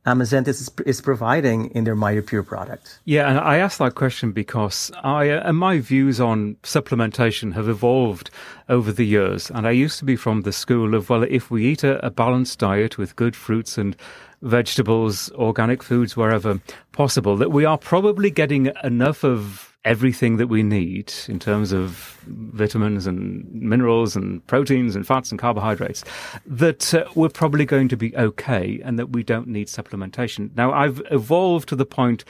Amazentis 0.06 0.60
is, 0.60 0.70
is 0.86 1.00
providing 1.00 1.70
in 1.72 1.84
their 1.84 1.96
MitoPure 1.96 2.46
product? 2.46 3.00
Yeah, 3.04 3.28
and 3.28 3.38
I 3.38 3.58
asked 3.58 3.78
that 3.78 3.94
question 3.94 4.32
because 4.32 4.90
I 5.02 5.28
uh, 5.28 5.42
and 5.44 5.58
my 5.58 5.78
views 5.78 6.20
on 6.20 6.56
supplementation 6.62 7.52
have 7.52 7.68
evolved 7.68 8.30
over 8.68 8.92
the 8.92 9.04
years. 9.04 9.50
And 9.50 9.66
I 9.66 9.72
used 9.72 9.98
to 9.98 10.04
be 10.06 10.16
from 10.16 10.42
the 10.42 10.52
school 10.52 10.94
of, 10.94 11.10
well, 11.10 11.22
if 11.24 11.50
we 11.50 11.66
eat 11.66 11.84
a, 11.84 12.04
a 12.04 12.10
balanced 12.10 12.58
diet 12.58 12.96
with 12.96 13.16
good 13.16 13.36
fruits 13.36 13.76
and 13.76 13.94
vegetables, 14.40 15.30
organic 15.32 15.82
foods 15.82 16.16
wherever 16.16 16.60
possible, 16.92 17.36
that 17.36 17.52
we 17.52 17.66
are 17.66 17.76
probably 17.76 18.30
getting 18.30 18.72
enough 18.82 19.22
of 19.22 19.69
everything 19.84 20.36
that 20.36 20.48
we 20.48 20.62
need 20.62 21.12
in 21.26 21.38
terms 21.38 21.72
of 21.72 22.18
vitamins 22.26 23.06
and 23.06 23.50
minerals 23.52 24.14
and 24.14 24.46
proteins 24.46 24.94
and 24.94 25.06
fats 25.06 25.30
and 25.30 25.40
carbohydrates, 25.40 26.04
that 26.44 26.92
uh, 26.92 27.04
we're 27.14 27.30
probably 27.30 27.64
going 27.64 27.88
to 27.88 27.96
be 27.96 28.14
okay 28.16 28.80
and 28.84 28.98
that 28.98 29.10
we 29.10 29.22
don't 29.22 29.48
need 29.48 29.68
supplementation. 29.68 30.54
Now, 30.54 30.72
I've 30.72 31.00
evolved 31.10 31.68
to 31.70 31.76
the 31.76 31.86
point, 31.86 32.24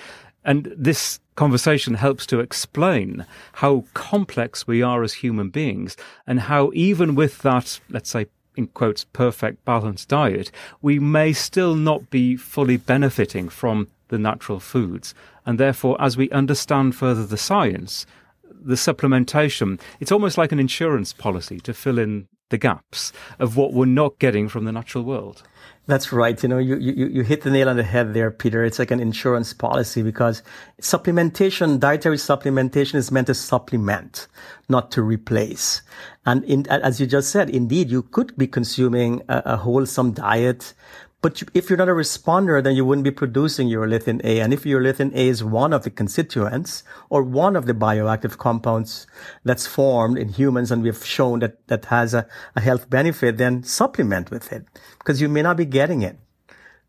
and 0.44 0.72
this 0.76 1.18
conversation 1.34 1.94
helps 1.94 2.24
to 2.26 2.38
explain 2.38 3.26
how 3.54 3.84
complex 3.94 4.66
we 4.66 4.82
are 4.82 5.02
as 5.02 5.14
human 5.14 5.50
beings 5.50 5.96
and 6.26 6.40
how 6.40 6.70
even 6.72 7.14
with 7.14 7.38
that, 7.38 7.80
let's 7.88 8.10
say, 8.10 8.26
in 8.56 8.68
quotes, 8.68 9.04
perfect 9.04 9.64
balanced 9.64 10.08
diet, 10.08 10.50
we 10.82 10.98
may 10.98 11.32
still 11.32 11.74
not 11.74 12.10
be 12.10 12.36
fully 12.36 12.76
benefiting 12.76 13.48
from 13.48 13.88
the 14.10 14.18
natural 14.18 14.60
foods. 14.60 15.14
And 15.46 15.58
therefore, 15.58 16.00
as 16.00 16.16
we 16.16 16.30
understand 16.30 16.94
further 16.94 17.24
the 17.24 17.36
science, 17.36 18.06
the 18.44 18.74
supplementation, 18.74 19.80
it's 19.98 20.12
almost 20.12 20.36
like 20.36 20.52
an 20.52 20.60
insurance 20.60 21.12
policy 21.12 21.58
to 21.60 21.72
fill 21.72 21.98
in 21.98 22.28
the 22.50 22.58
gaps 22.58 23.12
of 23.38 23.56
what 23.56 23.72
we're 23.72 23.86
not 23.86 24.18
getting 24.18 24.48
from 24.48 24.64
the 24.64 24.72
natural 24.72 25.04
world. 25.04 25.42
That's 25.86 26.12
right. 26.12 26.40
You 26.40 26.48
know, 26.48 26.58
you, 26.58 26.76
you, 26.76 27.06
you 27.06 27.22
hit 27.22 27.42
the 27.42 27.50
nail 27.50 27.68
on 27.68 27.76
the 27.76 27.82
head 27.82 28.14
there, 28.14 28.30
Peter. 28.30 28.64
It's 28.64 28.78
like 28.78 28.90
an 28.90 29.00
insurance 29.00 29.52
policy 29.52 30.02
because 30.02 30.42
supplementation, 30.80 31.80
dietary 31.80 32.16
supplementation 32.16 32.94
is 32.94 33.10
meant 33.10 33.26
to 33.28 33.34
supplement, 33.34 34.28
not 34.68 34.92
to 34.92 35.02
replace. 35.02 35.82
And 36.26 36.44
in, 36.44 36.68
as 36.68 37.00
you 37.00 37.06
just 37.06 37.30
said, 37.30 37.50
indeed, 37.50 37.90
you 37.90 38.02
could 38.02 38.36
be 38.36 38.46
consuming 38.46 39.22
a, 39.28 39.42
a 39.46 39.56
wholesome 39.56 40.12
diet, 40.12 40.74
but 41.22 41.42
if 41.52 41.68
you're 41.68 41.76
not 41.76 41.88
a 41.88 41.92
responder, 41.92 42.62
then 42.62 42.74
you 42.74 42.84
wouldn't 42.84 43.04
be 43.04 43.10
producing 43.10 43.68
urolithin 43.68 44.24
A. 44.24 44.40
And 44.40 44.54
if 44.54 44.64
urolithin 44.64 45.14
A 45.14 45.28
is 45.28 45.44
one 45.44 45.72
of 45.72 45.84
the 45.84 45.90
constituents 45.90 46.82
or 47.10 47.22
one 47.22 47.56
of 47.56 47.66
the 47.66 47.74
bioactive 47.74 48.38
compounds 48.38 49.06
that's 49.44 49.66
formed 49.66 50.16
in 50.16 50.30
humans 50.30 50.70
and 50.70 50.82
we've 50.82 51.04
shown 51.04 51.40
that 51.40 51.66
that 51.68 51.86
has 51.86 52.14
a, 52.14 52.26
a 52.56 52.60
health 52.60 52.88
benefit, 52.88 53.36
then 53.36 53.62
supplement 53.62 54.30
with 54.30 54.50
it 54.50 54.64
because 54.98 55.20
you 55.20 55.28
may 55.28 55.42
not 55.42 55.58
be 55.58 55.66
getting 55.66 56.00
it 56.00 56.18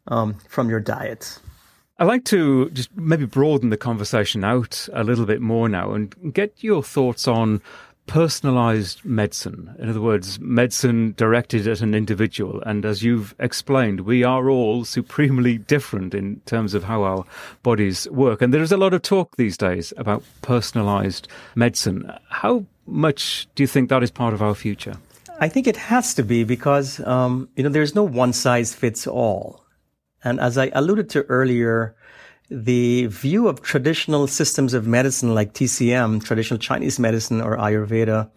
um, 0.07 0.35
from 0.47 0.69
your 0.69 0.79
diet. 0.79 1.39
I'd 1.99 2.07
like 2.07 2.25
to 2.25 2.69
just 2.71 2.95
maybe 2.95 3.25
broaden 3.25 3.69
the 3.69 3.77
conversation 3.77 4.43
out 4.43 4.87
a 4.93 5.03
little 5.03 5.25
bit 5.25 5.41
more 5.41 5.69
now 5.69 5.91
and 5.91 6.33
get 6.33 6.63
your 6.63 6.81
thoughts 6.81 7.27
on 7.27 7.61
personalized 8.07 9.05
medicine. 9.05 9.73
In 9.79 9.89
other 9.89 10.01
words, 10.01 10.39
medicine 10.39 11.13
directed 11.15 11.67
at 11.67 11.81
an 11.81 11.93
individual. 11.93 12.61
And 12.65 12.85
as 12.85 13.03
you've 13.03 13.33
explained, 13.39 14.01
we 14.01 14.23
are 14.23 14.49
all 14.49 14.83
supremely 14.85 15.57
different 15.57 16.13
in 16.13 16.41
terms 16.45 16.73
of 16.73 16.83
how 16.83 17.03
our 17.03 17.25
bodies 17.63 18.09
work. 18.09 18.41
And 18.41 18.53
there 18.53 18.61
is 18.61 18.71
a 18.71 18.77
lot 18.77 18.93
of 18.93 19.01
talk 19.01 19.37
these 19.37 19.57
days 19.57 19.93
about 19.97 20.23
personalized 20.41 21.27
medicine. 21.55 22.11
How 22.29 22.65
much 22.85 23.47
do 23.55 23.63
you 23.63 23.67
think 23.67 23.89
that 23.89 24.03
is 24.03 24.11
part 24.11 24.33
of 24.33 24.41
our 24.41 24.55
future? 24.55 24.97
I 25.39 25.47
think 25.47 25.65
it 25.67 25.77
has 25.77 26.13
to 26.15 26.23
be 26.23 26.43
because, 26.43 26.99
um, 27.07 27.49
you 27.55 27.63
know, 27.63 27.69
there's 27.69 27.95
no 27.95 28.03
one 28.03 28.33
size 28.33 28.75
fits 28.75 29.07
all. 29.07 29.63
And 30.23 30.39
as 30.39 30.57
I 30.57 30.69
alluded 30.73 31.09
to 31.11 31.23
earlier, 31.23 31.95
the 32.51 33.05
view 33.05 33.47
of 33.47 33.61
traditional 33.61 34.27
systems 34.27 34.73
of 34.73 34.85
medicine 34.85 35.33
like 35.33 35.53
TCM, 35.53 36.21
traditional 36.23 36.59
Chinese 36.59 36.99
medicine 36.99 37.41
or 37.41 37.55
Ayurveda, 37.55 38.29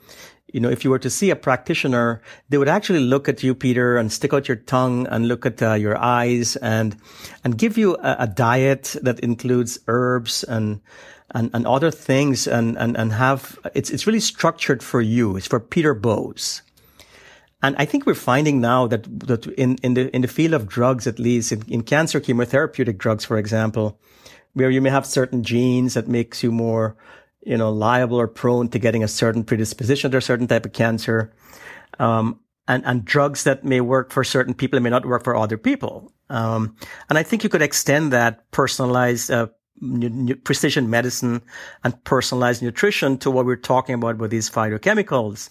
you 0.53 0.61
know, 0.61 0.71
if 0.71 0.85
you 0.85 0.91
were 0.91 1.01
to 1.01 1.11
see 1.11 1.31
a 1.31 1.37
practitioner, 1.37 2.23
they 2.49 2.59
would 2.59 2.69
actually 2.69 3.01
look 3.01 3.29
at 3.29 3.43
you, 3.43 3.57
Peter, 3.57 3.97
and 3.97 4.13
stick 4.13 4.33
out 4.33 4.47
your 4.47 4.57
tongue 4.57 5.09
and 5.09 5.27
look 5.27 5.45
at 5.45 5.61
uh, 5.61 5.73
your 5.73 5.99
eyes 5.99 6.55
and 6.57 6.97
and 7.43 7.59
give 7.59 7.77
you 7.77 7.97
a, 7.97 8.17
a, 8.21 8.27
diet 8.29 8.95
that 9.03 9.19
includes 9.19 9.81
herbs 9.89 10.45
and 10.45 10.81
and, 11.33 11.51
and 11.53 11.67
other 11.67 11.91
things 11.91 12.47
and, 12.47 12.79
and 12.79 12.97
and 12.97 13.13
have 13.13 13.59
it's 13.75 13.91
it's 13.91 14.07
really 14.07 14.21
structured 14.21 14.81
for 14.81 15.01
you. 15.01 15.37
It's 15.37 15.49
for 15.49 15.59
Peter 15.59 15.93
Bowes. 15.93 16.63
And 17.65 17.75
I 17.79 17.87
think 17.87 18.05
we're 18.05 18.15
finding 18.15 18.61
now 18.61 18.87
that, 18.89 19.05
that 19.21 19.47
in, 19.47 19.77
in 19.77 19.95
the, 19.95 20.15
in 20.15 20.21
the 20.21 20.29
field 20.29 20.53
of 20.53 20.69
drugs, 20.69 21.07
at 21.07 21.19
least 21.19 21.51
in, 21.51 21.63
in 21.67 21.83
cancer 21.83 22.21
chemotherapeutic 22.21 22.99
drugs, 22.99 23.25
for 23.25 23.39
example, 23.39 23.99
where 24.53 24.69
you 24.69 24.83
may 24.83 24.91
have 24.91 25.07
certain 25.07 25.43
genes 25.43 25.95
that 25.95 26.07
makes 26.07 26.43
you 26.43 26.53
more, 26.53 26.95
you 27.41 27.57
know, 27.57 27.73
liable 27.73 28.21
or 28.21 28.29
prone 28.29 28.69
to 28.69 28.79
getting 28.79 29.03
a 29.03 29.09
certain 29.09 29.45
predisposition 29.45 30.11
to 30.11 30.19
a 30.19 30.21
certain 30.21 30.47
type 30.47 30.67
of 30.67 30.75
cancer. 30.75 31.33
Um, 31.99 32.39
and, 32.69 32.85
and 32.85 33.03
drugs 33.03 33.45
that 33.45 33.65
may 33.65 33.81
work 33.81 34.13
for 34.13 34.25
certain 34.25 34.53
people 34.53 34.77
and 34.77 34.85
may 34.85 34.91
not 34.91 35.07
work 35.07 35.25
for 35.25 35.35
other 35.35 35.57
people. 35.57 36.13
Um, 36.29 36.77
and 37.09 37.17
I 37.17 37.23
think 37.23 37.45
you 37.45 37.49
could 37.49 37.63
extend 37.63 38.13
that 38.13 38.51
personalized, 38.51 39.31
uh, 39.31 39.47
precision 40.45 40.89
medicine 40.89 41.43
and 41.83 42.05
personalized 42.05 42.63
nutrition 42.63 43.19
to 43.19 43.31
what 43.31 43.45
we're 43.45 43.57
talking 43.57 43.95
about 43.95 44.19
with 44.19 44.31
these 44.31 44.49
phytochemicals 44.49 45.51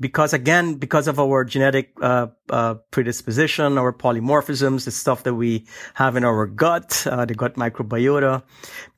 because 0.00 0.32
again, 0.32 0.74
because 0.74 1.06
of 1.06 1.20
our 1.20 1.44
genetic 1.44 1.92
uh, 2.02 2.26
uh, 2.50 2.74
predisposition, 2.90 3.78
our 3.78 3.92
polymorphisms, 3.92 4.84
the 4.84 4.90
stuff 4.90 5.22
that 5.22 5.34
we 5.34 5.66
have 5.94 6.16
in 6.16 6.24
our 6.24 6.46
gut, 6.46 7.06
uh, 7.06 7.24
the 7.24 7.34
gut 7.34 7.54
microbiota, 7.54 8.42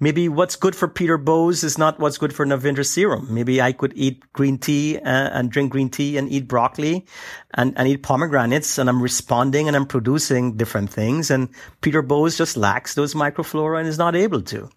maybe 0.01 0.29
what's 0.29 0.57
good 0.57 0.75
for 0.75 0.89
Peter 0.89 1.19
Bowes 1.19 1.63
is 1.63 1.77
not 1.77 1.99
what's 1.99 2.17
good 2.17 2.33
for 2.33 2.47
Navindra 2.47 2.85
Seeram. 2.85 3.29
Maybe 3.29 3.61
I 3.61 3.73
could 3.73 3.93
eat 3.95 4.23
green 4.33 4.57
tea 4.57 4.97
uh, 4.99 5.03
and 5.05 5.51
drink 5.51 5.71
green 5.71 5.91
tea 5.91 6.17
and 6.17 6.31
eat 6.33 6.49
broccoli 6.49 7.07
and, 7.53 7.75
and 7.77 7.87
eat 7.87 8.03
pomegranates 8.03 8.79
and 8.79 8.89
I'm 8.89 9.03
responding 9.03 9.69
and 9.69 9.77
I'm 9.77 9.87
producing 9.87 10.57
different 10.57 10.91
things. 10.91 11.31
And 11.31 11.51
Peter 11.83 12.01
Bowes 12.01 12.39
just 12.39 12.57
lacks 12.57 12.95
those 12.95 13.13
microflora 13.13 13.81
and 13.81 13.89
is 13.89 13.99
not 13.99 14.17
able 14.17 14.41
to. 14.43 14.71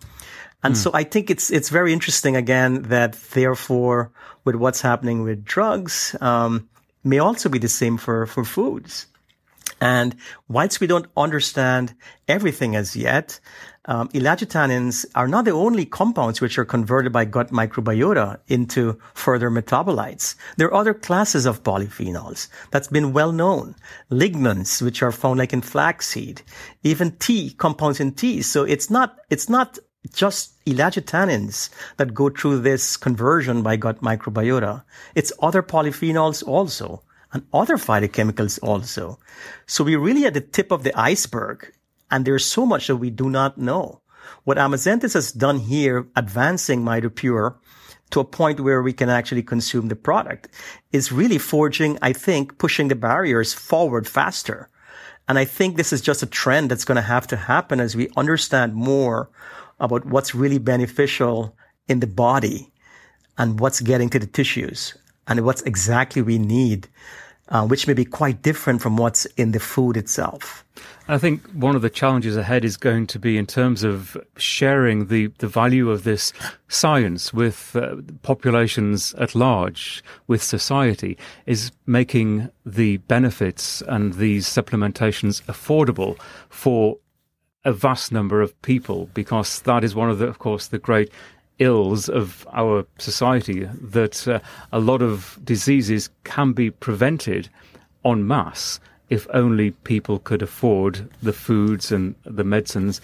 And 0.63 0.75
mm. 0.75 0.77
so 0.77 0.91
I 0.93 1.03
think 1.03 1.29
it's 1.29 1.51
it's 1.51 1.69
very 1.69 1.93
interesting 1.93 2.35
again 2.35 2.83
that 2.83 3.13
therefore 3.33 4.11
with 4.43 4.55
what's 4.55 4.81
happening 4.81 5.23
with 5.23 5.45
drugs 5.45 6.15
um, 6.21 6.69
may 7.03 7.19
also 7.19 7.49
be 7.49 7.59
the 7.59 7.69
same 7.69 7.97
for 7.97 8.25
for 8.25 8.43
foods. 8.43 9.07
And 9.81 10.15
whilst 10.49 10.81
we 10.81 10.87
don't 10.87 11.07
understand 11.15 11.95
everything 12.27 12.75
as 12.75 12.95
yet, 12.95 13.39
um, 13.85 14.09
ellagitannins 14.09 15.05
are 15.15 15.27
not 15.27 15.45
the 15.45 15.51
only 15.51 15.85
compounds 15.85 16.41
which 16.41 16.59
are 16.59 16.65
converted 16.65 17.13
by 17.13 17.25
gut 17.25 17.49
microbiota 17.49 18.39
into 18.47 18.99
further 19.13 19.49
metabolites. 19.49 20.35
There 20.57 20.67
are 20.67 20.73
other 20.73 20.93
classes 20.93 21.45
of 21.45 21.63
polyphenols 21.63 22.49
that's 22.71 22.87
been 22.87 23.13
well 23.13 23.31
known. 23.31 23.75
Lignans, 24.11 24.81
which 24.81 25.01
are 25.01 25.11
found 25.11 25.39
like 25.39 25.53
in 25.53 25.61
flaxseed, 25.61 26.41
even 26.83 27.11
tea, 27.17 27.51
compounds 27.51 27.99
in 27.99 28.11
tea. 28.11 28.41
So 28.41 28.63
it's 28.63 28.89
not, 28.89 29.17
it's 29.29 29.49
not 29.49 29.79
just 30.13 30.63
ellagitannins 30.65 31.69
that 31.97 32.13
go 32.13 32.29
through 32.29 32.59
this 32.59 32.97
conversion 32.97 33.61
by 33.61 33.75
gut 33.75 34.01
microbiota. 34.01 34.83
It's 35.15 35.33
other 35.41 35.61
polyphenols 35.61 36.45
also 36.47 37.03
and 37.31 37.45
other 37.53 37.77
phytochemicals 37.77 38.59
also. 38.63 39.19
So 39.67 39.83
we're 39.83 39.99
really 39.99 40.25
at 40.25 40.33
the 40.33 40.41
tip 40.41 40.71
of 40.71 40.83
the 40.83 40.97
iceberg 40.97 41.73
and 42.09 42.25
there's 42.25 42.45
so 42.45 42.65
much 42.65 42.87
that 42.87 42.95
we 42.95 43.09
do 43.09 43.29
not 43.29 43.57
know. 43.57 44.01
What 44.43 44.57
Amazentis 44.57 45.13
has 45.13 45.31
done 45.31 45.59
here, 45.59 46.07
advancing 46.15 46.81
MitoPure 46.81 47.55
to 48.11 48.19
a 48.19 48.25
point 48.25 48.59
where 48.59 48.81
we 48.81 48.93
can 48.93 49.09
actually 49.09 49.43
consume 49.43 49.87
the 49.87 49.95
product 49.95 50.47
is 50.91 51.11
really 51.11 51.37
forging, 51.37 51.97
I 52.01 52.13
think, 52.13 52.57
pushing 52.57 52.87
the 52.87 52.95
barriers 52.95 53.53
forward 53.53 54.07
faster. 54.07 54.69
And 55.27 55.37
I 55.37 55.45
think 55.45 55.77
this 55.77 55.93
is 55.93 56.01
just 56.01 56.23
a 56.23 56.27
trend 56.27 56.71
that's 56.71 56.85
going 56.85 56.95
to 56.95 57.01
have 57.03 57.27
to 57.27 57.35
happen 57.35 57.79
as 57.79 57.95
we 57.95 58.09
understand 58.17 58.73
more 58.73 59.29
about 59.79 60.05
what's 60.05 60.35
really 60.35 60.59
beneficial 60.59 61.55
in 61.87 61.99
the 61.99 62.07
body 62.07 62.71
and 63.37 63.59
what's 63.59 63.81
getting 63.81 64.09
to 64.09 64.19
the 64.19 64.27
tissues 64.27 64.95
and 65.27 65.45
what's 65.45 65.61
exactly 65.61 66.21
we 66.21 66.37
need, 66.37 66.87
uh, 67.49 67.65
which 67.65 67.87
may 67.87 67.93
be 67.93 68.05
quite 68.05 68.41
different 68.41 68.81
from 68.81 68.97
what's 68.97 69.25
in 69.37 69.51
the 69.51 69.59
food 69.59 69.95
itself. 69.95 70.65
I 71.07 71.17
think 71.17 71.47
one 71.53 71.75
of 71.75 71.81
the 71.81 71.89
challenges 71.89 72.37
ahead 72.37 72.63
is 72.63 72.77
going 72.77 73.07
to 73.07 73.19
be 73.19 73.37
in 73.37 73.47
terms 73.47 73.83
of 73.83 74.15
sharing 74.37 75.07
the, 75.07 75.27
the 75.39 75.47
value 75.47 75.89
of 75.89 76.03
this 76.03 76.31
science 76.67 77.33
with 77.33 77.75
uh, 77.75 77.95
populations 78.21 79.15
at 79.15 79.33
large, 79.33 80.03
with 80.27 80.43
society, 80.43 81.17
is 81.47 81.71
making 81.87 82.49
the 82.65 82.97
benefits 82.97 83.81
and 83.87 84.13
these 84.13 84.45
supplementations 84.45 85.41
affordable 85.45 86.19
for 86.49 86.97
a 87.65 87.73
vast 87.73 88.11
number 88.11 88.41
of 88.41 88.59
people, 88.61 89.09
because 89.13 89.61
that 89.61 89.83
is 89.83 89.95
one 89.95 90.09
of 90.09 90.19
the, 90.19 90.27
of 90.27 90.39
course, 90.39 90.67
the 90.67 90.79
great 90.79 91.11
ills 91.59 92.07
of 92.07 92.47
our 92.53 92.85
society 92.97 93.65
that 93.81 94.27
uh, 94.27 94.39
a 94.71 94.79
lot 94.79 95.01
of 95.01 95.37
diseases 95.43 96.09
can 96.23 96.53
be 96.53 96.71
prevented 96.71 97.49
en 98.05 98.25
masse 98.25 98.79
if 99.09 99.27
only 99.33 99.71
people 99.71 100.19
could 100.19 100.41
afford 100.41 101.09
the 101.21 101.33
foods 101.33 101.91
and 101.91 102.15
the 102.23 102.43
medicines 102.43 103.01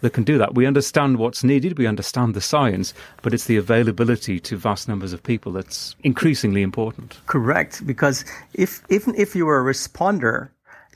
that 0.00 0.12
can 0.12 0.24
do 0.24 0.38
that. 0.38 0.54
We 0.54 0.64
understand 0.64 1.18
what's 1.18 1.42
needed, 1.42 1.76
we 1.76 1.86
understand 1.86 2.34
the 2.34 2.40
science, 2.40 2.94
but 3.22 3.34
it's 3.34 3.46
the 3.46 3.56
availability 3.56 4.38
to 4.40 4.56
vast 4.56 4.88
numbers 4.88 5.12
of 5.12 5.22
people 5.22 5.52
that's 5.52 5.96
increasingly 6.04 6.62
important. 6.62 7.18
Correct, 7.26 7.84
because 7.84 8.24
if 8.54 8.82
even 8.88 9.14
if 9.16 9.34
you 9.34 9.44
were 9.44 9.60
a 9.60 9.74
responder, 9.74 10.50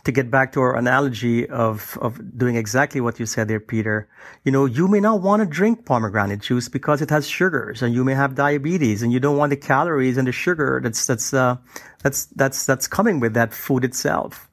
to 0.05 0.13
get 0.13 0.31
back 0.31 0.53
to 0.53 0.61
our 0.61 0.77
analogy 0.77 1.49
of, 1.49 1.97
of 2.01 2.37
doing 2.37 2.57
exactly 2.57 3.01
what 3.01 3.21
you 3.21 3.27
said 3.27 3.47
there, 3.47 3.61
Peter, 3.61 4.09
you 4.45 4.51
know, 4.51 4.67
you 4.67 4.89
may 4.89 4.99
not 4.99 5.21
want 5.21 5.41
to 5.41 5.47
drink 5.47 5.85
pomegranate 5.85 6.41
juice 6.41 6.69
because 6.69 7.01
it 7.01 7.11
has 7.11 7.27
sugars 7.27 7.83
and 7.83 7.95
you 7.95 8.03
may 8.03 8.15
have 8.15 8.35
diabetes 8.35 9.03
and 9.03 9.13
you 9.13 9.21
don't 9.21 9.37
want 9.37 9.51
the 9.51 9.57
calories 9.57 10.17
and 10.17 10.27
the 10.27 10.33
sugar 10.33 10.81
that's, 10.83 11.07
that's, 11.07 11.33
uh, 11.33 11.57
that's, 12.03 12.27
that's, 12.27 12.67
that's 12.67 12.89
coming 12.89 13.21
with 13.21 13.35
that 13.35 13.55
food 13.55 13.85
itself. 13.85 14.49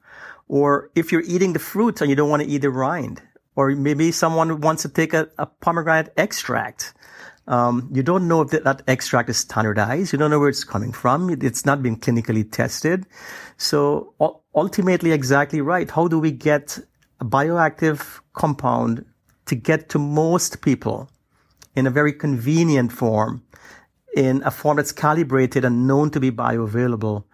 Or 0.46 0.90
if 0.94 1.10
you're 1.10 1.22
eating 1.22 1.52
the 1.52 1.58
fruit 1.58 2.00
and 2.00 2.10
you 2.10 2.16
don't 2.16 2.30
want 2.30 2.42
to 2.42 2.48
eat 2.48 2.62
the 2.62 2.70
rind, 2.70 3.22
or 3.56 3.70
maybe 3.70 4.12
someone 4.12 4.60
wants 4.60 4.82
to 4.82 4.88
take 4.88 5.12
a, 5.14 5.28
a 5.36 5.46
pomegranate 5.46 6.12
extract. 6.16 6.94
Um, 7.50 7.90
you 7.92 8.04
don't 8.04 8.28
know 8.28 8.42
if 8.42 8.50
that, 8.50 8.62
that, 8.62 8.82
extract 8.86 9.28
is 9.28 9.36
standardized. 9.36 10.12
You 10.12 10.18
don't 10.20 10.30
know 10.30 10.38
where 10.38 10.48
it's 10.48 10.62
coming 10.62 10.92
from. 10.92 11.30
It's 11.30 11.66
not 11.66 11.82
been 11.82 11.96
clinically 11.96 12.50
tested. 12.50 13.06
So 13.56 14.14
ultimately, 14.54 15.10
exactly 15.10 15.60
right. 15.60 15.90
How 15.90 16.06
do 16.06 16.20
we 16.20 16.30
get 16.30 16.78
a 17.20 17.24
bioactive 17.24 18.20
compound 18.34 19.04
to 19.46 19.56
get 19.56 19.88
to 19.88 19.98
most 19.98 20.62
people 20.62 21.10
in 21.74 21.88
a 21.88 21.90
very 21.90 22.12
convenient 22.12 22.92
form, 22.92 23.42
in 24.16 24.42
a 24.44 24.52
form 24.52 24.76
that's 24.76 24.92
calibrated 24.92 25.64
and 25.64 25.88
known 25.88 26.10
to 26.10 26.20
be 26.20 26.30
bioavailable, 26.30 27.24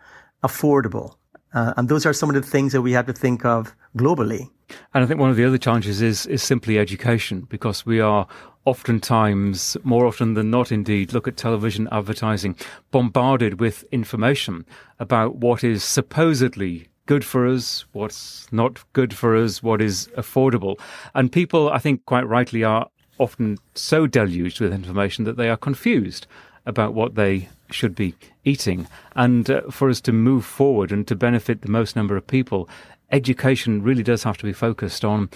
affordable? 0.43 1.17
Uh, 1.53 1.75
and 1.77 1.91
those 1.91 2.07
are 2.07 2.15
some 2.15 2.31
of 2.31 2.35
the 2.35 2.43
things 2.43 2.73
that 2.73 2.81
we 2.81 2.93
have 2.93 3.07
to 3.07 3.13
think 3.13 3.45
of 3.45 3.77
globally. 3.99 4.49
And 4.95 5.05
I 5.05 5.07
think 5.07 5.21
one 5.21 5.31
of 5.31 5.37
the 5.37 5.45
other 5.45 5.59
challenges 5.59 6.03
is 6.03 6.27
is 6.27 6.43
simply 6.43 6.79
education, 6.79 7.47
because 7.49 7.87
we 7.87 8.01
are 8.01 8.27
oftentimes, 8.67 9.77
more 9.85 10.05
often 10.05 10.35
than 10.35 10.51
not, 10.51 10.71
indeed, 10.71 11.13
look 11.13 11.27
at 11.27 11.37
television 11.37 11.89
advertising, 11.91 12.57
bombarded 12.91 13.61
with 13.61 13.85
information 13.93 14.67
about 14.99 15.37
what 15.37 15.65
is 15.65 15.83
supposedly 15.83 16.89
good 17.07 17.25
for 17.25 17.47
us, 17.47 17.87
what's 17.93 18.47
not 18.53 18.85
good 18.93 19.15
for 19.15 19.37
us, 19.37 19.63
what 19.63 19.81
is 19.81 20.09
affordable. 20.19 20.79
And 21.15 21.33
people, 21.33 21.71
I 21.71 21.79
think, 21.79 22.05
quite 22.05 22.27
rightly 22.27 22.65
are 22.65 22.89
often 23.19 23.57
so 23.75 24.07
deluged 24.07 24.61
with 24.61 24.73
information 24.73 25.25
that 25.25 25.37
they 25.37 25.49
are 25.49 25.57
confused 25.57 26.27
about 26.67 26.93
what 26.93 27.15
they 27.15 27.49
should 27.71 27.95
be 27.95 28.15
eating. 28.45 28.89
And 29.15 29.49
uh, 29.49 29.63
for 29.71 29.89
us 29.89 30.01
to 30.03 30.13
move 30.13 30.45
forward 30.45 30.91
and 30.91 31.07
to 31.07 31.15
benefit 31.15 31.63
the 31.63 31.71
most 31.71 31.95
number 31.95 32.17
of 32.17 32.27
people, 32.27 32.69
education 33.13 33.83
really 33.83 34.03
does 34.03 34.25
have 34.25 34.37
to 34.39 34.45
be 34.45 34.53
focused 34.53 35.05
on 35.05 35.31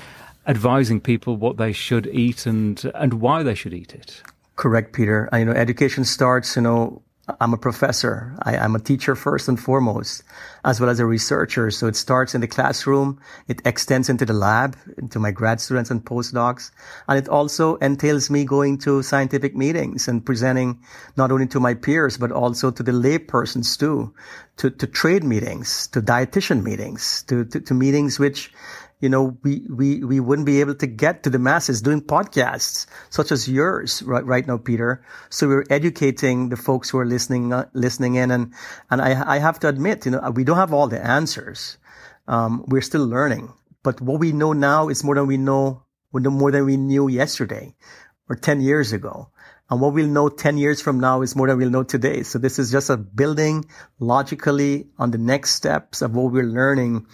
advising 0.47 1.01
people 1.01 1.37
what 1.37 1.57
they 1.57 1.73
should 1.73 2.07
eat 2.07 2.47
and 2.47 2.91
and 2.95 3.15
why 3.15 3.43
they 3.43 3.55
should 3.55 3.75
eat 3.75 3.95
it. 3.95 4.23
Correct, 4.57 4.93
Peter. 4.93 5.29
I, 5.33 5.39
you 5.39 5.45
know, 5.47 5.53
education 5.53 6.05
starts, 6.05 6.57
you 6.57 6.63
know, 6.63 7.03
I'm 7.41 7.55
a 7.55 7.59
professor. 7.59 8.35
I, 8.43 8.57
am 8.57 8.75
a 8.75 8.81
teacher 8.81 9.15
first 9.15 9.49
and 9.49 9.61
foremost, 9.61 10.23
as 10.65 10.81
well 10.81 10.91
as 10.91 10.99
a 10.99 11.07
researcher. 11.07 11.71
So 11.71 11.87
it 11.87 11.97
starts 11.97 12.35
in 12.35 12.41
the 12.41 12.49
classroom. 12.49 13.21
It 13.47 13.61
extends 13.65 14.09
into 14.09 14.25
the 14.25 14.33
lab, 14.33 14.77
into 14.99 15.19
my 15.19 15.31
grad 15.31 15.61
students 15.61 15.91
and 15.91 16.05
postdocs. 16.05 16.71
And 17.09 17.19
it 17.19 17.29
also 17.29 17.77
entails 17.77 18.31
me 18.31 18.45
going 18.45 18.79
to 18.79 19.03
scientific 19.03 19.55
meetings 19.55 20.09
and 20.09 20.25
presenting 20.25 20.81
not 21.17 21.31
only 21.31 21.47
to 21.49 21.61
my 21.61 21.75
peers, 21.75 22.17
but 22.17 22.33
also 22.33 22.71
to 22.71 22.83
the 22.83 22.93
lay 22.93 23.19
persons 23.19 23.77
too, 23.77 24.13
to, 24.61 24.71
to 24.71 24.87
trade 24.87 25.25
meetings, 25.25 25.87
to 25.89 26.03
dietitian 26.03 26.63
meetings, 26.63 27.25
to, 27.29 27.47
to, 27.47 27.61
to 27.61 27.75
meetings 27.75 28.19
which 28.19 28.53
you 29.01 29.09
know, 29.09 29.39
we, 29.43 29.67
we, 29.71 30.05
we 30.05 30.21
wouldn't 30.21 30.45
be 30.45 30.61
able 30.61 30.75
to 30.75 30.87
get 30.87 31.23
to 31.23 31.31
the 31.31 31.39
masses 31.39 31.81
doing 31.81 32.03
podcasts 32.03 32.87
such 33.09 33.33
as 33.33 33.49
yours 33.49 34.03
right, 34.03 34.25
right 34.27 34.47
now, 34.47 34.59
Peter. 34.59 35.03
So 35.31 35.49
we're 35.49 35.65
educating 35.71 36.51
the 36.51 36.59
folks 36.59 36.91
who 36.91 36.99
are 36.99 37.07
listening, 37.07 37.51
uh, 37.51 37.65
listening 37.73 38.17
in. 38.17 38.31
And, 38.31 38.53
and 38.91 39.01
I, 39.01 39.37
I 39.37 39.39
have 39.39 39.59
to 39.61 39.69
admit, 39.69 40.05
you 40.05 40.13
know, 40.13 40.31
we 40.35 40.45
don't 40.45 40.59
have 40.59 40.75
all 40.75 40.87
the 40.87 41.03
answers. 41.03 41.79
Um, 42.29 42.65
we're 42.69 42.83
still 42.83 43.07
learning, 43.07 43.55
but 43.83 44.03
what 44.03 44.21
we 44.21 44.33
know 44.33 44.53
now 44.53 44.91
is 44.91 45.03
more 45.03 45.15
than 45.15 45.27
we 45.27 45.39
know, 45.39 45.85
more 46.13 46.51
than 46.51 46.67
we 46.67 46.77
knew 46.77 47.09
yesterday 47.09 47.75
or 48.29 48.37
10 48.37 48.61
years 48.61 48.93
ago. 48.93 49.31
And 49.71 49.81
what 49.81 49.95
we'll 49.95 50.09
know 50.09 50.29
10 50.29 50.59
years 50.59 50.81
from 50.81 50.99
now 50.99 51.23
is 51.23 51.37
more 51.37 51.47
than 51.47 51.59
we'll 51.59 51.71
know 51.71 51.85
today. 51.85 52.25
So 52.25 52.39
this 52.39 52.59
is 52.59 52.73
just 52.73 52.91
a 52.91 52.97
building 52.97 53.67
logically 54.01 54.89
on 54.99 55.13
the 55.13 55.19
next 55.19 55.55
steps 55.55 56.03
of 56.03 56.15
what 56.15 56.33
we're 56.33 56.43
learning 56.43 57.07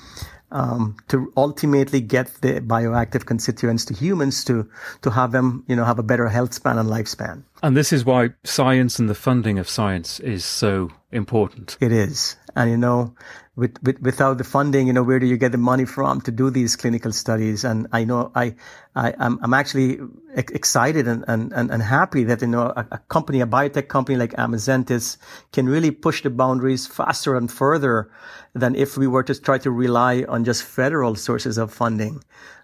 um, 0.50 0.96
to 1.08 1.32
ultimately 1.36 2.00
get 2.00 2.28
the 2.40 2.60
bioactive 2.60 3.24
constituents 3.26 3.84
to 3.86 3.94
humans 3.94 4.44
to 4.44 4.68
to 5.02 5.10
have 5.10 5.32
them, 5.32 5.64
you 5.66 5.76
know, 5.76 5.84
have 5.84 5.98
a 5.98 6.02
better 6.02 6.28
health 6.28 6.54
span 6.54 6.78
and 6.78 6.88
lifespan. 6.88 7.42
And 7.62 7.76
this 7.76 7.92
is 7.92 8.04
why 8.04 8.30
science 8.44 8.98
and 8.98 9.08
the 9.08 9.14
funding 9.14 9.58
of 9.58 9.68
science 9.68 10.20
is 10.20 10.44
so 10.44 10.90
important. 11.10 11.76
It 11.80 11.92
is, 11.92 12.36
and 12.56 12.70
you 12.70 12.78
know, 12.78 13.14
with, 13.54 13.76
with, 13.82 14.00
without 14.00 14.38
the 14.38 14.44
funding, 14.44 14.86
you 14.86 14.92
know, 14.94 15.02
where 15.02 15.18
do 15.18 15.26
you 15.26 15.36
get 15.36 15.52
the 15.52 15.58
money 15.58 15.84
from 15.84 16.22
to 16.22 16.30
do 16.30 16.50
these 16.50 16.74
clinical 16.74 17.12
studies? 17.12 17.64
And 17.64 17.86
I 17.92 18.04
know 18.04 18.32
I, 18.34 18.54
I, 18.94 19.10
am 19.10 19.16
I'm, 19.18 19.38
I'm 19.42 19.54
actually 19.54 19.98
excited 20.34 21.06
and, 21.06 21.24
and, 21.28 21.52
and 21.52 21.82
happy 21.82 22.24
that, 22.24 22.40
you 22.40 22.48
know, 22.48 22.72
a, 22.74 22.86
a, 22.92 22.98
company, 22.98 23.42
a 23.42 23.46
biotech 23.46 23.88
company 23.88 24.16
like 24.16 24.32
Amazentis 24.32 25.18
can 25.52 25.68
really 25.68 25.90
push 25.90 26.22
the 26.22 26.30
boundaries 26.30 26.86
faster 26.86 27.36
and 27.36 27.52
further 27.52 28.10
than 28.54 28.74
if 28.74 28.96
we 28.96 29.06
were 29.06 29.22
to 29.22 29.38
try 29.38 29.58
to 29.58 29.70
rely 29.70 30.24
on 30.28 30.44
just 30.44 30.62
federal 30.62 31.14
sources 31.14 31.58
of 31.58 31.72
funding. 31.72 32.22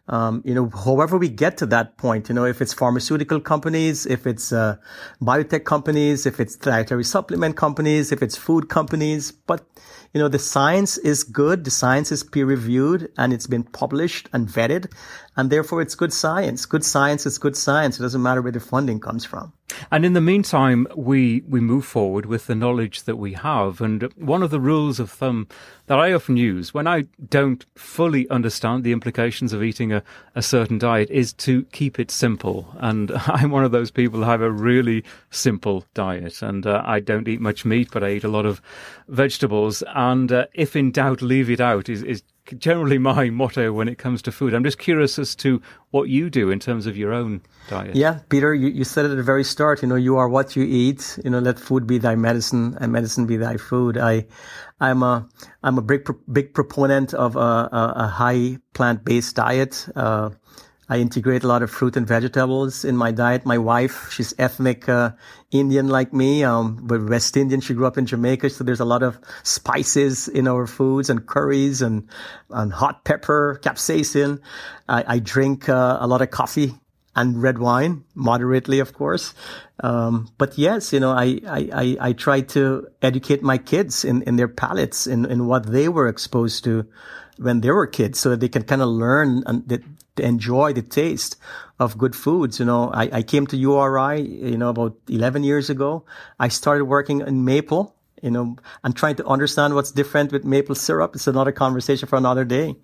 Um, 0.08 0.42
you 0.44 0.54
know, 0.54 0.68
however 0.68 1.16
we 1.16 1.28
get 1.28 1.56
to 1.58 1.66
that 1.66 1.96
point, 1.96 2.28
you 2.28 2.34
know, 2.34 2.44
if 2.44 2.60
it's 2.60 2.74
pharmaceutical 2.74 3.40
companies, 3.40 4.04
if 4.04 4.26
it's 4.26 4.52
uh, 4.52 4.76
biotech 5.20 5.64
companies, 5.64 6.26
if 6.26 6.40
it's 6.40 6.56
dietary 6.56 7.04
supplement 7.04 7.56
companies, 7.56 8.10
if 8.10 8.20
it's 8.20 8.36
food 8.36 8.68
companies, 8.68 9.30
but 9.30 9.64
you 10.12 10.20
know, 10.20 10.28
the 10.28 10.38
science 10.38 10.98
is 10.98 11.24
good, 11.24 11.64
the 11.64 11.70
science 11.70 12.12
is 12.12 12.22
peer 12.22 12.44
reviewed, 12.44 13.10
and 13.16 13.32
it's 13.32 13.46
been 13.46 13.62
published 13.62 14.28
and 14.32 14.48
vetted, 14.48 14.92
and 15.36 15.50
therefore 15.50 15.80
it's 15.80 15.94
good 15.94 16.12
science. 16.12 16.66
Good 16.66 16.84
science 16.84 17.26
is 17.26 17.38
good 17.38 17.56
science. 17.56 17.98
It 17.98 18.02
doesn't 18.02 18.22
matter 18.22 18.42
where 18.42 18.52
the 18.52 18.60
funding 18.60 19.00
comes 19.00 19.24
from. 19.24 19.52
And 19.90 20.04
in 20.04 20.12
the 20.12 20.20
meantime, 20.20 20.86
we, 20.94 21.42
we 21.48 21.60
move 21.60 21.84
forward 21.86 22.26
with 22.26 22.46
the 22.46 22.54
knowledge 22.54 23.04
that 23.04 23.16
we 23.16 23.32
have. 23.32 23.80
And 23.80 24.12
one 24.16 24.42
of 24.42 24.50
the 24.50 24.60
rules 24.60 25.00
of 25.00 25.10
thumb 25.10 25.48
that 25.86 25.98
I 25.98 26.12
often 26.12 26.36
use 26.36 26.74
when 26.74 26.86
I 26.86 27.06
don't 27.28 27.64
fully 27.74 28.28
understand 28.28 28.84
the 28.84 28.92
implications 28.92 29.52
of 29.52 29.62
eating 29.62 29.92
a, 29.92 30.02
a 30.34 30.42
certain 30.42 30.78
diet 30.78 31.10
is 31.10 31.32
to 31.34 31.64
keep 31.72 31.98
it 31.98 32.10
simple. 32.10 32.68
And 32.78 33.12
I'm 33.26 33.50
one 33.50 33.64
of 33.64 33.72
those 33.72 33.90
people 33.90 34.20
who 34.20 34.26
have 34.26 34.42
a 34.42 34.50
really 34.50 35.04
simple 35.30 35.84
diet. 35.94 36.42
And 36.42 36.66
uh, 36.66 36.82
I 36.84 37.00
don't 37.00 37.28
eat 37.28 37.40
much 37.40 37.64
meat, 37.64 37.88
but 37.90 38.04
I 38.04 38.10
eat 38.10 38.24
a 38.24 38.28
lot 38.28 38.46
of 38.46 38.60
vegetables. 39.08 39.82
And 39.94 40.30
uh, 40.30 40.46
if 40.54 40.76
in 40.76 40.92
doubt, 40.92 41.22
leave 41.22 41.50
it 41.50 41.60
out 41.60 41.88
is, 41.88 42.02
is 42.02 42.22
generally 42.58 42.98
my 42.98 43.30
motto 43.30 43.72
when 43.72 43.88
it 43.88 43.98
comes 43.98 44.22
to 44.22 44.32
food. 44.32 44.54
I'm 44.54 44.64
just 44.64 44.78
curious 44.78 45.18
as 45.18 45.34
to 45.36 45.62
what 45.90 46.08
you 46.08 46.28
do 46.30 46.50
in 46.50 46.58
terms 46.58 46.86
of 46.86 46.96
your 46.96 47.12
own 47.12 47.42
diet. 47.68 47.94
Yeah, 47.94 48.20
Peter, 48.28 48.54
you, 48.54 48.68
you 48.68 48.84
said 48.84 49.04
it 49.04 49.10
at 49.10 49.16
the 49.16 49.22
very 49.22 49.44
start, 49.44 49.82
you 49.82 49.88
know, 49.88 49.94
you 49.94 50.16
are 50.16 50.28
what 50.28 50.56
you 50.56 50.64
eat. 50.64 51.18
You 51.24 51.30
know, 51.30 51.38
let 51.38 51.58
food 51.58 51.86
be 51.86 51.98
thy 51.98 52.16
medicine 52.16 52.76
and 52.80 52.92
medicine 52.92 53.26
be 53.26 53.36
thy 53.36 53.56
food. 53.56 53.96
I, 53.96 54.26
I'm 54.80 55.02
a, 55.02 55.28
I'm 55.62 55.78
a 55.78 55.82
big, 55.82 56.08
big 56.30 56.54
proponent 56.54 57.14
of 57.14 57.36
a, 57.36 57.38
a, 57.38 57.92
a 57.96 58.06
high 58.08 58.58
plant-based 58.74 59.36
diet. 59.36 59.86
Uh, 59.94 60.30
I 60.88 60.98
integrate 60.98 61.44
a 61.44 61.46
lot 61.46 61.62
of 61.62 61.70
fruit 61.70 61.96
and 61.96 62.06
vegetables 62.06 62.84
in 62.84 62.96
my 62.96 63.12
diet. 63.12 63.46
My 63.46 63.56
wife, 63.56 64.10
she's 64.10 64.34
ethnic 64.38 64.88
uh, 64.88 65.12
Indian 65.50 65.88
like 65.88 66.12
me, 66.12 66.42
um, 66.42 66.78
but 66.82 67.08
West 67.08 67.36
Indian. 67.36 67.60
She 67.60 67.74
grew 67.74 67.86
up 67.86 67.96
in 67.96 68.06
Jamaica, 68.06 68.50
so 68.50 68.64
there's 68.64 68.80
a 68.80 68.84
lot 68.84 69.02
of 69.02 69.18
spices 69.42 70.28
in 70.28 70.48
our 70.48 70.66
foods 70.66 71.08
and 71.08 71.26
curries 71.26 71.82
and, 71.82 72.08
and 72.50 72.72
hot 72.72 73.04
pepper, 73.04 73.60
capsaicin. 73.62 74.40
I, 74.88 75.04
I 75.06 75.18
drink 75.20 75.68
uh, 75.68 75.98
a 76.00 76.06
lot 76.06 76.20
of 76.20 76.30
coffee 76.30 76.74
and 77.14 77.42
red 77.42 77.58
wine, 77.58 78.04
moderately, 78.14 78.78
of 78.80 78.92
course. 78.92 79.34
Um, 79.80 80.30
but 80.38 80.56
yes, 80.58 80.92
you 80.92 81.00
know, 81.00 81.10
I, 81.12 81.40
I, 81.46 81.68
I, 81.72 81.96
I 82.08 82.12
try 82.12 82.40
to 82.56 82.88
educate 83.02 83.42
my 83.42 83.58
kids 83.58 84.04
in, 84.04 84.22
in 84.22 84.36
their 84.36 84.48
palates, 84.48 85.06
in, 85.06 85.26
in 85.26 85.46
what 85.46 85.66
they 85.66 85.88
were 85.88 86.08
exposed 86.08 86.64
to 86.64 86.86
when 87.36 87.60
they 87.60 87.70
were 87.70 87.86
kids 87.86 88.18
so 88.18 88.30
that 88.30 88.40
they 88.40 88.48
can 88.48 88.62
kind 88.62 88.82
of 88.82 88.88
learn 88.88 89.42
and 89.46 89.68
that 89.68 89.82
enjoy 90.18 90.72
the 90.72 90.82
taste 90.82 91.36
of 91.78 91.98
good 91.98 92.14
foods. 92.14 92.58
You 92.58 92.66
know, 92.66 92.90
I, 92.92 93.08
I 93.12 93.22
came 93.22 93.46
to 93.48 93.56
URI, 93.56 94.20
you 94.22 94.58
know, 94.58 94.68
about 94.68 94.96
11 95.08 95.44
years 95.44 95.70
ago. 95.70 96.04
I 96.38 96.48
started 96.48 96.84
working 96.84 97.20
in 97.20 97.44
maple, 97.44 97.94
you 98.22 98.30
know, 98.30 98.56
and 98.84 98.94
trying 98.94 99.16
to 99.16 99.26
understand 99.26 99.74
what's 99.74 99.90
different 99.90 100.32
with 100.32 100.44
maple 100.44 100.74
syrup. 100.74 101.14
It's 101.14 101.26
another 101.26 101.52
conversation 101.52 102.08
for 102.08 102.16
another 102.16 102.44
day 102.44 102.76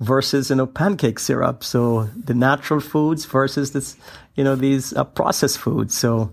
versus, 0.00 0.50
you 0.50 0.56
know, 0.56 0.66
pancake 0.66 1.18
syrup. 1.18 1.64
So 1.64 2.04
the 2.16 2.34
natural 2.34 2.80
foods 2.80 3.24
versus 3.24 3.72
this, 3.72 3.96
you 4.34 4.44
know, 4.44 4.54
these 4.54 4.92
uh, 4.92 5.04
processed 5.04 5.58
foods. 5.58 5.96
So, 5.96 6.32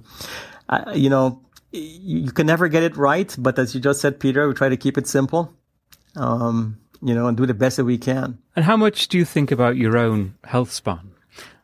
uh, 0.69 0.91
you 0.93 1.09
know, 1.09 1.41
you, 1.71 2.31
can 2.31 2.45
never 2.47 2.67
get 2.67 2.83
it 2.83 2.97
right. 2.97 3.33
But 3.37 3.57
as 3.57 3.73
you 3.73 3.81
just 3.81 4.01
said, 4.01 4.19
Peter, 4.19 4.47
we 4.47 4.53
try 4.53 4.69
to 4.69 4.77
keep 4.77 4.97
it 4.97 5.07
simple. 5.07 5.53
Um, 6.15 6.77
you 7.01 7.13
know, 7.13 7.27
and 7.27 7.37
do 7.37 7.45
the 7.45 7.53
best 7.53 7.77
that 7.77 7.85
we 7.85 7.97
can. 7.97 8.37
And 8.55 8.65
how 8.65 8.77
much 8.77 9.07
do 9.07 9.17
you 9.17 9.25
think 9.25 9.51
about 9.51 9.77
your 9.77 9.97
own 9.97 10.35
health 10.43 10.71
span? 10.71 11.11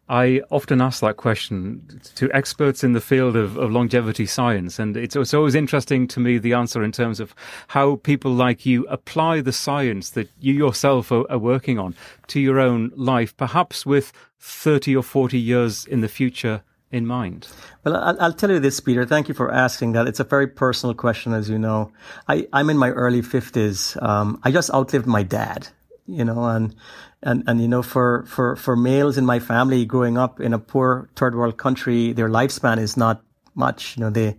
I 0.09 0.41
often 0.51 0.81
ask 0.81 1.01
that 1.01 1.17
question 1.17 1.99
to 2.15 2.31
experts 2.31 2.81
in 2.81 2.93
the 2.93 3.01
field 3.01 3.35
of, 3.35 3.57
of 3.57 3.71
longevity 3.71 4.25
science, 4.25 4.79
and 4.79 4.95
it's, 4.95 5.17
it's, 5.17 5.33
always 5.33 5.53
interesting 5.53 6.07
to 6.07 6.21
me 6.21 6.37
the 6.37 6.53
answer 6.53 6.81
in 6.81 6.93
terms 6.93 7.19
of 7.19 7.35
how 7.67 7.97
people 7.97 8.31
like 8.31 8.65
you 8.65 8.85
apply 8.87 9.41
the 9.41 9.51
science 9.51 10.11
that 10.11 10.29
you 10.39 10.53
yourself 10.53 11.11
are, 11.11 11.29
are 11.29 11.37
working 11.37 11.77
on 11.77 11.93
to 12.27 12.39
your 12.39 12.57
own 12.57 12.91
life, 12.95 13.35
perhaps 13.35 13.85
with 13.85 14.13
30 14.39 14.95
or 14.95 15.03
40 15.03 15.37
years 15.37 15.85
in 15.85 15.99
the 15.99 16.07
future 16.07 16.63
in 16.91 17.05
mind? 17.05 17.47
Well, 17.83 17.95
I'll, 17.95 18.21
I'll, 18.21 18.33
tell 18.33 18.51
you 18.51 18.59
this, 18.59 18.79
Peter. 18.79 19.05
Thank 19.05 19.27
you 19.27 19.33
for 19.33 19.51
asking 19.51 19.93
that. 19.93 20.07
It's 20.07 20.19
a 20.19 20.23
very 20.23 20.47
personal 20.47 20.93
question, 20.93 21.33
as 21.33 21.49
you 21.49 21.59
know. 21.59 21.91
I, 22.27 22.47
I'm 22.53 22.69
in 22.69 22.77
my 22.77 22.91
early 22.91 23.21
50s. 23.21 24.01
Um, 24.01 24.39
I 24.43 24.51
just 24.51 24.71
outlived 24.73 25.05
my 25.05 25.23
dad, 25.23 25.67
you 26.05 26.23
know, 26.23 26.45
and, 26.45 26.75
and, 27.21 27.43
and, 27.47 27.61
you 27.61 27.67
know, 27.67 27.83
for, 27.83 28.25
for, 28.27 28.55
for 28.55 28.75
males 28.75 29.17
in 29.17 29.25
my 29.25 29.39
family 29.39 29.85
growing 29.85 30.17
up 30.17 30.39
in 30.39 30.53
a 30.53 30.59
poor 30.59 31.09
third 31.15 31.35
world 31.35 31.57
country, 31.57 32.13
their 32.13 32.29
lifespan 32.29 32.79
is 32.79 32.95
not 32.95 33.21
much. 33.53 33.97
You 33.97 34.01
know, 34.05 34.09
they, 34.09 34.37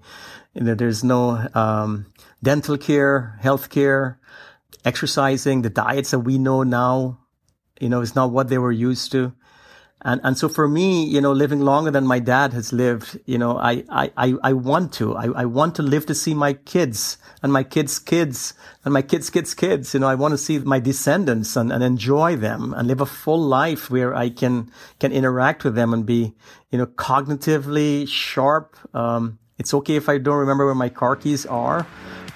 you 0.54 0.62
know, 0.62 0.74
there's 0.74 1.04
no, 1.04 1.46
um, 1.54 2.06
dental 2.42 2.78
care, 2.78 3.36
health 3.40 3.68
care, 3.68 4.18
exercising, 4.84 5.62
the 5.62 5.70
diets 5.70 6.12
that 6.12 6.20
we 6.20 6.38
know 6.38 6.62
now, 6.62 7.18
you 7.80 7.88
know, 7.88 8.00
is 8.00 8.14
not 8.14 8.30
what 8.30 8.48
they 8.48 8.58
were 8.58 8.72
used 8.72 9.12
to. 9.12 9.32
And, 10.02 10.20
and 10.22 10.38
so 10.38 10.48
for 10.48 10.68
me, 10.68 11.04
you 11.04 11.20
know, 11.20 11.32
living 11.32 11.60
longer 11.60 11.90
than 11.90 12.06
my 12.06 12.20
dad 12.20 12.52
has 12.52 12.72
lived, 12.72 13.18
you 13.26 13.36
know, 13.36 13.58
I, 13.58 13.84
I, 13.90 14.34
I, 14.42 14.52
want 14.52 14.92
to, 14.94 15.16
I, 15.16 15.42
I 15.42 15.44
want 15.44 15.74
to 15.76 15.82
live 15.82 16.06
to 16.06 16.14
see 16.14 16.34
my 16.34 16.52
kids 16.52 17.18
and 17.42 17.52
my 17.52 17.64
kids' 17.64 17.98
kids 17.98 18.54
and 18.84 18.94
my 18.94 19.02
kids' 19.02 19.28
kids' 19.28 19.54
kids. 19.54 19.94
You 19.94 20.00
know, 20.00 20.08
I 20.08 20.14
want 20.14 20.32
to 20.32 20.38
see 20.38 20.60
my 20.60 20.78
descendants 20.78 21.56
and, 21.56 21.72
and 21.72 21.82
enjoy 21.82 22.36
them 22.36 22.74
and 22.74 22.86
live 22.86 23.00
a 23.00 23.06
full 23.06 23.40
life 23.40 23.90
where 23.90 24.14
I 24.14 24.30
can, 24.30 24.70
can 25.00 25.10
interact 25.10 25.64
with 25.64 25.74
them 25.74 25.92
and 25.92 26.06
be, 26.06 26.32
you 26.70 26.78
know, 26.78 26.86
cognitively 26.86 28.06
sharp. 28.06 28.76
Um, 28.94 29.40
it's 29.58 29.74
okay 29.74 29.96
if 29.96 30.08
I 30.08 30.18
don't 30.18 30.38
remember 30.38 30.64
where 30.66 30.76
my 30.76 30.90
car 30.90 31.16
keys 31.16 31.44
are 31.44 31.86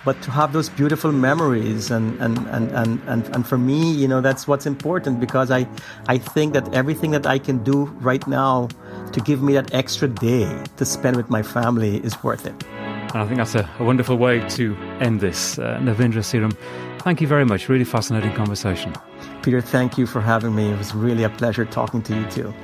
but 0.05 0.20
to 0.22 0.30
have 0.30 0.53
those 0.53 0.68
beautiful 0.68 1.12
memories 1.12 1.90
and, 1.90 2.20
and, 2.20 2.38
and, 2.48 2.70
and, 2.72 3.00
and, 3.07 3.28
and 3.34 3.46
for 3.46 3.59
me, 3.59 3.92
you 3.92 4.09
know, 4.09 4.20
that's 4.20 4.48
what's 4.48 4.66
important 4.66 5.20
because 5.20 5.50
I, 5.50 5.66
I 6.09 6.18
think 6.18 6.55
that 6.55 6.72
everything 6.74 7.12
that 7.12 7.26
I 7.26 7.38
can 7.38 7.62
do 7.62 7.84
right 8.00 8.26
now 8.26 8.68
to 9.12 9.20
give 9.20 9.42
me 9.42 9.53
that 9.55 9.72
extra 9.74 10.09
day 10.09 10.62
to 10.76 10.84
spend 10.84 11.16
with 11.16 11.30
my 11.30 11.42
family 11.42 11.98
is 11.98 12.22
worth 12.22 12.46
it. 12.46 12.64
And 13.14 13.22
I 13.22 13.26
think 13.26 13.36
that's 13.36 13.55
a, 13.55 13.68
a 13.78 13.84
wonderful 13.84 14.16
way 14.16 14.40
to 14.50 14.74
end 15.00 15.20
this. 15.20 15.59
Uh, 15.59 15.78
Navindra 15.80 16.22
Seeram, 16.22 16.57
thank 17.00 17.20
you 17.20 17.26
very 17.26 17.44
much. 17.44 17.68
Really 17.68 17.84
fascinating 17.84 18.32
conversation. 18.32 18.94
Peter, 19.42 19.61
thank 19.61 19.98
you 19.98 20.07
for 20.07 20.20
having 20.20 20.55
me. 20.55 20.70
It 20.70 20.78
was 20.78 20.94
really 20.94 21.24
a 21.24 21.30
pleasure 21.30 21.64
talking 21.64 22.03
to 22.03 22.16
you 22.16 22.24
too. 22.30 22.55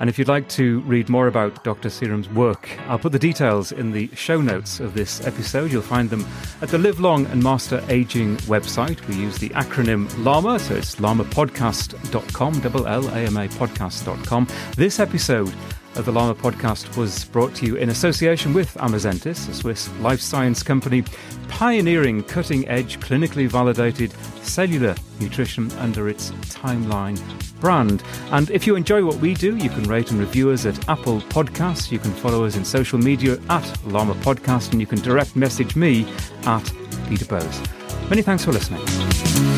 And 0.00 0.08
if 0.08 0.18
you'd 0.18 0.28
like 0.28 0.48
to 0.50 0.80
read 0.80 1.08
more 1.08 1.26
about 1.26 1.64
Dr. 1.64 1.88
Seeram's 1.88 2.28
work, 2.28 2.68
I'll 2.86 2.98
put 2.98 3.12
the 3.12 3.18
details 3.18 3.72
in 3.72 3.92
the 3.92 4.08
show 4.14 4.40
notes 4.40 4.80
of 4.80 4.94
this 4.94 5.26
episode. 5.26 5.72
You'll 5.72 5.82
find 5.82 6.08
them 6.08 6.26
at 6.62 6.68
the 6.68 6.78
Live 6.78 7.00
Long 7.00 7.26
and 7.26 7.42
Master 7.42 7.84
Aging 7.88 8.36
website. 8.38 9.06
We 9.08 9.16
use 9.16 9.38
the 9.38 9.50
acronym 9.50 10.08
LLAMA, 10.10 10.60
so 10.60 10.74
it's 10.74 10.96
llamapodcast.com, 10.96 12.60
double 12.60 12.86
L-A-M-A 12.86 13.48
podcast.com. 13.48 14.46
This 14.76 15.00
episode 15.00 15.54
of 15.96 16.04
the 16.04 16.12
LLAMA 16.12 16.34
podcast 16.36 16.96
was 16.96 17.24
brought 17.26 17.54
to 17.56 17.66
you 17.66 17.76
in 17.76 17.90
association 17.90 18.54
with 18.54 18.74
Amazentis, 18.74 19.48
a 19.48 19.54
Swiss 19.54 19.90
life 19.98 20.20
science 20.20 20.62
company 20.62 21.04
pioneering 21.48 22.22
cutting 22.22 22.68
edge, 22.68 23.00
clinically 23.00 23.48
validated 23.48 24.12
cellular 24.42 24.94
nutrition 25.20 25.70
under 25.72 26.08
its 26.08 26.30
Timeline 26.52 27.18
brand. 27.60 28.02
And 28.30 28.50
if 28.50 28.66
you 28.66 28.76
enjoy 28.76 29.04
what 29.04 29.16
we 29.16 29.34
do, 29.34 29.56
you 29.56 29.70
can 29.70 29.84
rate 29.84 30.10
and 30.10 30.20
review 30.20 30.50
us 30.50 30.66
at 30.66 30.88
Apple 30.88 31.20
Podcasts. 31.22 31.90
You 31.90 31.98
can 31.98 32.12
follow 32.12 32.44
us 32.44 32.56
in 32.56 32.64
social 32.64 32.98
media 32.98 33.34
at 33.50 33.64
LLAMA 33.84 34.14
Podcast, 34.22 34.72
and 34.72 34.80
you 34.80 34.86
can 34.86 35.00
direct 35.00 35.36
message 35.36 35.76
me 35.76 36.06
at 36.44 36.72
Peter 37.08 37.24
Bowes. 37.24 37.60
Many 38.08 38.22
thanks 38.22 38.44
for 38.44 38.52
listening. 38.52 39.57